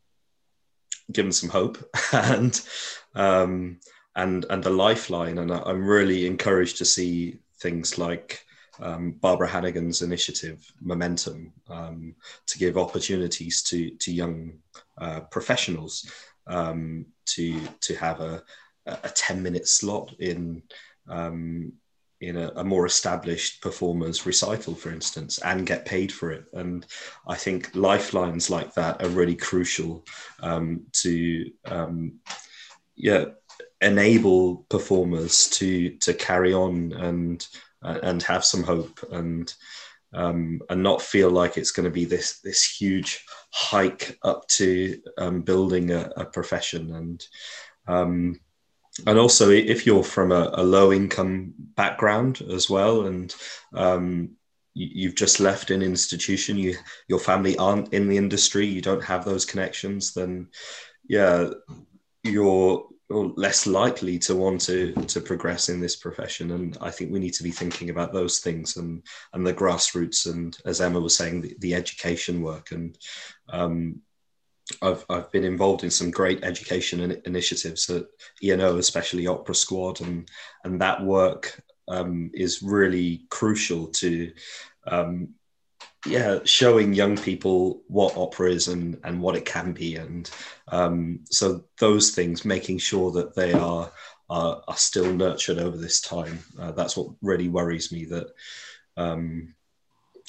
given 1.12 1.32
some 1.32 1.48
hope 1.48 1.78
and 2.12 2.60
um, 3.14 3.80
and 4.16 4.46
and 4.50 4.66
a 4.66 4.70
lifeline. 4.70 5.38
And 5.38 5.52
I'm 5.52 5.86
really 5.86 6.26
encouraged 6.26 6.78
to 6.78 6.84
see 6.84 7.38
things 7.60 7.98
like 7.98 8.44
um, 8.80 9.12
Barbara 9.12 9.48
Hannigan's 9.48 10.02
initiative, 10.02 10.70
Momentum, 10.80 11.52
um, 11.68 12.14
to 12.46 12.58
give 12.58 12.76
opportunities 12.76 13.62
to 13.64 13.90
to 13.90 14.12
young 14.12 14.58
uh, 14.98 15.20
professionals 15.20 16.10
um, 16.46 17.06
to 17.26 17.60
to 17.80 17.94
have 17.96 18.20
a 18.20 18.42
a 18.88 19.10
10 19.10 19.42
minute 19.42 19.68
slot 19.68 20.14
in 20.18 20.62
um, 21.08 21.72
in 22.20 22.36
a, 22.36 22.50
a, 22.56 22.64
more 22.64 22.84
established 22.84 23.62
performers 23.62 24.26
recital, 24.26 24.74
for 24.74 24.90
instance, 24.90 25.38
and 25.38 25.66
get 25.66 25.84
paid 25.84 26.12
for 26.12 26.32
it. 26.32 26.46
And 26.52 26.84
I 27.26 27.36
think 27.36 27.70
lifelines 27.74 28.50
like 28.50 28.74
that 28.74 29.04
are 29.04 29.08
really 29.08 29.36
crucial 29.36 30.04
um, 30.40 30.82
to, 30.94 31.50
um, 31.66 32.18
yeah, 32.96 33.26
enable 33.80 34.56
performers 34.68 35.48
to 35.48 35.90
to 35.98 36.12
carry 36.14 36.52
on 36.52 36.92
and 36.92 37.46
uh, 37.82 37.98
and 38.02 38.22
have 38.22 38.44
some 38.44 38.62
hope 38.62 38.98
and 39.12 39.52
um, 40.14 40.60
and 40.70 40.82
not 40.82 41.02
feel 41.02 41.30
like 41.30 41.56
it's 41.56 41.70
going 41.70 41.84
to 41.84 41.90
be 41.90 42.04
this 42.04 42.40
this 42.40 42.64
huge 42.64 43.24
hike 43.52 44.18
up 44.22 44.46
to 44.48 45.00
um, 45.18 45.42
building 45.42 45.90
a, 45.90 46.10
a, 46.16 46.24
profession 46.24 46.94
and 46.94 47.26
um, 47.86 48.40
and 49.06 49.18
also 49.18 49.50
if 49.50 49.86
you're 49.86 50.02
from 50.02 50.32
a, 50.32 50.50
a, 50.54 50.62
low 50.62 50.92
income 50.92 51.54
background 51.76 52.42
as 52.50 52.68
well 52.68 53.06
and 53.06 53.34
um, 53.74 54.30
you, 54.74 55.08
have 55.08 55.16
just 55.16 55.40
left 55.40 55.70
an 55.70 55.82
institution 55.82 56.56
you 56.56 56.76
your 57.08 57.18
family 57.18 57.56
aren't 57.58 57.92
in 57.92 58.08
the 58.08 58.16
industry 58.16 58.66
you 58.66 58.80
don't 58.80 59.04
have 59.04 59.24
those 59.24 59.44
connections 59.44 60.14
then 60.14 60.48
yeah 61.08 61.48
you're, 62.24 62.84
less 63.10 63.66
likely 63.66 64.18
to 64.18 64.36
want 64.36 64.60
to 64.60 64.92
to 64.92 65.18
progress 65.22 65.70
in 65.70 65.80
this 65.80 65.96
profession. 65.96 66.50
And 66.50 66.76
i 66.82 66.90
think 66.90 67.10
we 67.10 67.18
need 67.18 67.32
to 67.34 67.42
be 67.42 67.50
thinking 67.50 67.88
about 67.88 68.12
those 68.12 68.40
things 68.40 68.76
and 68.76 69.02
and 69.32 69.46
the 69.46 69.54
grassroots 69.54 70.30
and 70.30 70.54
as 70.66 70.82
emma 70.82 71.00
was 71.00 71.16
saying 71.16 71.40
the, 71.40 71.56
the 71.60 71.74
education 71.74 72.42
work. 72.42 72.70
And 72.70 72.98
um, 73.48 74.02
I've, 74.82 75.04
I've 75.08 75.30
been 75.32 75.44
involved 75.44 75.84
in 75.84 75.90
some 75.90 76.10
great 76.10 76.44
education 76.44 77.00
in, 77.00 77.22
initiatives 77.24 77.88
at 77.90 78.06
ENO, 78.42 78.76
especially 78.78 79.26
Opera 79.26 79.54
Squad, 79.54 80.00
and 80.00 80.28
and 80.64 80.80
that 80.80 81.02
work 81.02 81.60
um, 81.88 82.30
is 82.34 82.62
really 82.62 83.22
crucial 83.30 83.86
to, 83.86 84.32
um, 84.86 85.30
yeah, 86.06 86.40
showing 86.44 86.92
young 86.92 87.16
people 87.16 87.82
what 87.88 88.16
opera 88.16 88.50
is 88.50 88.68
and 88.68 89.00
and 89.04 89.20
what 89.20 89.36
it 89.36 89.44
can 89.44 89.72
be, 89.72 89.96
and 89.96 90.30
um, 90.68 91.20
so 91.30 91.64
those 91.78 92.10
things, 92.10 92.44
making 92.44 92.78
sure 92.78 93.10
that 93.12 93.34
they 93.34 93.52
are 93.52 93.90
are, 94.30 94.62
are 94.68 94.76
still 94.76 95.12
nurtured 95.12 95.58
over 95.58 95.76
this 95.76 96.00
time. 96.00 96.38
Uh, 96.60 96.72
that's 96.72 96.96
what 96.96 97.08
really 97.22 97.48
worries 97.48 97.90
me. 97.90 98.04
That 98.04 98.28
um, 98.96 99.54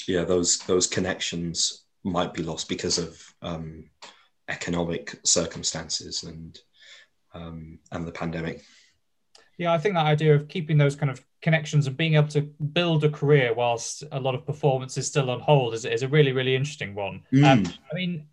yeah, 0.08 0.23
those 0.23 0.60
those 0.60 0.88
connections 0.88 1.84
might 2.04 2.34
be 2.34 2.43
lost 2.43 2.69
because 2.69 2.97
of 2.97 3.21
um, 3.41 3.89
economic 4.49 5.19
circumstances 5.23 6.23
and 6.23 6.59
um, 7.33 7.79
and 7.91 8.07
the 8.07 8.12
pandemic. 8.12 8.63
Yeah, 9.57 9.73
I 9.73 9.77
think 9.77 9.95
that 9.95 10.05
idea 10.05 10.35
of 10.35 10.47
keeping 10.47 10.77
those 10.77 10.95
kind 10.95 11.12
of 11.12 11.23
connections 11.41 11.85
and 11.85 11.95
being 11.95 12.15
able 12.15 12.29
to 12.29 12.41
build 12.41 13.03
a 13.03 13.09
career 13.09 13.53
whilst 13.53 14.03
a 14.12 14.19
lot 14.19 14.35
of 14.35 14.45
performance 14.45 14.97
is 14.97 15.07
still 15.07 15.29
on 15.29 15.39
hold 15.39 15.73
is, 15.73 15.85
is 15.85 16.03
a 16.03 16.07
really 16.07 16.31
really 16.31 16.55
interesting 16.55 16.95
one. 16.95 17.21
Mm. 17.31 17.45
Um, 17.45 17.73
I 17.91 17.95
mean, 17.95 18.27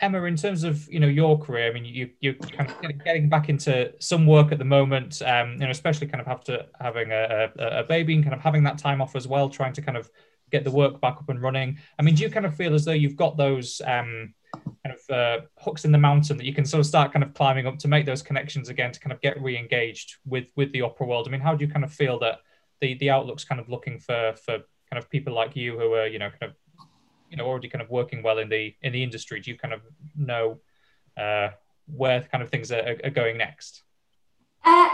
Emma, 0.00 0.22
in 0.24 0.36
terms 0.36 0.64
of 0.64 0.86
you 0.92 1.00
know 1.00 1.08
your 1.08 1.38
career, 1.38 1.70
I 1.70 1.72
mean 1.72 1.84
you 1.84 2.10
you're 2.20 2.34
kind 2.34 2.70
of 2.70 3.04
getting 3.04 3.28
back 3.28 3.48
into 3.48 3.92
some 4.00 4.26
work 4.26 4.52
at 4.52 4.58
the 4.58 4.64
moment, 4.64 5.22
um, 5.22 5.52
you 5.52 5.58
know, 5.58 5.70
especially 5.70 6.08
kind 6.08 6.20
of 6.20 6.28
after 6.28 6.66
having 6.80 7.10
a, 7.10 7.50
a, 7.58 7.80
a 7.80 7.84
baby 7.84 8.14
and 8.14 8.22
kind 8.22 8.34
of 8.34 8.40
having 8.40 8.64
that 8.64 8.78
time 8.78 9.00
off 9.00 9.16
as 9.16 9.26
well, 9.26 9.48
trying 9.48 9.72
to 9.74 9.82
kind 9.82 9.96
of 9.96 10.10
get 10.50 10.64
the 10.64 10.70
work 10.70 11.00
back 11.00 11.16
up 11.18 11.28
and 11.28 11.40
running. 11.40 11.78
I 11.98 12.02
mean, 12.02 12.14
do 12.14 12.24
you 12.24 12.30
kind 12.30 12.44
of 12.44 12.54
feel 12.54 12.74
as 12.74 12.84
though 12.84 12.92
you've 12.92 13.16
got 13.16 13.36
those 13.36 13.80
um, 13.86 14.34
kind 14.52 14.94
of 14.94 15.10
uh, 15.10 15.44
hooks 15.58 15.84
in 15.84 15.92
the 15.92 15.98
mountain 15.98 16.36
that 16.36 16.46
you 16.46 16.54
can 16.54 16.64
sort 16.64 16.80
of 16.80 16.86
start 16.86 17.12
kind 17.12 17.22
of 17.22 17.34
climbing 17.34 17.66
up 17.66 17.78
to 17.78 17.88
make 17.88 18.06
those 18.06 18.22
connections 18.22 18.68
again 18.68 18.92
to 18.92 19.00
kind 19.00 19.12
of 19.12 19.20
get 19.20 19.40
re-engaged 19.40 20.16
with 20.26 20.46
with 20.56 20.72
the 20.72 20.82
opera 20.82 21.06
world. 21.06 21.26
I 21.26 21.30
mean, 21.30 21.40
how 21.40 21.54
do 21.54 21.64
you 21.64 21.70
kind 21.70 21.84
of 21.84 21.92
feel 21.92 22.18
that 22.20 22.38
the 22.80 22.94
the 22.94 23.10
outlook's 23.10 23.44
kind 23.44 23.60
of 23.60 23.68
looking 23.68 23.98
for 23.98 24.34
for 24.44 24.58
kind 24.90 25.02
of 25.02 25.08
people 25.10 25.32
like 25.32 25.56
you 25.56 25.78
who 25.78 25.92
are 25.94 26.06
you 26.06 26.18
know 26.18 26.30
kind 26.30 26.50
of 26.50 26.54
you 27.30 27.36
know 27.36 27.46
already 27.46 27.68
kind 27.68 27.82
of 27.82 27.90
working 27.90 28.22
well 28.22 28.38
in 28.38 28.48
the 28.48 28.74
in 28.82 28.92
the 28.92 29.02
industry? 29.02 29.40
Do 29.40 29.50
you 29.50 29.58
kind 29.58 29.74
of 29.74 29.80
know 30.16 30.60
uh, 31.16 31.48
where 31.86 32.20
kind 32.22 32.42
of 32.42 32.50
things 32.50 32.70
are, 32.70 32.96
are 33.02 33.10
going 33.10 33.38
next? 33.38 33.82
Uh, 34.64 34.88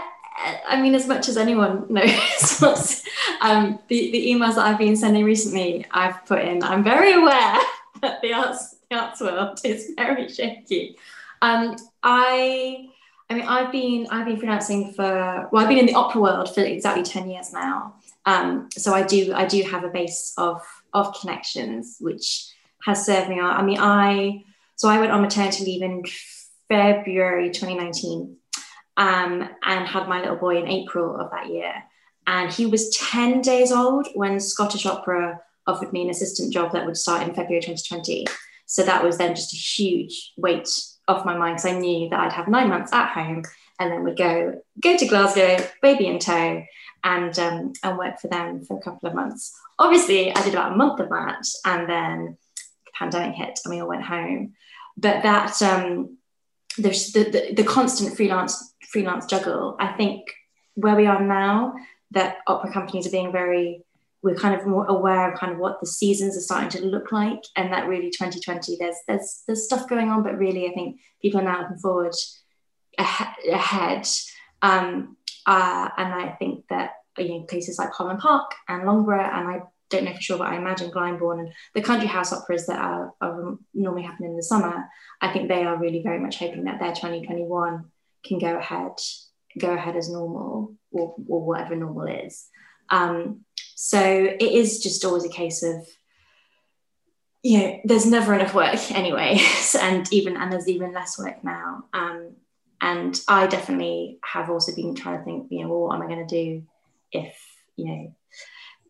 I 0.67 0.81
mean, 0.81 0.95
as 0.95 1.07
much 1.07 1.27
as 1.27 1.37
anyone 1.37 1.85
knows 1.89 3.03
um, 3.41 3.79
the, 3.87 4.11
the 4.11 4.27
emails 4.27 4.55
that 4.55 4.65
I've 4.65 4.77
been 4.77 4.95
sending 4.95 5.23
recently, 5.23 5.85
I've 5.91 6.25
put 6.25 6.43
in, 6.43 6.63
I'm 6.63 6.83
very 6.83 7.13
aware 7.13 7.57
that 8.01 8.21
the 8.21 8.33
arts 8.33 8.75
arts 8.91 9.21
world 9.21 9.59
is 9.63 9.93
very 9.95 10.29
shaky. 10.29 10.97
Um, 11.41 11.75
I, 12.03 12.89
I 13.29 13.33
mean, 13.33 13.45
I've 13.45 13.71
been 13.71 14.07
I've 14.09 14.25
been 14.25 14.37
freelancing 14.37 14.95
for 14.95 15.49
well, 15.51 15.63
I've 15.63 15.69
been 15.69 15.77
in 15.77 15.85
the 15.85 15.93
opera 15.93 16.21
world 16.21 16.53
for 16.53 16.61
exactly 16.61 17.03
ten 17.03 17.29
years 17.29 17.53
now. 17.53 17.95
Um, 18.25 18.69
so 18.71 18.93
I 18.93 19.03
do 19.03 19.33
I 19.33 19.45
do 19.45 19.61
have 19.63 19.83
a 19.83 19.89
base 19.89 20.33
of 20.37 20.61
of 20.93 21.15
connections, 21.19 21.97
which 21.99 22.51
has 22.85 23.05
served 23.05 23.29
me. 23.29 23.39
I 23.39 23.61
mean, 23.61 23.77
I 23.79 24.43
so 24.75 24.87
I 24.87 24.99
went 24.99 25.11
on 25.11 25.21
maternity 25.21 25.65
leave 25.65 25.81
in 25.81 26.03
February 26.69 27.49
2019, 27.49 28.37
um, 28.97 29.49
and 29.63 29.87
had 29.87 30.07
my 30.07 30.19
little 30.19 30.37
boy 30.37 30.57
in 30.57 30.67
April 30.67 31.19
of 31.19 31.31
that 31.31 31.49
year. 31.49 31.73
And 32.27 32.51
he 32.51 32.67
was 32.67 32.95
10 32.95 33.41
days 33.41 33.71
old 33.71 34.07
when 34.13 34.39
Scottish 34.39 34.85
Opera 34.85 35.41
offered 35.65 35.91
me 35.91 36.03
an 36.03 36.11
assistant 36.11 36.53
job 36.53 36.71
that 36.73 36.85
would 36.85 36.95
start 36.95 37.27
in 37.27 37.33
February 37.33 37.61
2020. 37.61 38.27
So 38.69 38.83
that 38.83 39.03
was 39.03 39.17
then 39.17 39.35
just 39.35 39.51
a 39.51 39.57
huge 39.57 40.31
weight 40.37 40.69
off 41.07 41.25
my 41.25 41.35
mind 41.35 41.55
because 41.55 41.65
I 41.65 41.79
knew 41.79 42.07
that 42.09 42.19
I'd 42.19 42.33
have 42.33 42.47
nine 42.47 42.69
months 42.69 42.93
at 42.93 43.09
home 43.09 43.43
and 43.79 43.91
then 43.91 44.03
we'd 44.03 44.15
go 44.15 44.61
go 44.79 44.95
to 44.95 45.07
Glasgow, 45.07 45.57
baby 45.81 46.05
in 46.05 46.19
tow, 46.19 46.63
and 47.03 47.39
um, 47.39 47.73
and 47.81 47.97
work 47.97 48.19
for 48.19 48.27
them 48.27 48.63
for 48.63 48.77
a 48.77 48.81
couple 48.81 49.09
of 49.09 49.15
months. 49.15 49.57
Obviously, 49.79 50.31
I 50.31 50.43
did 50.43 50.53
about 50.53 50.73
a 50.73 50.75
month 50.75 50.99
of 50.99 51.09
that, 51.09 51.47
and 51.65 51.89
then 51.89 52.37
the 52.85 52.91
pandemic 52.93 53.35
hit, 53.35 53.59
and 53.65 53.73
we 53.73 53.79
all 53.79 53.87
went 53.87 54.03
home. 54.03 54.53
But 54.97 55.23
that 55.23 55.59
um, 55.63 56.17
there's 56.77 57.11
the, 57.13 57.23
the, 57.23 57.53
the 57.55 57.63
constant 57.63 58.15
freelance 58.15 58.75
freelance 58.91 59.25
juggle. 59.25 59.77
I 59.79 59.93
think 59.93 60.27
where 60.75 60.95
we 60.95 61.07
are 61.07 61.21
now, 61.21 61.73
that 62.11 62.37
opera 62.45 62.71
companies 62.71 63.07
are 63.07 63.11
being 63.11 63.31
very 63.31 63.83
we're 64.21 64.35
kind 64.35 64.59
of 64.59 64.67
more 64.67 64.85
aware 64.85 65.31
of 65.31 65.39
kind 65.39 65.53
of 65.53 65.59
what 65.59 65.79
the 65.79 65.87
seasons 65.87 66.35
are 66.35 66.41
starting 66.41 66.69
to 66.69 66.85
look 66.85 67.11
like 67.11 67.41
and 67.55 67.71
that 67.71 67.87
really 67.87 68.09
2020 68.09 68.77
there's 68.79 68.95
there's 69.07 69.43
there's 69.47 69.65
stuff 69.65 69.87
going 69.87 70.09
on 70.09 70.23
but 70.23 70.37
really 70.37 70.67
i 70.67 70.73
think 70.73 70.99
people 71.21 71.39
are 71.39 71.43
now 71.43 71.61
looking 71.61 71.77
forward 71.77 72.13
ahead. 72.97 74.07
Um, 74.61 75.15
uh, 75.45 75.89
and 75.97 76.13
i 76.13 76.35
think 76.37 76.65
that 76.69 76.91
you 77.17 77.29
know 77.29 77.41
places 77.41 77.79
like 77.79 77.91
holland 77.91 78.19
park 78.19 78.51
and 78.67 78.83
longborough 78.83 79.33
and 79.33 79.47
i 79.47 79.61
don't 79.89 80.03
know 80.03 80.13
for 80.13 80.21
sure 80.21 80.37
but 80.37 80.47
i 80.47 80.57
imagine 80.57 80.91
glyndebourne 80.91 81.39
and 81.39 81.53
the 81.73 81.81
country 81.81 82.07
house 82.07 82.31
operas 82.31 82.67
that 82.67 82.77
are, 82.77 83.13
are 83.21 83.57
normally 83.73 84.03
happening 84.03 84.31
in 84.31 84.37
the 84.37 84.43
summer 84.43 84.85
i 85.21 85.31
think 85.31 85.47
they 85.47 85.63
are 85.63 85.77
really 85.77 86.03
very 86.03 86.19
much 86.19 86.37
hoping 86.37 86.65
that 86.65 86.79
their 86.79 86.93
2021 86.93 87.85
can 88.23 88.37
go 88.37 88.57
ahead 88.57 88.91
go 89.57 89.73
ahead 89.73 89.95
as 89.95 90.09
normal 90.09 90.75
or, 90.91 91.15
or 91.27 91.45
whatever 91.45 91.75
normal 91.75 92.07
is. 92.07 92.47
Um, 92.89 93.41
so 93.81 93.97
it 94.01 94.41
is 94.41 94.79
just 94.83 95.05
always 95.05 95.23
a 95.23 95.29
case 95.29 95.63
of, 95.63 95.87
you 97.41 97.59
know, 97.59 97.79
there's 97.85 98.05
never 98.05 98.33
enough 98.33 98.53
work 98.53 98.91
anyway, 98.91 99.39
and 99.79 100.11
even 100.11 100.35
and 100.35 100.51
there's 100.51 100.67
even 100.67 100.91
less 100.91 101.17
work 101.17 101.41
now. 101.45 101.85
Um, 101.93 102.35
and 102.81 103.17
I 103.29 103.47
definitely 103.47 104.19
have 104.21 104.49
also 104.49 104.75
been 104.75 104.95
trying 104.95 105.19
to 105.19 105.23
think, 105.23 105.47
you 105.49 105.61
know, 105.61 105.69
well, 105.69 105.79
what 105.83 105.95
am 105.95 106.01
I 106.01 106.07
going 106.07 106.27
to 106.27 106.35
do 106.43 106.63
if, 107.13 107.37
you 107.77 107.85
know, 107.85 108.15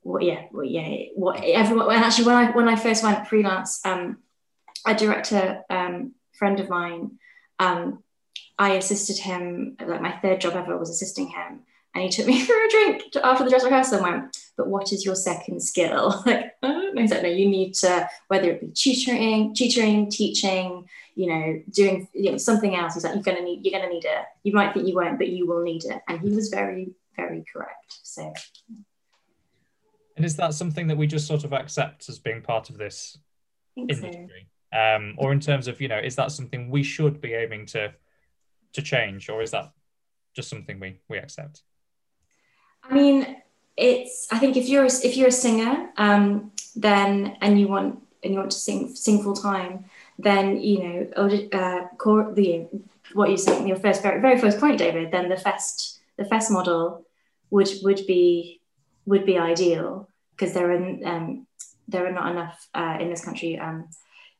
what, 0.01 0.23
yeah, 0.23 0.45
well, 0.51 0.65
yeah, 0.65 1.09
what 1.13 1.43
everyone. 1.43 1.93
And 1.93 2.03
actually, 2.03 2.25
when 2.25 2.35
I 2.35 2.51
when 2.51 2.67
I 2.67 2.75
first 2.75 3.03
went 3.03 3.27
freelance, 3.27 3.85
um, 3.85 4.17
a 4.87 4.95
director 4.95 5.61
um, 5.69 6.15
friend 6.33 6.59
of 6.59 6.67
mine, 6.67 7.19
um, 7.59 8.03
I 8.57 8.71
assisted 8.71 9.19
him. 9.19 9.77
Like 9.79 10.01
my 10.01 10.17
third 10.17 10.41
job 10.41 10.55
ever 10.55 10.75
was 10.79 10.89
assisting 10.89 11.27
him, 11.27 11.59
and 11.93 12.03
he 12.03 12.09
took 12.09 12.25
me 12.25 12.41
for 12.43 12.53
a 12.53 12.69
drink 12.69 13.03
after 13.23 13.43
the 13.43 13.51
dress 13.51 13.63
rehearsal 13.63 14.03
and 14.03 14.03
went, 14.03 14.37
but 14.59 14.67
what 14.67 14.91
is 14.91 15.05
your 15.05 15.15
second 15.15 15.61
skill? 15.61 16.21
like, 16.25 16.53
I 16.61 16.67
don't 16.67 16.93
know. 16.93 17.21
no, 17.21 17.29
you 17.29 17.47
need 17.47 17.73
to, 17.75 18.09
whether 18.27 18.51
it 18.51 18.59
be 18.59 18.67
tutoring, 18.67 19.55
tutoring, 19.55 20.11
teaching, 20.11 20.85
you 21.15 21.27
know, 21.27 21.63
doing 21.69 22.09
you 22.13 22.31
know, 22.31 22.37
something 22.37 22.75
else. 22.75 22.95
He's 22.95 23.05
like, 23.05 23.15
you're 23.15 23.23
gonna 23.23 23.41
need, 23.41 23.63
you're 23.63 23.79
gonna 23.79 23.91
need 23.91 24.03
it. 24.03 24.25
You 24.43 24.51
might 24.51 24.73
think 24.73 24.85
you 24.85 24.95
won't, 24.95 25.17
but 25.17 25.29
you 25.29 25.47
will 25.47 25.63
need 25.63 25.85
it. 25.85 26.01
And 26.09 26.19
he 26.19 26.29
was 26.35 26.49
very, 26.49 26.91
very 27.15 27.45
correct. 27.53 27.99
So 28.03 28.33
and 30.17 30.25
is 30.25 30.35
that 30.35 30.53
something 30.53 30.87
that 30.87 30.97
we 30.97 31.07
just 31.07 31.25
sort 31.25 31.45
of 31.45 31.53
accept 31.53 32.09
as 32.09 32.19
being 32.19 32.41
part 32.41 32.69
of 32.69 32.77
this 32.77 33.17
industry? 33.77 34.27
So. 34.73 34.77
Um, 34.77 35.15
or 35.17 35.31
in 35.31 35.39
terms 35.39 35.69
of, 35.69 35.79
you 35.79 35.87
know, 35.87 35.99
is 35.99 36.17
that 36.17 36.33
something 36.33 36.69
we 36.69 36.83
should 36.83 37.21
be 37.21 37.33
aiming 37.33 37.67
to 37.67 37.93
to 38.73 38.81
change, 38.81 39.29
or 39.29 39.41
is 39.41 39.51
that 39.51 39.71
just 40.35 40.49
something 40.49 40.81
we 40.81 40.99
we 41.07 41.17
accept? 41.17 41.63
I 42.83 42.93
mean, 42.93 43.37
it's. 43.79 44.27
I 44.31 44.39
think 44.39 44.57
if 44.57 44.67
you're 44.67 44.85
a, 44.85 44.91
if 45.03 45.17
you're 45.17 45.29
a 45.29 45.31
singer, 45.31 45.89
um, 45.97 46.51
then 46.75 47.37
and 47.41 47.59
you 47.59 47.67
want 47.67 48.01
and 48.23 48.33
you 48.33 48.39
want 48.39 48.51
to 48.51 48.57
sing 48.57 48.95
sing 48.95 49.23
full 49.23 49.35
time, 49.35 49.85
then 50.17 50.61
you 50.61 50.83
know, 50.83 51.49
uh, 51.53 51.87
core, 51.97 52.33
the 52.33 52.67
what 53.13 53.29
you 53.29 53.37
said 53.37 53.55
saying, 53.55 53.67
your 53.67 53.77
first 53.77 54.01
very 54.01 54.21
very 54.21 54.39
first 54.39 54.59
point, 54.59 54.77
David. 54.77 55.11
Then 55.11 55.29
the 55.29 55.37
fest 55.37 55.99
the 56.17 56.25
fest 56.25 56.51
model 56.51 57.05
would 57.49 57.69
would 57.83 58.05
be 58.05 58.61
would 59.05 59.25
be 59.25 59.37
ideal 59.37 60.09
because 60.31 60.53
there 60.53 60.71
are 60.71 61.05
um, 61.05 61.47
there 61.87 62.05
are 62.05 62.11
not 62.11 62.31
enough 62.31 62.67
uh, 62.73 62.97
in 62.99 63.09
this 63.09 63.23
country 63.23 63.57
um, 63.57 63.89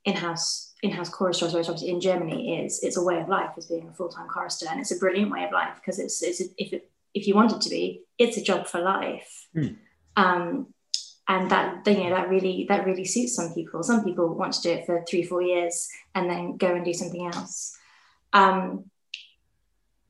in-house 0.06 0.74
in-house 0.82 1.10
choristers, 1.10 1.54
which 1.54 1.68
obviously 1.68 1.90
in 1.90 2.00
Germany 2.00 2.64
is 2.64 2.82
it's 2.84 2.98
a 2.98 3.04
way 3.04 3.20
of 3.20 3.28
life 3.28 3.52
as 3.58 3.66
being 3.66 3.88
a 3.88 3.94
full-time 3.94 4.28
chorister, 4.28 4.68
and 4.70 4.80
it's 4.80 4.92
a 4.92 5.00
brilliant 5.00 5.32
way 5.32 5.44
of 5.44 5.52
life 5.52 5.76
because 5.76 6.00
it's, 6.00 6.22
it's 6.22 6.42
if 6.58 6.74
it 6.74 6.89
if 7.14 7.28
you 7.28 7.36
want 7.36 7.52
it 7.52 7.62
to 7.62 7.70
be, 7.70 8.04
it's 8.18 8.38
a 8.38 8.44
job 8.44 8.68
for 8.68 8.82
life. 8.82 9.48
Mm. 9.56 9.78
Um, 10.16 10.74
and 11.30 11.52
that 11.52 11.86
you 11.86 12.06
know 12.06 12.10
that 12.10 12.28
really 12.28 12.66
that 12.70 12.86
really 12.86 13.06
suits 13.06 13.36
some 13.36 13.54
people. 13.54 13.84
Some 13.84 14.04
people 14.04 14.34
want 14.34 14.54
to 14.54 14.62
do 14.62 14.72
it 14.72 14.86
for 14.86 15.06
three 15.08 15.24
four 15.24 15.44
years 15.44 15.88
and 16.16 16.30
then 16.30 16.58
go 16.58 16.74
and 16.74 16.84
do 16.84 16.94
something 16.94 17.28
else. 17.28 17.78
Um, 18.34 18.90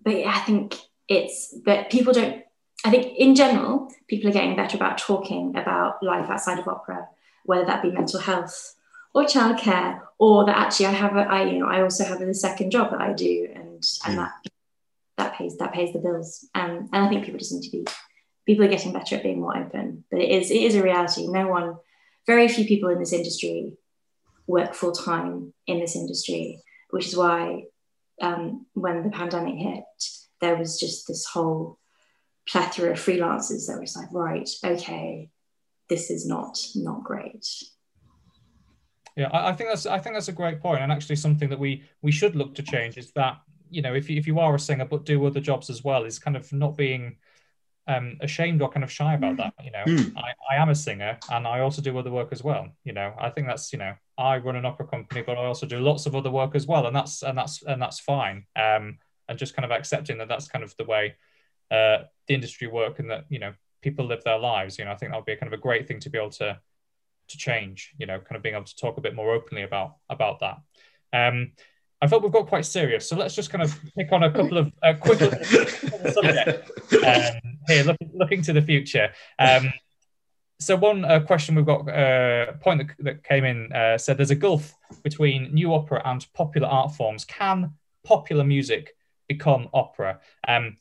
but 0.02 0.18
yeah, 0.18 0.34
I 0.34 0.40
think 0.40 0.78
it's 1.08 1.54
but 1.66 1.90
people 1.90 2.14
don't. 2.14 2.44
I 2.86 2.92
think 2.92 3.18
in 3.18 3.36
general, 3.36 3.92
people 4.08 4.30
are 4.30 4.34
getting 4.34 4.56
better 4.56 4.78
about 4.78 4.98
talking 4.98 5.58
about 5.58 6.02
life 6.02 6.30
outside 6.30 6.60
of 6.60 6.68
opera, 6.70 7.10
whether 7.44 7.66
that 7.66 7.82
be 7.82 7.92
mental 7.92 8.22
health 8.22 8.76
or 9.14 9.26
childcare, 9.26 10.00
or 10.18 10.46
that 10.46 10.56
actually 10.56 10.86
I 10.86 10.92
have 10.92 11.18
a 11.18 11.22
I 11.22 11.44
you 11.44 11.60
know 11.60 11.68
I 11.68 11.82
also 11.82 12.06
have 12.06 12.22
a 12.22 12.34
second 12.34 12.72
job 12.72 12.92
that 12.92 13.02
I 13.02 13.12
do, 13.12 13.50
and 13.54 13.66
and 13.66 13.84
mm. 13.84 14.16
that 14.16 14.32
that 14.44 14.52
pays 15.40 15.58
that 15.58 15.74
pays 15.74 15.94
the 15.94 16.00
bills. 16.00 16.48
Um, 16.54 16.90
and 16.94 17.06
I 17.06 17.10
think 17.10 17.26
people 17.26 17.40
just 17.40 17.54
need 17.54 17.64
to 17.64 17.72
be 17.72 17.86
people 18.46 18.66
are 18.66 18.70
getting 18.70 18.94
better 18.94 19.16
at 19.16 19.24
being 19.24 19.42
more 19.42 19.58
open. 19.58 20.04
But 20.12 20.22
it 20.22 20.30
is 20.30 20.52
it 20.52 20.62
is 20.62 20.76
a 20.76 20.84
reality. 20.84 21.28
No 21.28 21.48
one, 21.48 21.78
very 22.28 22.48
few 22.48 22.66
people 22.66 22.90
in 22.90 23.00
this 23.00 23.14
industry 23.14 23.78
work 24.48 24.74
full 24.74 24.92
time 24.92 25.54
in 25.68 25.80
this 25.80 25.96
industry, 25.96 26.62
which 26.90 27.08
is 27.08 27.16
why 27.16 27.64
um, 28.22 28.66
when 28.74 29.04
the 29.04 29.10
pandemic 29.10 29.56
hit, 29.56 29.84
there 30.42 30.58
was 30.58 30.80
just 30.80 31.08
this 31.08 31.26
whole 31.26 31.80
plethora 32.48 32.92
of 32.92 32.98
freelancers 32.98 33.68
that 33.68 33.80
was 33.80 33.96
like, 33.96 34.12
right, 34.12 34.50
okay, 34.64 35.30
this 35.90 36.10
is 36.10 36.26
not 36.26 36.58
not 36.76 37.04
great. 37.04 37.46
Yeah, 39.16 39.30
I, 39.32 39.50
I 39.50 39.54
think 39.54 39.70
that's 39.70 39.86
I 39.86 40.00
think 40.00 40.16
that's 40.16 40.28
a 40.28 40.34
great 40.34 40.60
point, 40.60 40.82
and 40.82 40.92
actually 40.92 41.18
something 41.18 41.50
that 41.50 41.60
we 41.60 41.84
we 42.02 42.12
should 42.12 42.36
look 42.36 42.56
to 42.56 42.64
change 42.64 42.98
is 42.98 43.12
that 43.12 43.38
you 43.70 43.82
know, 43.82 43.94
if 43.94 44.10
you, 44.10 44.18
if 44.18 44.28
you 44.28 44.40
are 44.40 44.56
a 44.56 44.60
singer 44.60 44.86
but 44.86 45.06
do 45.06 45.26
other 45.26 45.40
jobs 45.40 45.70
as 45.70 45.84
well, 45.84 46.04
is 46.04 46.20
kind 46.20 46.36
of 46.36 46.52
not 46.52 46.78
being 46.78 47.18
um, 47.90 48.18
ashamed 48.22 48.62
or 48.62 48.70
kind 48.70 48.84
of 48.84 48.92
shy 48.92 49.16
about 49.16 49.38
that. 49.38 49.54
You 49.64 49.72
know, 49.72 49.84
mm. 49.86 50.14
I, 50.16 50.34
I 50.54 50.62
am 50.62 50.70
a 50.70 50.76
singer 50.76 51.18
and 51.32 51.48
I 51.48 51.62
also 51.62 51.82
do 51.82 51.98
other 51.98 52.12
work 52.12 52.30
as 52.32 52.44
well. 52.44 52.70
You 52.84 52.94
know, 52.94 53.14
I 53.20 53.30
think 53.30 53.48
that's 53.48 53.74
you 53.74 53.80
know, 53.80 53.94
I 54.18 54.38
run 54.38 54.56
an 54.56 54.66
opera 54.66 54.88
company, 54.88 55.24
but 55.26 55.38
I 55.38 55.46
also 55.46 55.66
do 55.66 55.80
lots 55.80 56.06
of 56.06 56.16
other 56.16 56.30
work 56.30 56.56
as 56.56 56.68
well, 56.68 56.86
and 56.86 56.96
that's 56.96 57.24
and 57.24 57.38
that's 57.38 57.64
and 57.64 57.82
that's 57.82 58.00
fine. 58.00 58.46
Um, 58.56 59.00
and 59.28 59.38
just 59.38 59.56
kind 59.56 59.66
of 59.66 59.72
accepting 59.72 60.18
that 60.20 60.28
that's 60.28 60.48
kind 60.48 60.64
of 60.64 60.76
the 60.78 60.86
way 60.86 61.16
uh, 61.72 62.00
the 62.28 62.34
industry 62.34 62.68
work 62.68 63.00
and 63.00 63.10
that 63.10 63.26
you 63.30 63.40
know 63.40 63.54
people 63.82 64.06
live 64.06 64.24
their 64.24 64.40
lives. 64.40 64.78
You 64.78 64.86
know, 64.86 64.92
I 64.92 64.96
think 64.96 65.12
that 65.12 65.18
would 65.18 65.26
be 65.26 65.34
a 65.34 65.38
kind 65.38 65.52
of 65.52 65.58
a 65.58 65.62
great 65.62 65.88
thing 65.88 66.00
to 66.02 66.10
be 66.12 66.18
able 66.18 66.32
to 66.32 66.60
to 67.30 67.38
change. 67.38 67.94
You 67.98 68.06
know, 68.06 68.20
kind 68.20 68.36
of 68.36 68.44
being 68.44 68.56
able 68.56 68.66
to 68.66 68.76
talk 68.76 68.98
a 68.98 69.02
bit 69.02 69.16
more 69.16 69.34
openly 69.34 69.64
about 69.64 69.96
about 70.10 70.42
that. 70.42 70.58
Um, 71.12 71.54
I 72.02 72.08
thought 72.08 72.24
we've 72.24 72.32
got 72.32 72.48
quite 72.48 72.66
serious, 72.66 73.10
so 73.10 73.18
let's 73.18 73.36
just 73.36 73.50
kind 73.50 73.62
of 73.62 73.78
pick 73.98 74.12
on 74.12 74.24
a 74.24 74.32
couple 74.32 74.58
of 74.58 74.72
uh, 74.82 74.94
quick 74.94 75.20
subjects 75.20 76.72
um, 77.04 77.58
here, 77.68 77.84
look, 77.84 77.98
looking 78.14 78.42
to 78.44 78.54
the 78.54 78.62
future. 78.62 79.10
Um, 79.38 79.74
so 80.62 80.78
one 80.78 81.04
uh, 81.04 81.20
question 81.20 81.56
we've 81.56 81.66
got, 81.66 81.88
a 81.90 82.52
uh, 82.52 82.54
point 82.54 82.88
that, 82.88 83.04
that 83.04 83.24
came 83.24 83.44
in 83.44 83.72
uh, 83.74 83.98
said 83.98 84.18
there's 84.18 84.32
a 84.32 84.36
gulf 84.36 84.74
between 85.04 85.54
new 85.54 85.74
opera 85.74 86.02
and 86.06 86.26
popular 86.34 86.68
art 86.68 86.96
forms. 86.96 87.26
Can 87.26 87.74
popular 88.06 88.46
music 88.46 88.96
become 89.28 89.68
opera? 89.74 90.22
Um, 90.48 90.78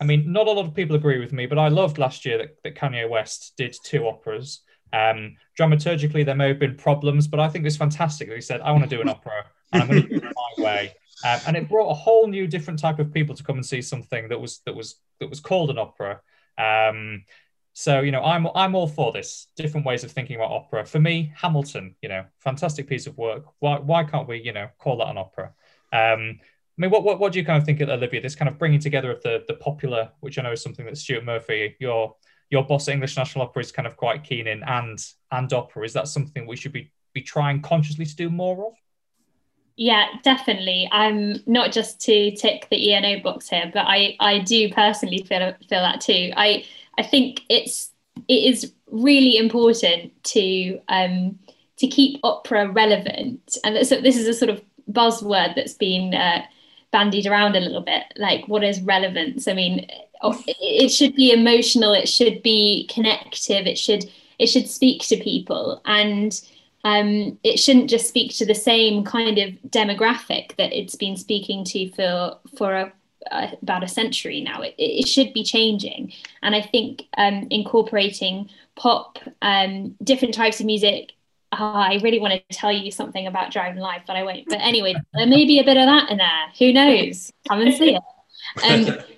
I 0.00 0.04
mean, 0.04 0.32
not 0.32 0.48
a 0.48 0.52
lot 0.52 0.66
of 0.66 0.74
people 0.74 0.96
agree 0.96 1.18
with 1.18 1.32
me, 1.32 1.46
but 1.46 1.58
I 1.58 1.68
loved 1.68 1.96
last 1.96 2.24
year 2.24 2.38
that, 2.38 2.56
that 2.64 2.74
Kanye 2.74 3.08
West 3.08 3.54
did 3.56 3.74
two 3.84 4.06
operas. 4.06 4.62
Um, 4.92 5.36
dramaturgically, 5.58 6.24
there 6.24 6.34
may 6.34 6.48
have 6.48 6.58
been 6.58 6.74
problems, 6.76 7.28
but 7.28 7.40
I 7.40 7.48
think 7.48 7.66
it's 7.66 7.76
fantastic 7.76 8.28
that 8.28 8.34
he 8.34 8.40
said, 8.40 8.60
I 8.60 8.72
want 8.72 8.84
to 8.84 8.90
do 8.90 9.00
an 9.00 9.08
opera 9.08 9.46
and 9.72 9.82
I'm 9.82 9.88
going 9.88 10.02
to 10.02 10.08
do 10.08 10.16
it 10.16 10.34
my 10.58 10.64
way. 10.64 10.94
Um, 11.24 11.40
and 11.46 11.56
it 11.56 11.68
brought 11.68 11.90
a 11.90 11.94
whole 11.94 12.26
new 12.26 12.46
different 12.46 12.78
type 12.78 12.98
of 12.98 13.12
people 13.12 13.34
to 13.34 13.42
come 13.42 13.56
and 13.56 13.64
see 13.64 13.82
something 13.82 14.28
that 14.28 14.40
was 14.40 14.60
that 14.66 14.74
was 14.74 14.96
that 15.20 15.30
was 15.30 15.40
called 15.40 15.70
an 15.70 15.78
opera. 15.78 16.20
Um, 16.58 17.24
so 17.72 18.00
you 18.00 18.10
know, 18.10 18.22
I'm 18.22 18.46
I'm 18.54 18.74
all 18.74 18.88
for 18.88 19.12
this. 19.12 19.48
Different 19.56 19.86
ways 19.86 20.04
of 20.04 20.10
thinking 20.10 20.36
about 20.36 20.50
opera. 20.50 20.84
For 20.84 20.98
me, 20.98 21.32
Hamilton, 21.36 21.94
you 22.02 22.08
know, 22.08 22.24
fantastic 22.40 22.88
piece 22.88 23.06
of 23.06 23.16
work. 23.16 23.44
Why 23.58 23.78
why 23.78 24.04
can't 24.04 24.28
we 24.28 24.40
you 24.42 24.52
know 24.52 24.68
call 24.78 24.98
that 24.98 25.08
an 25.08 25.18
opera? 25.18 25.52
Um, 25.92 26.40
I 26.78 26.82
mean, 26.82 26.90
what, 26.90 27.04
what 27.04 27.18
what 27.18 27.32
do 27.32 27.38
you 27.38 27.44
kind 27.44 27.58
of 27.58 27.64
think, 27.64 27.80
of 27.80 27.88
Olivia? 27.88 28.20
This 28.20 28.34
kind 28.34 28.48
of 28.50 28.58
bringing 28.58 28.80
together 28.80 29.10
of 29.10 29.22
the 29.22 29.44
the 29.48 29.54
popular, 29.54 30.10
which 30.20 30.38
I 30.38 30.42
know 30.42 30.52
is 30.52 30.62
something 30.62 30.84
that 30.84 30.98
Stuart 30.98 31.24
Murphy, 31.24 31.76
your 31.80 32.14
your 32.50 32.64
boss 32.64 32.88
at 32.88 32.92
English 32.92 33.16
National 33.16 33.46
Opera, 33.46 33.62
is 33.62 33.72
kind 33.72 33.86
of 33.86 33.96
quite 33.96 34.24
keen 34.24 34.46
in, 34.46 34.62
and 34.64 34.98
and 35.30 35.52
opera. 35.52 35.84
Is 35.84 35.94
that 35.94 36.08
something 36.08 36.46
we 36.46 36.56
should 36.56 36.72
be 36.72 36.92
be 37.14 37.22
trying 37.22 37.62
consciously 37.62 38.04
to 38.04 38.16
do 38.16 38.28
more 38.28 38.66
of? 38.68 38.74
Yeah, 39.76 40.06
definitely. 40.22 40.88
I'm 40.90 41.42
not 41.46 41.70
just 41.72 42.00
to 42.02 42.30
tick 42.34 42.66
the 42.70 42.92
ENO 42.92 43.20
box 43.20 43.48
here, 43.48 43.70
but 43.72 43.84
I, 43.86 44.16
I 44.20 44.38
do 44.38 44.72
personally 44.72 45.22
feel 45.28 45.52
feel 45.68 45.82
that 45.82 46.00
too. 46.00 46.32
I 46.36 46.64
I 46.98 47.02
think 47.02 47.42
it's 47.50 47.90
it 48.28 48.44
is 48.54 48.72
really 48.90 49.36
important 49.36 50.12
to 50.24 50.80
um, 50.88 51.38
to 51.76 51.86
keep 51.88 52.20
opera 52.24 52.70
relevant, 52.70 53.58
and 53.64 53.86
so 53.86 54.00
this 54.00 54.16
is 54.16 54.26
a 54.26 54.32
sort 54.34 54.50
of 54.50 54.62
buzzword 54.90 55.54
that's 55.56 55.74
been 55.74 56.14
uh, 56.14 56.42
bandied 56.90 57.26
around 57.26 57.54
a 57.54 57.60
little 57.60 57.82
bit. 57.82 58.04
Like, 58.16 58.48
what 58.48 58.64
is 58.64 58.80
relevance? 58.80 59.46
I 59.46 59.52
mean, 59.52 59.86
it 60.48 60.88
should 60.90 61.14
be 61.14 61.32
emotional. 61.32 61.92
It 61.92 62.08
should 62.08 62.42
be 62.42 62.88
connective. 62.90 63.66
It 63.66 63.76
should 63.78 64.10
it 64.38 64.46
should 64.46 64.68
speak 64.68 65.02
to 65.08 65.16
people, 65.18 65.82
and 65.84 66.40
um, 66.86 67.36
it 67.42 67.58
shouldn't 67.58 67.90
just 67.90 68.06
speak 68.06 68.32
to 68.36 68.46
the 68.46 68.54
same 68.54 69.02
kind 69.02 69.38
of 69.38 69.50
demographic 69.70 70.54
that 70.54 70.72
it's 70.72 70.94
been 70.94 71.16
speaking 71.16 71.64
to 71.64 71.90
for 71.90 72.38
for 72.56 72.74
a, 72.74 72.92
about 73.60 73.82
a 73.82 73.88
century 73.88 74.40
now. 74.40 74.62
It, 74.62 74.76
it, 74.78 75.08
should 75.08 75.32
be 75.32 75.42
changing, 75.42 76.12
and 76.42 76.54
I 76.54 76.62
think 76.62 77.02
um, 77.16 77.48
incorporating 77.50 78.50
pop, 78.76 79.18
um, 79.42 79.96
different 80.04 80.32
types 80.32 80.60
of 80.60 80.66
music. 80.66 81.10
Uh, 81.50 81.72
I 81.72 81.98
really 82.04 82.20
want 82.20 82.34
to 82.34 82.56
tell 82.56 82.70
you 82.70 82.92
something 82.92 83.26
about 83.26 83.50
Drive 83.50 83.76
& 83.76 83.78
Live, 83.78 84.02
but 84.06 84.14
I 84.14 84.22
won't. 84.22 84.46
But 84.48 84.60
anyway, 84.60 84.94
there 85.14 85.26
may 85.26 85.44
be 85.44 85.58
a 85.58 85.64
bit 85.64 85.76
of 85.76 85.86
that 85.86 86.10
in 86.10 86.18
there. 86.18 86.48
Who 86.60 86.72
knows? 86.72 87.32
Come 87.48 87.62
and 87.62 87.74
see 87.74 87.96
it. 87.96 89.06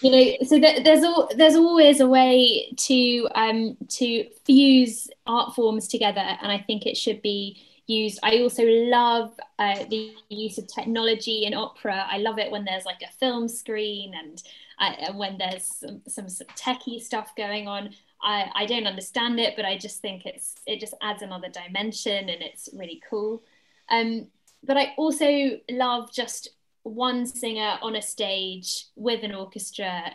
You 0.00 0.10
know, 0.12 0.46
so 0.46 0.60
th- 0.60 0.84
there's 0.84 1.02
all, 1.02 1.28
there's 1.36 1.56
always 1.56 1.98
a 2.00 2.06
way 2.06 2.72
to 2.76 3.28
um, 3.34 3.76
to 3.88 4.28
fuse 4.44 5.08
art 5.26 5.54
forms 5.54 5.88
together, 5.88 6.20
and 6.20 6.52
I 6.52 6.58
think 6.58 6.86
it 6.86 6.96
should 6.96 7.20
be 7.20 7.60
used. 7.88 8.20
I 8.22 8.38
also 8.38 8.62
love 8.64 9.32
uh, 9.58 9.84
the 9.90 10.14
use 10.28 10.58
of 10.58 10.68
technology 10.68 11.44
in 11.44 11.54
opera. 11.54 12.06
I 12.08 12.18
love 12.18 12.38
it 12.38 12.50
when 12.52 12.64
there's 12.64 12.84
like 12.84 13.02
a 13.02 13.12
film 13.18 13.48
screen 13.48 14.12
and 14.14 14.42
uh, 14.78 15.12
when 15.14 15.38
there's 15.38 15.64
some, 15.64 16.02
some, 16.06 16.28
some 16.28 16.46
techie 16.48 17.00
stuff 17.00 17.34
going 17.34 17.66
on. 17.66 17.94
I, 18.22 18.50
I 18.54 18.66
don't 18.66 18.86
understand 18.86 19.40
it, 19.40 19.54
but 19.56 19.64
I 19.64 19.78
just 19.78 20.00
think 20.00 20.26
it's 20.26 20.54
it 20.66 20.80
just 20.80 20.94
adds 21.02 21.22
another 21.22 21.48
dimension 21.48 22.28
and 22.28 22.42
it's 22.42 22.68
really 22.72 23.00
cool. 23.08 23.42
Um, 23.90 24.28
but 24.62 24.76
I 24.76 24.94
also 24.96 25.58
love 25.70 26.12
just 26.12 26.50
one 26.88 27.26
singer 27.26 27.78
on 27.82 27.96
a 27.96 28.02
stage 28.02 28.86
with 28.96 29.22
an 29.22 29.34
orchestra 29.34 30.12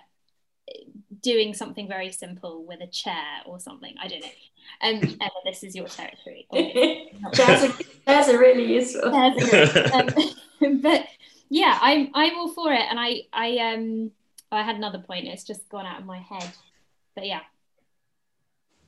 doing 1.22 1.54
something 1.54 1.88
very 1.88 2.12
simple 2.12 2.66
with 2.66 2.82
a 2.82 2.88
chair 2.88 3.42
or 3.46 3.60
something. 3.60 3.96
I 4.02 4.08
don't 4.08 4.22
know. 4.22 4.28
Um, 4.82 4.96
Emma, 5.22 5.32
this 5.46 5.64
is 5.64 5.76
your 5.76 5.88
territory. 5.88 6.48
Chairs 7.34 8.30
are, 8.30 8.38
really 8.38 8.74
useful. 8.74 9.12
Um, 10.64 10.80
but 10.82 11.06
yeah, 11.50 11.78
I'm 11.82 12.10
I'm 12.14 12.38
all 12.38 12.54
for 12.54 12.72
it, 12.72 12.86
and 12.90 12.98
I 12.98 13.24
I 13.34 13.58
um 13.74 14.12
I 14.50 14.64
had 14.64 14.78
another 14.78 15.00
point. 15.00 15.28
It's 15.28 15.44
just 15.44 15.68
gone 15.68 15.86
out 15.86 16.00
of 16.00 16.06
my 16.06 16.20
head. 16.20 16.50
But 17.16 17.28
yeah. 17.28 17.42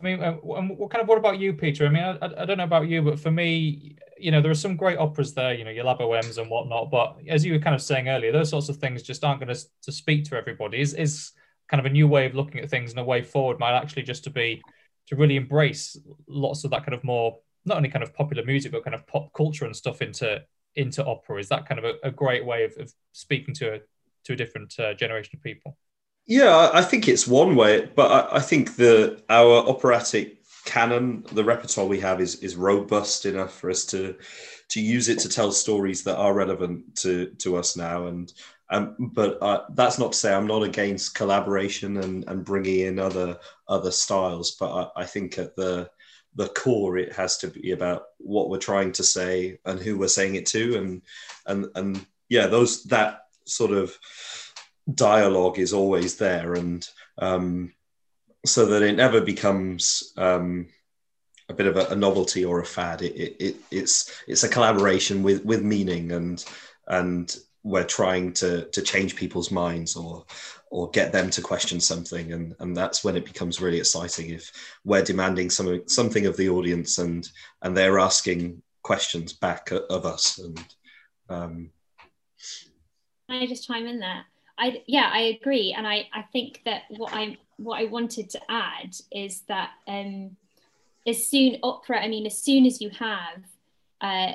I 0.06 0.08
mean, 0.08 0.24
uh, 0.24 0.34
what 0.34 0.92
kind 0.92 1.02
of 1.02 1.08
what 1.08 1.18
about 1.18 1.40
you, 1.40 1.54
Peter? 1.54 1.88
I 1.88 1.90
mean, 1.90 2.04
I, 2.04 2.18
I 2.38 2.46
don't 2.46 2.60
know 2.60 2.64
about 2.64 2.88
you, 2.88 3.02
but 3.02 3.20
for 3.20 3.32
me, 3.32 3.96
you 4.20 4.30
know, 4.30 4.40
there 4.40 4.52
are 4.52 4.56
some 4.56 4.76
great 4.76 5.00
operas 5.00 5.34
there, 5.34 5.56
you 5.56 5.64
know, 5.64 5.72
your 5.72 5.84
La 5.84 5.98
Bohemes 5.98 6.38
and 6.38 6.48
whatnot. 6.48 6.92
But 6.92 7.18
as 7.28 7.44
you 7.44 7.54
were 7.54 7.60
kind 7.60 7.74
of 7.74 7.82
saying 7.82 8.08
earlier, 8.08 8.32
those 8.32 8.52
sorts 8.52 8.70
of 8.70 8.78
things 8.78 9.02
just 9.02 9.24
aren't 9.24 9.40
going 9.40 9.54
to, 9.54 9.60
to 9.82 9.92
speak 9.92 10.24
to 10.26 10.36
everybody. 10.36 10.80
Is 10.80 10.94
is 10.94 11.32
kind 11.70 11.80
of 11.80 11.88
a 11.88 11.90
new 11.90 12.08
way 12.08 12.28
of 12.28 12.36
looking 12.36 12.62
at 12.62 12.70
things 12.70 12.92
and 12.92 13.00
a 13.00 13.04
way 13.04 13.24
forward 13.24 13.58
might 13.58 13.76
actually 13.76 14.04
just 14.04 14.24
to 14.26 14.30
be 14.30 14.62
to 15.08 15.16
really 15.16 15.38
embrace 15.38 15.98
lots 16.28 16.64
of 16.64 16.70
that 16.70 16.86
kind 16.86 16.94
of 16.94 17.04
more 17.04 17.40
not 17.66 17.78
only 17.78 17.90
kind 17.90 18.04
of 18.04 18.14
popular 18.14 18.46
music 18.46 18.72
but 18.72 18.84
kind 18.84 18.94
of 18.94 19.08
pop 19.08 19.34
culture 19.34 19.66
and 19.66 19.76
stuff 19.76 20.04
into 20.04 20.40
into 20.76 21.04
opera. 21.04 21.40
Is 21.40 21.50
that 21.50 21.68
kind 21.68 21.80
of 21.80 21.86
a, 21.86 21.94
a 22.04 22.12
great 22.12 22.46
way 22.46 22.64
of, 22.64 22.74
of 22.78 22.94
speaking 23.14 23.56
to 23.56 23.74
a 23.74 23.80
to 24.26 24.34
a 24.34 24.36
different 24.36 24.80
uh, 24.80 24.94
generation 24.94 25.32
of 25.36 25.42
people? 25.42 25.76
Yeah, 26.28 26.72
I 26.74 26.82
think 26.82 27.08
it's 27.08 27.28
one 27.28 27.56
way, 27.56 27.86
but 27.96 28.12
I, 28.34 28.38
I 28.38 28.40
think 28.40 28.76
the 28.76 29.22
our 29.30 29.58
operatic 29.68 30.44
canon, 30.66 31.24
the 31.32 31.44
repertoire 31.44 31.86
we 31.86 32.00
have 32.00 32.20
is 32.20 32.36
is 32.38 32.56
robust 32.56 33.26
enough 33.28 33.54
for 33.54 33.70
us 33.70 33.86
to 33.88 34.16
to 34.70 34.82
use 34.82 35.08
it 35.08 35.20
to 35.20 35.30
tell 35.30 35.52
stories 35.52 36.04
that 36.04 36.18
are 36.18 36.34
relevant 36.34 36.96
to 36.98 37.28
to 37.38 37.58
us 37.58 37.78
now. 37.78 38.08
And 38.08 38.34
um, 38.72 38.96
but 39.14 39.38
uh, 39.42 39.66
that's 39.76 40.00
not 40.00 40.14
to 40.14 40.18
say 40.18 40.34
I'm 40.34 40.48
not 40.48 40.64
against 40.64 41.14
collaboration 41.14 41.98
and 41.98 42.28
and 42.28 42.44
bringing 42.44 42.80
in 42.88 42.98
other 43.00 43.38
other 43.68 43.92
styles. 43.92 44.58
But 44.60 44.92
I, 44.96 45.02
I 45.02 45.06
think 45.06 45.38
at 45.38 45.56
the 45.56 45.92
the 46.34 46.48
core 46.50 46.98
it 46.98 47.14
has 47.14 47.38
to 47.38 47.48
be 47.50 47.72
about 47.72 48.06
what 48.18 48.50
we're 48.50 48.58
trying 48.58 48.92
to 48.94 49.04
say 49.04 49.60
and 49.66 49.80
who 49.80 49.98
we're 49.98 50.08
saying 50.08 50.36
it 50.36 50.48
to 50.48 50.78
and 50.78 51.02
and 51.46 51.68
and 51.76 52.06
yeah 52.30 52.48
those 52.48 52.84
that 52.86 53.28
sort 53.46 53.72
of 53.72 53.98
dialogue 54.94 55.60
is 55.60 55.74
always 55.74 56.18
there 56.18 56.54
and 56.54 56.88
um, 57.18 57.74
so 58.46 58.66
that 58.68 58.84
it 58.84 58.96
never 58.96 59.22
becomes 59.22 60.14
um, 60.18 60.68
a 61.50 61.54
bit 61.54 61.68
of 61.68 61.78
a, 61.78 61.86
a, 61.88 61.96
novelty 61.96 62.46
or 62.46 62.60
a 62.60 62.66
fad. 62.66 63.02
It, 63.02 63.16
it, 63.16 63.36
it, 63.40 63.56
it's 63.72 64.24
it's 64.28 64.44
a 64.44 64.50
collaboration 64.50 65.24
with 65.24 65.44
with 65.46 65.64
meaning 65.64 66.12
and 66.12 66.44
and 66.88 67.36
we're 67.64 67.84
trying 67.84 68.34
to 68.34 68.66
to 68.66 68.82
change 68.82 69.16
people's 69.16 69.52
minds 69.52 69.96
or 69.96 70.26
or 70.70 70.90
get 70.92 71.12
them 71.12 71.30
to 71.32 71.42
question 71.42 71.80
something 71.80 72.34
and 72.34 72.56
and 72.60 72.76
that's 72.76 73.04
when 73.04 73.16
it 73.16 73.26
becomes 73.26 73.62
really 73.62 73.80
exciting 73.80 74.30
if 74.30 74.52
we're 74.84 75.04
demanding 75.04 75.50
something 75.50 75.82
something 75.88 76.26
of 76.26 76.38
the 76.38 76.50
audience 76.50 77.00
and 77.00 77.30
and 77.64 77.76
they're 77.76 78.00
asking 78.00 78.62
questions 78.84 79.34
back 79.34 79.72
of 79.72 80.06
us 80.06 80.38
and 80.38 80.60
um, 81.30 81.72
Can 83.28 83.42
I 83.42 83.48
just 83.48 83.66
chime 83.66 83.88
in 83.88 84.00
there? 84.00 84.26
I 84.58 84.84
yeah, 84.88 85.10
I 85.12 85.22
agree, 85.40 85.74
and 85.78 85.88
I 85.88 86.08
I 86.14 86.22
think 86.22 86.62
that 86.66 86.84
what 86.90 87.14
I 87.14 87.38
what 87.58 87.80
I 87.80 87.86
wanted 87.86 88.30
to 88.32 88.42
add 88.50 88.96
is 89.12 89.42
that 89.48 89.72
um, 89.88 90.38
as 91.08 91.26
soon 91.26 91.58
opera, 91.64 92.02
I 92.02 92.08
mean, 92.08 92.26
as 92.26 92.38
soon 92.38 92.66
as 92.66 92.82
you 92.82 92.90
have 92.92 93.44
uh, 94.02 94.34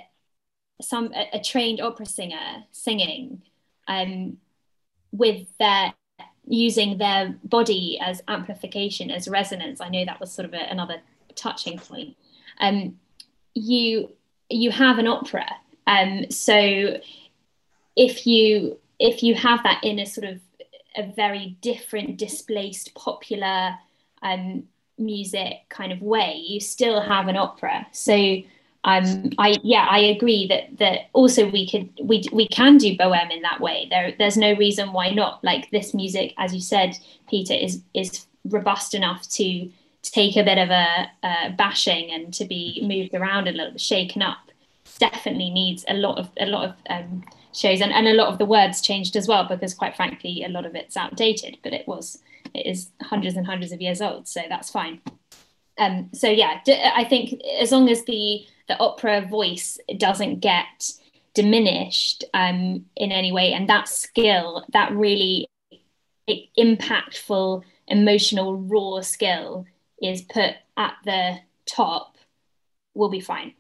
some 0.80 1.12
a, 1.14 1.38
a 1.38 1.42
trained 1.42 1.80
opera 1.80 2.06
singer 2.06 2.64
singing 2.70 3.42
um, 3.88 4.38
with 5.12 5.46
their 5.58 5.94
using 6.46 6.98
their 6.98 7.34
body 7.44 7.98
as 8.02 8.22
amplification 8.28 9.10
as 9.10 9.28
resonance, 9.28 9.80
I 9.80 9.88
know 9.88 10.04
that 10.04 10.20
was 10.20 10.32
sort 10.32 10.46
of 10.46 10.54
a, 10.54 10.70
another 10.70 11.00
touching 11.34 11.78
point. 11.78 12.16
Um, 12.58 12.98
you 13.54 14.10
you 14.50 14.70
have 14.70 14.98
an 14.98 15.06
opera, 15.06 15.46
um, 15.86 16.30
so 16.30 16.98
if 17.96 18.26
you 18.26 18.79
if 19.01 19.22
you 19.22 19.34
have 19.34 19.62
that 19.64 19.82
in 19.82 19.98
a 19.98 20.07
sort 20.07 20.28
of 20.28 20.40
a 20.96 21.11
very 21.12 21.57
different, 21.62 22.18
displaced, 22.18 22.94
popular 22.94 23.74
um, 24.22 24.64
music 24.98 25.55
kind 25.70 25.90
of 25.90 26.03
way, 26.03 26.34
you 26.46 26.61
still 26.61 27.01
have 27.01 27.26
an 27.26 27.36
opera. 27.36 27.86
So 27.92 28.14
um, 28.84 29.30
I 29.38 29.57
yeah, 29.62 29.86
I 29.90 29.98
agree 29.98 30.46
that 30.48 30.78
that 30.78 31.09
also 31.12 31.51
we 31.51 31.68
could 31.68 31.90
we 32.03 32.24
we 32.32 32.46
can 32.48 32.76
do 32.76 32.96
Boheme 32.96 33.30
in 33.30 33.42
that 33.42 33.61
way. 33.61 33.86
There 33.90 34.14
there's 34.18 34.36
no 34.36 34.55
reason 34.55 34.92
why 34.92 35.11
not. 35.11 35.42
Like 35.42 35.70
this 35.70 35.92
music, 35.94 36.34
as 36.38 36.55
you 36.55 36.61
said, 36.61 36.96
Peter, 37.28 37.55
is 37.55 37.82
is 37.94 38.26
robust 38.44 38.94
enough 38.94 39.28
to 39.30 39.70
take 40.03 40.36
a 40.36 40.42
bit 40.42 40.57
of 40.57 40.70
a, 40.70 41.55
bashing 41.59 42.11
and 42.11 42.32
to 42.32 42.46
be 42.46 42.80
moved 42.82 43.14
around 43.14 43.48
a 43.48 43.53
little, 43.53 43.76
shaken 43.76 44.22
up. 44.22 44.38
Definitely 44.98 45.51
needs 45.51 45.84
a 45.88 45.94
lot 45.94 46.18
of 46.18 46.30
a 46.38 46.46
lot 46.46 46.70
of 46.70 46.74
um, 46.88 47.22
shows 47.53 47.80
and, 47.80 47.92
and 47.92 48.07
a 48.07 48.14
lot 48.14 48.28
of 48.28 48.38
the 48.38 48.44
words 48.44 48.80
changed 48.80 49.16
as 49.16 49.26
well 49.26 49.46
because 49.48 49.74
quite 49.74 49.96
frankly 49.96 50.44
a 50.44 50.48
lot 50.48 50.64
of 50.64 50.74
it's 50.74 50.96
outdated 50.96 51.59
but 51.62 51.72
it 51.72 51.86
was 51.86 52.18
it 52.55 52.66
is 52.66 52.90
hundreds 53.03 53.36
and 53.36 53.46
hundreds 53.46 53.72
of 53.72 53.80
years 53.80 54.01
old 54.01 54.28
so 54.28 54.40
that's 54.48 54.70
fine. 54.70 55.01
Um, 55.78 56.11
so 56.12 56.28
yeah 56.28 56.61
i 56.94 57.05
think 57.05 57.40
as 57.59 57.72
long 57.72 57.88
as 57.88 58.05
the 58.05 58.44
the 58.68 58.78
opera 58.78 59.26
voice 59.26 59.78
doesn't 59.96 60.40
get 60.40 60.92
diminished 61.32 62.24
um, 62.34 62.84
in 62.96 63.12
any 63.12 63.32
way 63.32 63.53
and 63.53 63.68
that 63.68 63.88
skill 63.88 64.64
that 64.72 64.92
really 64.92 65.48
impactful 66.28 67.62
emotional 67.88 68.57
raw 68.57 69.01
skill 69.01 69.64
is 70.03 70.22
put 70.22 70.55
at 70.76 70.94
the 71.05 71.38
top 71.66 72.16
we'll 72.94 73.09
be 73.09 73.20
fine 73.20 73.55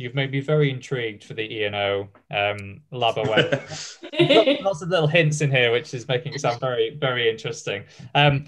you've 0.00 0.14
made 0.14 0.30
me 0.30 0.40
very 0.40 0.70
intrigued 0.70 1.22
for 1.24 1.34
the 1.34 1.64
ENO 1.64 2.08
um, 2.30 2.80
La 2.90 3.12
Boheme. 3.12 4.62
lots 4.64 4.82
of 4.82 4.88
little 4.88 5.06
hints 5.06 5.40
in 5.40 5.50
here, 5.50 5.70
which 5.70 5.92
is 5.94 6.08
making 6.08 6.32
it 6.32 6.40
sound 6.40 6.58
very, 6.60 6.96
very 6.98 7.30
interesting. 7.30 7.84
Um, 8.14 8.46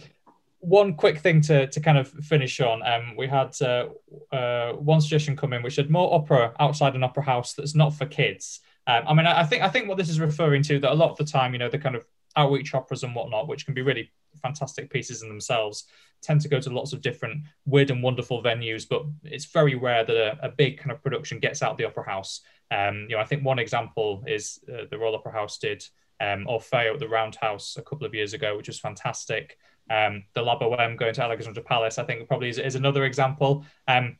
one 0.60 0.94
quick 0.94 1.18
thing 1.18 1.40
to, 1.42 1.66
to 1.66 1.80
kind 1.80 1.98
of 1.98 2.08
finish 2.08 2.60
on. 2.60 2.86
Um, 2.86 3.14
we 3.16 3.26
had 3.26 3.54
uh, 3.60 3.88
uh, 4.34 4.72
one 4.74 5.00
suggestion 5.00 5.36
come 5.36 5.52
in, 5.52 5.62
which 5.62 5.76
had 5.76 5.90
more 5.90 6.14
opera 6.14 6.54
outside 6.58 6.94
an 6.94 7.02
opera 7.02 7.24
house 7.24 7.52
that's 7.54 7.74
not 7.74 7.92
for 7.94 8.06
kids. 8.06 8.60
Um, 8.86 9.04
I 9.06 9.14
mean, 9.14 9.26
I, 9.26 9.40
I 9.40 9.44
think 9.44 9.62
I 9.62 9.68
think 9.68 9.88
what 9.88 9.98
this 9.98 10.08
is 10.08 10.20
referring 10.20 10.62
to 10.64 10.78
that 10.80 10.92
a 10.92 10.94
lot 10.94 11.10
of 11.10 11.16
the 11.16 11.24
time, 11.24 11.52
you 11.52 11.58
know, 11.58 11.68
the 11.68 11.78
kind 11.78 11.94
of 11.94 12.06
outreach 12.36 12.74
operas 12.74 13.02
and 13.02 13.14
whatnot, 13.14 13.48
which 13.48 13.64
can 13.64 13.74
be 13.74 13.82
really 13.82 14.10
fantastic 14.42 14.90
pieces 14.90 15.22
in 15.22 15.28
themselves, 15.28 15.84
tend 16.20 16.40
to 16.40 16.48
go 16.48 16.60
to 16.60 16.70
lots 16.70 16.92
of 16.92 17.02
different 17.02 17.42
weird 17.66 17.90
and 17.90 18.02
wonderful 18.02 18.42
venues, 18.42 18.88
but 18.88 19.04
it's 19.24 19.46
very 19.46 19.74
rare 19.74 20.04
that 20.04 20.16
a, 20.16 20.46
a 20.46 20.48
big 20.48 20.78
kind 20.78 20.92
of 20.92 21.02
production 21.02 21.38
gets 21.38 21.62
out 21.62 21.76
the 21.76 21.84
opera 21.84 22.04
house. 22.04 22.40
Um, 22.70 23.06
you 23.08 23.16
know, 23.16 23.22
I 23.22 23.26
think 23.26 23.44
one 23.44 23.58
example 23.58 24.24
is 24.26 24.58
uh, 24.68 24.84
the 24.90 24.98
Royal 24.98 25.16
Opera 25.16 25.32
House 25.32 25.58
did 25.58 25.84
um, 26.20 26.46
Orfeo 26.48 26.94
at 26.94 27.00
the 27.00 27.08
Roundhouse 27.08 27.76
a 27.76 27.82
couple 27.82 28.06
of 28.06 28.14
years 28.14 28.32
ago, 28.32 28.56
which 28.56 28.68
was 28.68 28.78
fantastic. 28.78 29.58
Um, 29.90 30.24
the 30.34 30.42
La 30.42 30.58
Boheme 30.58 30.96
going 30.96 31.12
to 31.14 31.22
Alexandra 31.22 31.62
Palace, 31.62 31.98
I 31.98 32.04
think, 32.04 32.26
probably 32.28 32.48
is, 32.48 32.58
is 32.58 32.76
another 32.76 33.04
example. 33.04 33.66
Um, 33.86 34.16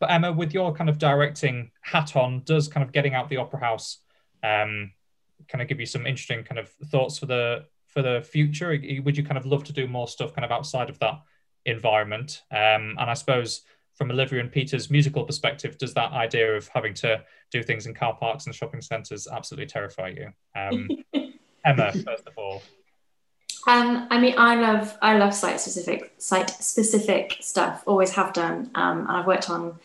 but 0.00 0.10
Emma, 0.10 0.32
with 0.32 0.52
your 0.52 0.74
kind 0.74 0.90
of 0.90 0.98
directing 0.98 1.70
hat 1.82 2.16
on, 2.16 2.42
does 2.44 2.66
kind 2.66 2.84
of 2.84 2.92
getting 2.92 3.14
out 3.14 3.28
the 3.28 3.36
opera 3.36 3.60
house 3.60 3.98
um, 4.42 4.92
kind 5.48 5.62
of 5.62 5.68
give 5.68 5.80
you 5.80 5.86
some 5.86 6.06
interesting 6.06 6.44
kind 6.44 6.58
of 6.58 6.68
thoughts 6.90 7.18
for 7.18 7.26
the 7.26 7.64
for 7.86 8.02
the 8.02 8.22
future? 8.22 8.68
Would 9.04 9.16
you 9.16 9.24
kind 9.24 9.38
of 9.38 9.46
love 9.46 9.64
to 9.64 9.72
do 9.72 9.86
more 9.86 10.08
stuff 10.08 10.34
kind 10.34 10.44
of 10.44 10.50
outside 10.50 10.90
of 10.90 10.98
that 10.98 11.20
environment? 11.64 12.42
Um, 12.50 12.96
and 12.98 13.10
I 13.10 13.14
suppose 13.14 13.62
from 13.94 14.10
Olivia 14.10 14.40
and 14.40 14.50
Peter's 14.50 14.90
musical 14.90 15.24
perspective, 15.24 15.78
does 15.78 15.94
that 15.94 16.12
idea 16.12 16.56
of 16.56 16.68
having 16.68 16.94
to 16.94 17.22
do 17.50 17.62
things 17.62 17.86
in 17.86 17.94
car 17.94 18.14
parks 18.16 18.46
and 18.46 18.54
shopping 18.54 18.80
centres 18.80 19.28
absolutely 19.30 19.66
terrify 19.66 20.08
you? 20.08 20.32
Um, 20.56 20.88
Emma, 21.64 21.92
first 21.92 22.26
of 22.26 22.36
all. 22.36 22.62
Um, 23.66 24.08
I 24.10 24.20
mean, 24.20 24.34
I 24.36 24.56
love 24.56 24.96
I 25.00 25.16
love 25.16 25.32
site 25.32 25.58
specific 25.58 26.12
site 26.18 26.50
specific 26.50 27.36
stuff. 27.40 27.82
Always 27.86 28.10
have 28.10 28.34
done, 28.34 28.70
um, 28.74 29.00
and 29.00 29.10
I've 29.10 29.26
worked 29.26 29.48
on 29.48 29.78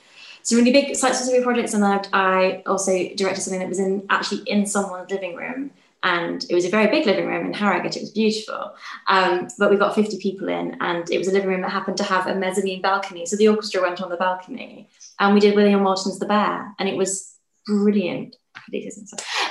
some 0.50 0.58
really 0.58 0.72
big 0.72 0.96
site 0.96 1.14
specific 1.14 1.44
projects, 1.44 1.76
and 1.76 1.86
I, 1.86 2.02
I 2.12 2.64
also 2.66 2.92
directed 3.16 3.42
something 3.42 3.60
that 3.60 3.70
was 3.70 3.78
in 3.78 4.04
actually 4.10 4.42
in 4.48 4.66
someone's 4.66 5.12
living 5.12 5.36
room, 5.36 5.70
and 6.02 6.44
it 6.50 6.56
was 6.56 6.66
a 6.66 6.70
very 6.70 6.88
big 6.88 7.06
living 7.06 7.28
room 7.28 7.46
in 7.46 7.54
Harrogate. 7.54 7.96
It 7.96 8.02
was 8.02 8.10
beautiful, 8.10 8.74
um, 9.08 9.48
but 9.60 9.70
we 9.70 9.78
got 9.78 9.94
fifty 9.94 10.18
people 10.18 10.50
in, 10.50 10.76
and 10.82 11.10
it 11.12 11.20
was 11.20 11.28
a 11.28 11.32
living 11.32 11.50
room 11.50 11.62
that 11.62 11.70
happened 11.70 11.98
to 11.98 12.04
have 12.04 12.26
a 12.26 12.34
mezzanine 12.34 12.82
balcony, 12.82 13.28
so 13.28 13.36
the 13.36 13.48
orchestra 13.48 13.82
went 13.84 14.02
on 14.02 14.10
the 14.10 14.18
balcony, 14.18 14.90
and 15.20 15.36
we 15.36 15.40
did 15.40 15.56
William 15.56 15.84
Walton's 15.84 16.18
The 16.18 16.26
Bear, 16.26 16.74
and 16.80 16.90
it 16.90 16.98
was 16.98 17.36
brilliant. 17.68 18.36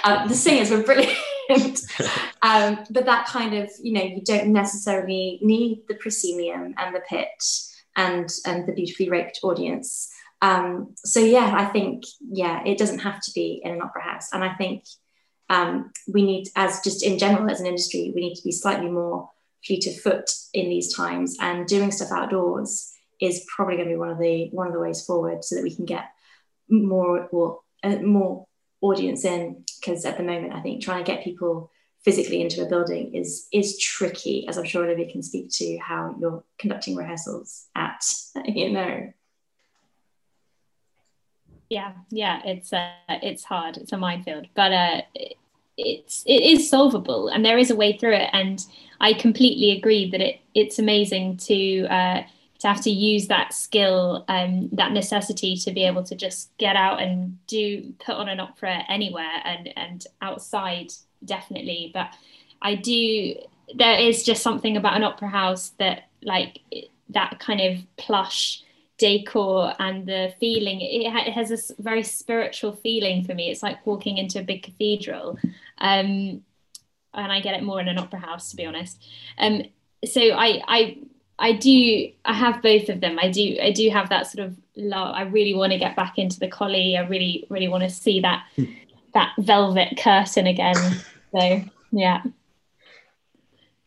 Um, 0.03 0.29
the 0.29 0.35
singers 0.35 0.71
were 0.71 0.83
brilliant. 0.83 1.17
um, 2.43 2.85
but 2.91 3.07
that 3.07 3.27
kind 3.27 3.55
of, 3.55 3.71
you 3.81 3.93
know, 3.93 4.03
you 4.03 4.21
don't 4.23 4.49
necessarily 4.49 5.39
need 5.43 5.85
the 5.89 5.95
proscenium 5.95 6.75
and 6.77 6.95
the 6.95 7.01
pit 7.09 7.29
and 7.97 8.31
and 8.47 8.67
the 8.67 8.73
beautifully 8.73 9.09
raked 9.09 9.41
audience. 9.43 10.13
Um, 10.41 10.95
so 10.97 11.21
yeah, 11.21 11.53
I 11.57 11.67
think 11.67 12.05
yeah, 12.21 12.63
it 12.65 12.79
doesn't 12.79 13.01
have 13.01 13.21
to 13.23 13.33
be 13.35 13.61
in 13.65 13.73
an 13.73 13.83
opera 13.83 14.03
house, 14.03 14.29
and 14.33 14.45
I 14.45 14.55
think 14.55 14.85
um, 15.51 15.93
we 16.13 16.23
need, 16.23 16.49
as 16.57 16.81
just 16.81 17.03
in 17.03 17.19
general 17.19 17.51
as 17.51 17.61
an 17.61 17.67
industry, 17.67 18.13
we 18.15 18.21
need 18.21 18.37
to 18.37 18.45
be 18.45 18.53
slightly 18.53 18.91
more 18.91 19.31
fleet 19.67 19.87
of 19.87 20.01
foot 20.01 20.31
in 20.55 20.69
these 20.69 20.95
times, 20.95 21.37
and 21.41 21.67
doing 21.67 21.91
stuff 21.91 22.13
outdoors 22.13 22.93
is 23.21 23.45
probably 23.55 23.77
going 23.77 23.89
to 23.89 23.95
be 23.95 23.99
one 23.99 24.11
of 24.11 24.19
the 24.19 24.49
one 24.53 24.69
of 24.69 24.73
the 24.73 24.81
ways 24.81 25.05
forward, 25.05 25.45
so 25.45 25.57
that 25.57 25.65
we 25.65 25.75
can 25.75 25.85
get 25.85 26.05
more 26.69 27.29
well, 27.33 27.65
uh, 27.83 27.97
more 27.97 28.47
audience 28.81 29.25
in. 29.25 29.65
Because 29.81 30.05
at 30.05 30.17
the 30.17 30.23
moment 30.23 30.55
I 30.55 30.61
think 30.61 30.83
trying 30.83 31.05
to 31.05 31.11
get 31.11 31.25
people 31.25 31.71
physically 32.05 32.41
into 32.41 32.65
a 32.65 32.69
building 32.69 33.15
is 33.15 33.49
is 33.53 33.79
tricky 33.79 34.47
as 34.49 34.57
I'm 34.57 34.65
sure 34.65 34.85
Olivia 34.85 35.11
can 35.11 35.23
speak 35.23 35.51
to 35.53 35.79
how 35.79 36.15
you're 36.21 36.45
conducting 36.59 36.97
rehearsals 36.97 37.67
at 37.75 38.03
you 38.45 38.71
know 38.71 39.13
yeah 41.69 41.93
yeah 42.11 42.41
it's 42.45 42.73
uh, 42.73 42.91
it's 43.09 43.45
hard 43.45 43.77
it's 43.77 43.93
a 43.93 43.97
minefield 43.97 44.47
but 44.55 44.73
uh 44.73 45.01
it's 45.77 46.25
it 46.27 46.43
is 46.43 46.69
solvable 46.69 47.29
and 47.29 47.45
there 47.45 47.59
is 47.59 47.71
a 47.71 47.77
way 47.77 47.97
through 47.97 48.15
it 48.15 48.31
and 48.33 48.65
I 49.01 49.13
completely 49.13 49.71
agree 49.71 50.11
that 50.11 50.21
it 50.21 50.41
it's 50.55 50.79
amazing 50.79 51.37
to 51.39 51.87
uh 51.87 52.23
to 52.59 52.67
have 52.67 52.81
to 52.83 52.91
use 52.91 53.29
that 53.29 53.53
skill, 53.53 54.25
um, 54.29 54.69
that 54.73 54.93
necessity 54.93 55.57
to 55.57 55.71
be 55.73 55.85
able 55.85 56.03
to 56.03 56.15
just 56.17 56.57
get 56.59 56.75
out 56.75 57.01
and 57.01 57.39
do 57.47 57.93
put 58.05 58.17
on 58.17 58.29
an 58.29 58.41
opera 58.41 58.83
anywhere 58.89 59.41
and 59.45 59.69
and 59.77 60.07
outside 60.21 60.93
definitely. 61.25 61.91
But 61.95 62.09
I 62.61 62.75
do. 62.75 63.37
There 63.75 63.99
is 63.99 64.25
just 64.25 64.43
something 64.43 64.77
about 64.77 64.97
an 64.97 65.05
opera 65.05 65.29
house 65.29 65.71
that 65.79 66.09
like 66.23 66.61
that 67.11 67.39
kind 67.39 67.61
of 67.61 67.79
plush 67.97 68.63
decor 68.99 69.73
and 69.79 70.07
the 70.07 70.35
feeling 70.41 70.81
it, 70.81 71.11
ha- 71.11 71.25
it 71.25 71.33
has 71.33 71.51
a 71.51 71.83
very 71.83 72.03
spiritual 72.03 72.73
feeling 72.73 73.25
for 73.25 73.35
me 73.35 73.51
it's 73.51 73.63
like 73.63 73.87
walking 73.87 74.19
into 74.19 74.41
a 74.41 74.43
big 74.43 74.63
cathedral 74.63 75.39
um, 75.79 76.43
and 77.15 77.33
i 77.33 77.41
get 77.41 77.55
it 77.55 77.63
more 77.63 77.81
in 77.81 77.89
an 77.89 77.99
opera 77.99 78.19
house 78.19 78.51
to 78.51 78.57
be 78.57 78.67
honest 78.67 79.07
um, 79.39 79.63
so 80.05 80.21
i 80.21 80.61
i 80.69 80.99
I 81.39 81.53
do 81.53 82.11
I 82.25 82.33
have 82.33 82.63
both 82.63 82.89
of 82.89 83.01
them. 83.01 83.19
I 83.21 83.31
do 83.31 83.59
I 83.63 83.71
do 83.71 83.89
have 83.91 84.09
that 84.09 84.27
sort 84.27 84.47
of 84.47 84.57
love. 84.77 85.15
I 85.15 85.23
really 85.23 85.55
want 85.55 85.73
to 85.73 85.79
get 85.79 85.95
back 85.95 86.19
into 86.19 86.41
the 86.41 86.49
Coli. 86.49 86.99
I 86.99 87.07
really 87.07 87.47
really 87.49 87.69
want 87.69 87.85
to 87.85 87.91
see 87.91 88.21
that 88.21 88.45
that 89.15 89.35
velvet 89.39 89.99
curtain 89.99 90.47
again. 90.47 90.75
So 91.33 91.63
yeah. 91.93 92.23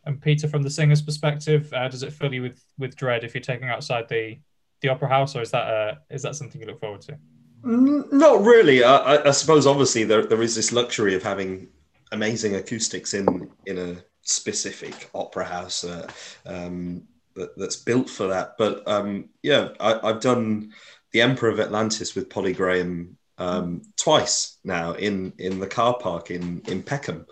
And 0.06 0.22
Peter, 0.22 0.48
from 0.48 0.64
the 0.64 0.70
singer's 0.70 1.02
perspective, 1.02 1.72
uh, 1.74 1.88
does 1.88 2.04
it 2.04 2.14
fill 2.14 2.34
you 2.34 2.42
with 2.42 2.64
with 2.78 2.96
dread 2.96 3.24
if 3.24 3.34
you're 3.34 3.42
taking 3.42 3.68
outside 3.68 4.08
the 4.08 4.38
the 4.82 4.90
opera 4.90 5.08
house, 5.08 5.36
or 5.36 5.42
is 5.42 5.52
that 5.52 5.68
uh, 5.68 5.96
is 6.10 6.22
that 6.24 6.36
something 6.36 6.60
you 6.60 6.68
look 6.68 6.80
forward 6.80 7.02
to? 7.02 7.18
Not 7.64 8.42
really. 8.42 8.84
I, 8.84 9.18
I 9.28 9.32
suppose 9.32 9.68
obviously 9.68 10.04
there, 10.04 10.26
there 10.26 10.42
is 10.42 10.56
this 10.56 10.72
luxury 10.72 11.16
of 11.16 11.22
having 11.22 11.68
amazing 12.12 12.56
acoustics 12.56 13.14
in 13.14 13.50
in 13.66 13.78
a 13.78 13.98
specific 14.24 15.10
opera 15.14 15.46
house. 15.46 15.84
Uh, 15.84 16.08
um, 16.46 17.04
that, 17.36 17.58
that's 17.58 17.76
built 17.76 18.10
for 18.10 18.28
that. 18.28 18.56
But 18.58 18.88
um, 18.88 19.30
yeah, 19.42 19.70
I, 19.80 20.00
have 20.08 20.22
done 20.22 20.74
the 21.12 21.22
Emperor 21.22 21.50
of 21.50 21.60
Atlantis 21.60 22.16
with 22.16 22.30
Polly 22.30 22.54
Graham 22.54 23.18
um, 23.38 23.82
twice 23.98 24.58
now 24.64 24.94
in 24.94 25.34
in 25.38 25.60
the 25.60 25.68
car 25.68 25.98
park 26.00 26.32
in 26.32 26.62
in 26.68 26.84
Peckham, 26.84 27.26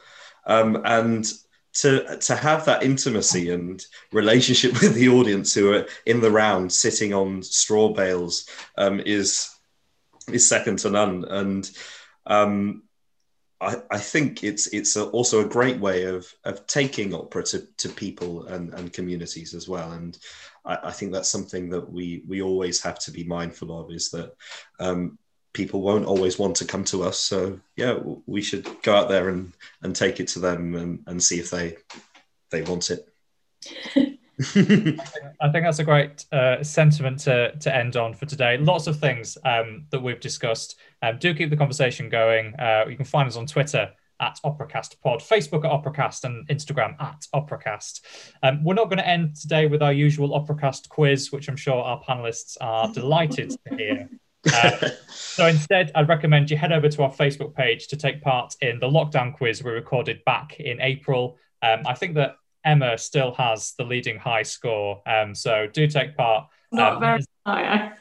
um, 0.45 0.81
and 0.85 1.31
to 1.71 2.17
to 2.17 2.35
have 2.35 2.65
that 2.65 2.83
intimacy 2.83 3.51
and 3.51 3.85
relationship 4.11 4.73
with 4.81 4.95
the 4.95 5.09
audience 5.09 5.53
who 5.53 5.73
are 5.73 5.85
in 6.05 6.21
the 6.21 6.31
round 6.31 6.71
sitting 6.71 7.13
on 7.13 7.43
straw 7.43 7.89
bales 7.89 8.49
um, 8.77 8.99
is 8.99 9.55
is 10.31 10.47
second 10.47 10.79
to 10.79 10.89
none. 10.89 11.25
And 11.25 11.69
um, 12.25 12.83
I, 13.61 13.77
I 13.91 13.97
think 13.97 14.43
it's 14.43 14.67
it's 14.67 14.95
a, 14.95 15.05
also 15.07 15.41
a 15.41 15.49
great 15.49 15.79
way 15.79 16.05
of 16.05 16.31
of 16.43 16.65
taking 16.67 17.13
opera 17.13 17.43
to, 17.45 17.67
to 17.77 17.89
people 17.89 18.45
and, 18.47 18.73
and 18.73 18.93
communities 18.93 19.53
as 19.53 19.67
well. 19.67 19.91
And 19.91 20.17
I, 20.65 20.77
I 20.85 20.91
think 20.91 21.11
that's 21.11 21.29
something 21.29 21.69
that 21.69 21.91
we 21.91 22.23
we 22.27 22.41
always 22.41 22.81
have 22.81 22.99
to 22.99 23.11
be 23.11 23.23
mindful 23.23 23.77
of 23.77 23.91
is 23.91 24.09
that 24.11 24.33
um, 24.79 25.17
people 25.53 25.81
won't 25.81 26.05
always 26.05 26.37
want 26.37 26.55
to 26.57 26.65
come 26.65 26.83
to 26.85 27.03
us. 27.03 27.19
So 27.19 27.59
yeah, 27.75 27.99
we 28.25 28.41
should 28.41 28.67
go 28.81 28.95
out 28.95 29.09
there 29.09 29.29
and 29.29 29.53
and 29.81 29.95
take 29.95 30.19
it 30.19 30.27
to 30.29 30.39
them 30.39 30.75
and, 30.75 31.03
and 31.07 31.21
see 31.21 31.39
if 31.39 31.49
they 31.49 31.77
they 32.51 32.61
want 32.61 32.91
it. 32.91 33.07
I 34.41 35.49
think 35.51 35.65
that's 35.65 35.79
a 35.79 35.83
great 35.83 36.25
uh, 36.31 36.63
sentiment 36.63 37.19
to, 37.19 37.53
to 37.57 37.75
end 37.75 37.97
on 37.97 38.13
for 38.13 38.25
today. 38.25 38.57
Lots 38.57 38.87
of 38.87 38.97
things 38.97 39.37
um, 39.43 39.85
that 39.89 40.01
we've 40.01 40.19
discussed. 40.19 40.79
Um, 41.01 41.17
do 41.19 41.33
keep 41.33 41.49
the 41.49 41.57
conversation 41.57 42.07
going. 42.07 42.55
Uh, 42.55 42.85
you 42.87 42.95
can 42.95 43.05
find 43.05 43.27
us 43.27 43.35
on 43.35 43.45
Twitter 43.45 43.91
at 44.21 44.39
Operacast 44.45 44.99
Pod, 45.01 45.19
Facebook 45.19 45.65
at 45.65 45.71
Operacast, 45.71 46.23
and 46.23 46.47
Instagram 46.47 46.95
at 47.01 47.25
Operacast. 47.35 48.01
Um, 48.41 48.63
we're 48.63 48.75
not 48.75 48.85
going 48.85 48.97
to 48.97 49.07
end 49.07 49.35
today 49.35 49.67
with 49.67 49.81
our 49.81 49.93
usual 49.93 50.29
Operacast 50.29 50.87
quiz, 50.87 51.33
which 51.33 51.49
I'm 51.49 51.57
sure 51.57 51.81
our 51.81 52.01
panelists 52.03 52.55
are 52.61 52.91
delighted 52.93 53.51
to 53.67 53.75
hear. 53.75 54.09
Uh, 54.51 54.89
so 55.09 55.47
instead, 55.47 55.91
I'd 55.95 56.09
recommend 56.09 56.51
you 56.51 56.57
head 56.57 56.71
over 56.71 56.89
to 56.89 57.03
our 57.03 57.11
Facebook 57.11 57.55
page 57.55 57.87
to 57.87 57.97
take 57.97 58.21
part 58.21 58.55
in 58.61 58.79
the 58.79 58.87
lockdown 58.87 59.33
quiz 59.33 59.63
we 59.63 59.71
recorded 59.71 60.23
back 60.25 60.59
in 60.59 60.81
April. 60.81 61.37
Um, 61.61 61.81
I 61.85 61.93
think 61.93 62.15
that 62.15 62.35
Emma 62.63 62.97
still 62.97 63.33
has 63.35 63.73
the 63.77 63.83
leading 63.83 64.17
high 64.17 64.43
score. 64.43 65.01
Um, 65.07 65.33
so 65.33 65.67
do 65.71 65.87
take 65.87 66.15
part. 66.15 66.47
Not 66.71 66.95
um, 66.95 66.99
very 66.99 67.21
high. 67.45 67.93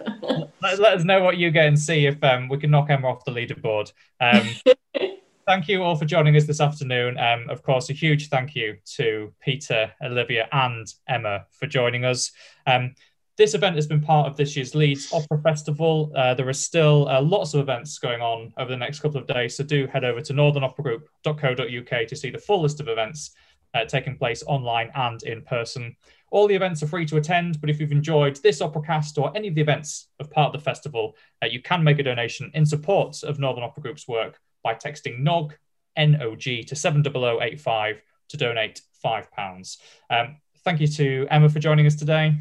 let, 0.60 0.78
let, 0.78 0.98
us 0.98 1.04
know 1.04 1.22
what 1.22 1.38
you 1.38 1.50
get 1.50 1.66
and 1.66 1.78
see 1.78 2.06
if 2.06 2.22
um, 2.22 2.48
we 2.48 2.58
can 2.58 2.70
knock 2.70 2.90
Emma 2.90 3.08
off 3.08 3.24
the 3.24 3.30
leaderboard. 3.30 3.92
Um, 4.20 4.48
thank 5.46 5.68
you 5.68 5.82
all 5.82 5.96
for 5.96 6.04
joining 6.04 6.36
us 6.36 6.44
this 6.44 6.60
afternoon. 6.60 7.18
Um, 7.18 7.48
of 7.48 7.62
course, 7.62 7.88
a 7.88 7.94
huge 7.94 8.28
thank 8.28 8.54
you 8.54 8.76
to 8.96 9.32
Peter, 9.40 9.90
Olivia, 10.02 10.48
and 10.52 10.86
Emma 11.08 11.46
for 11.52 11.66
joining 11.66 12.04
us. 12.04 12.32
Um, 12.66 12.94
this 13.38 13.54
event 13.54 13.76
has 13.76 13.86
been 13.86 14.00
part 14.00 14.26
of 14.26 14.36
this 14.36 14.56
year's 14.56 14.74
Leeds 14.74 15.12
Opera 15.12 15.40
Festival. 15.40 16.12
Uh, 16.14 16.34
there 16.34 16.48
are 16.48 16.52
still 16.52 17.08
uh, 17.08 17.22
lots 17.22 17.54
of 17.54 17.60
events 17.60 17.96
going 17.98 18.20
on 18.20 18.52
over 18.58 18.68
the 18.68 18.76
next 18.76 18.98
couple 18.98 19.20
of 19.20 19.28
days, 19.28 19.56
so 19.56 19.62
do 19.62 19.86
head 19.86 20.04
over 20.04 20.20
to 20.20 20.34
northernoperagroup.co.uk 20.34 22.08
to 22.08 22.16
see 22.16 22.30
the 22.30 22.38
full 22.38 22.60
list 22.60 22.80
of 22.80 22.88
events 22.88 23.30
uh, 23.74 23.84
taking 23.84 24.18
place 24.18 24.42
online 24.48 24.90
and 24.96 25.22
in 25.22 25.40
person. 25.42 25.96
All 26.32 26.48
the 26.48 26.54
events 26.56 26.82
are 26.82 26.88
free 26.88 27.06
to 27.06 27.16
attend, 27.16 27.60
but 27.60 27.70
if 27.70 27.78
you've 27.78 27.92
enjoyed 27.92 28.36
this 28.42 28.60
Operacast 28.60 29.22
or 29.22 29.34
any 29.36 29.46
of 29.46 29.54
the 29.54 29.60
events 29.60 30.08
of 30.18 30.30
part 30.32 30.52
of 30.52 30.60
the 30.60 30.64
festival, 30.64 31.16
uh, 31.40 31.46
you 31.46 31.62
can 31.62 31.84
make 31.84 32.00
a 32.00 32.02
donation 32.02 32.50
in 32.54 32.66
support 32.66 33.22
of 33.22 33.38
Northern 33.38 33.62
Opera 33.62 33.82
Group's 33.84 34.08
work 34.08 34.40
by 34.64 34.74
texting 34.74 35.20
NOG, 35.20 35.54
N-O-G, 35.94 36.64
to 36.64 36.74
70085 36.74 38.02
to 38.30 38.36
donate 38.36 38.82
£5. 39.04 39.76
Um, 40.10 40.38
thank 40.64 40.80
you 40.80 40.88
to 40.88 41.28
Emma 41.30 41.48
for 41.48 41.60
joining 41.60 41.86
us 41.86 41.94
today. 41.94 42.34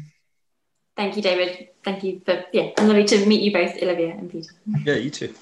Thank 0.98 1.14
you, 1.14 1.22
David. 1.22 1.68
Thank 1.84 2.02
you 2.02 2.20
for 2.24 2.44
yeah, 2.52 2.70
lovely 2.76 3.04
to 3.04 3.24
meet 3.24 3.40
you 3.40 3.52
both, 3.52 3.80
Olivia 3.80 4.10
and 4.10 4.28
Peter. 4.28 4.50
Yeah, 4.84 4.94
you 4.94 5.10
too. 5.10 5.32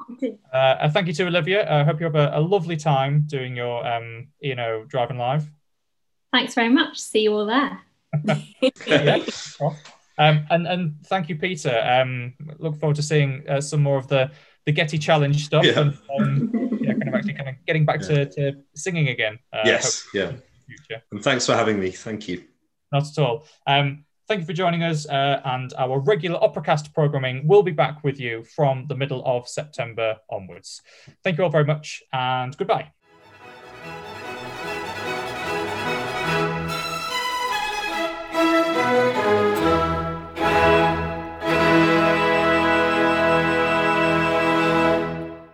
uh, 0.52 0.88
thank 0.88 1.06
you 1.06 1.12
to 1.12 1.26
Olivia. 1.26 1.68
I 1.68 1.80
uh, 1.80 1.84
hope 1.84 2.00
you 2.00 2.06
have 2.06 2.14
a, 2.14 2.30
a, 2.32 2.40
lovely 2.40 2.78
time 2.78 3.24
doing 3.26 3.54
your 3.54 3.86
um, 3.86 4.28
you 4.40 4.54
know 4.54 4.84
Drive 4.88 5.10
& 5.10 5.14
Live. 5.14 5.50
Thanks 6.32 6.54
very 6.54 6.70
much. 6.70 6.98
See 6.98 7.24
you 7.24 7.34
all 7.34 7.44
there. 7.44 7.78
yeah. 8.86 9.18
Um, 10.16 10.46
and 10.48 10.66
and 10.66 10.94
thank 11.04 11.28
you, 11.28 11.36
Peter. 11.36 11.78
Um, 11.78 12.32
look 12.58 12.80
forward 12.80 12.96
to 12.96 13.02
seeing 13.02 13.44
uh, 13.46 13.60
some 13.60 13.82
more 13.82 13.98
of 13.98 14.08
the 14.08 14.30
the 14.64 14.72
Getty 14.72 14.96
Challenge 14.96 15.44
stuff 15.44 15.64
Yeah. 15.66 15.78
and 15.78 15.98
um, 16.18 16.78
yeah, 16.80 16.92
kind 16.92 17.08
of 17.08 17.14
actually 17.14 17.34
kind 17.34 17.50
of 17.50 17.56
getting 17.66 17.84
back 17.84 18.00
to, 18.00 18.24
to 18.30 18.52
singing 18.74 19.08
again. 19.08 19.38
Uh, 19.52 19.60
yes, 19.66 20.08
yeah. 20.14 20.22
hopefully 20.22 20.42
future. 20.66 21.02
And 21.10 21.22
thanks 21.22 21.44
for 21.44 21.54
having 21.54 21.78
me. 21.78 21.90
Thank 21.90 22.28
you. 22.28 22.44
Not 22.90 23.06
at 23.06 23.18
all. 23.18 23.44
Um, 23.66 24.04
thank 24.32 24.40
you 24.40 24.46
for 24.46 24.54
joining 24.54 24.82
us, 24.82 25.06
uh, 25.10 25.42
and 25.44 25.74
our 25.76 26.00
regular 26.00 26.38
Operacast 26.40 26.94
programming 26.94 27.46
will 27.46 27.62
be 27.62 27.70
back 27.70 28.02
with 28.02 28.18
you 28.18 28.42
from 28.44 28.86
the 28.88 28.96
middle 28.96 29.22
of 29.26 29.46
September 29.46 30.16
onwards. 30.30 30.80
Thank 31.22 31.36
you 31.36 31.44
all 31.44 31.50
very 31.50 31.66
much, 31.66 32.02
and 32.14 32.56
goodbye. 32.56 32.92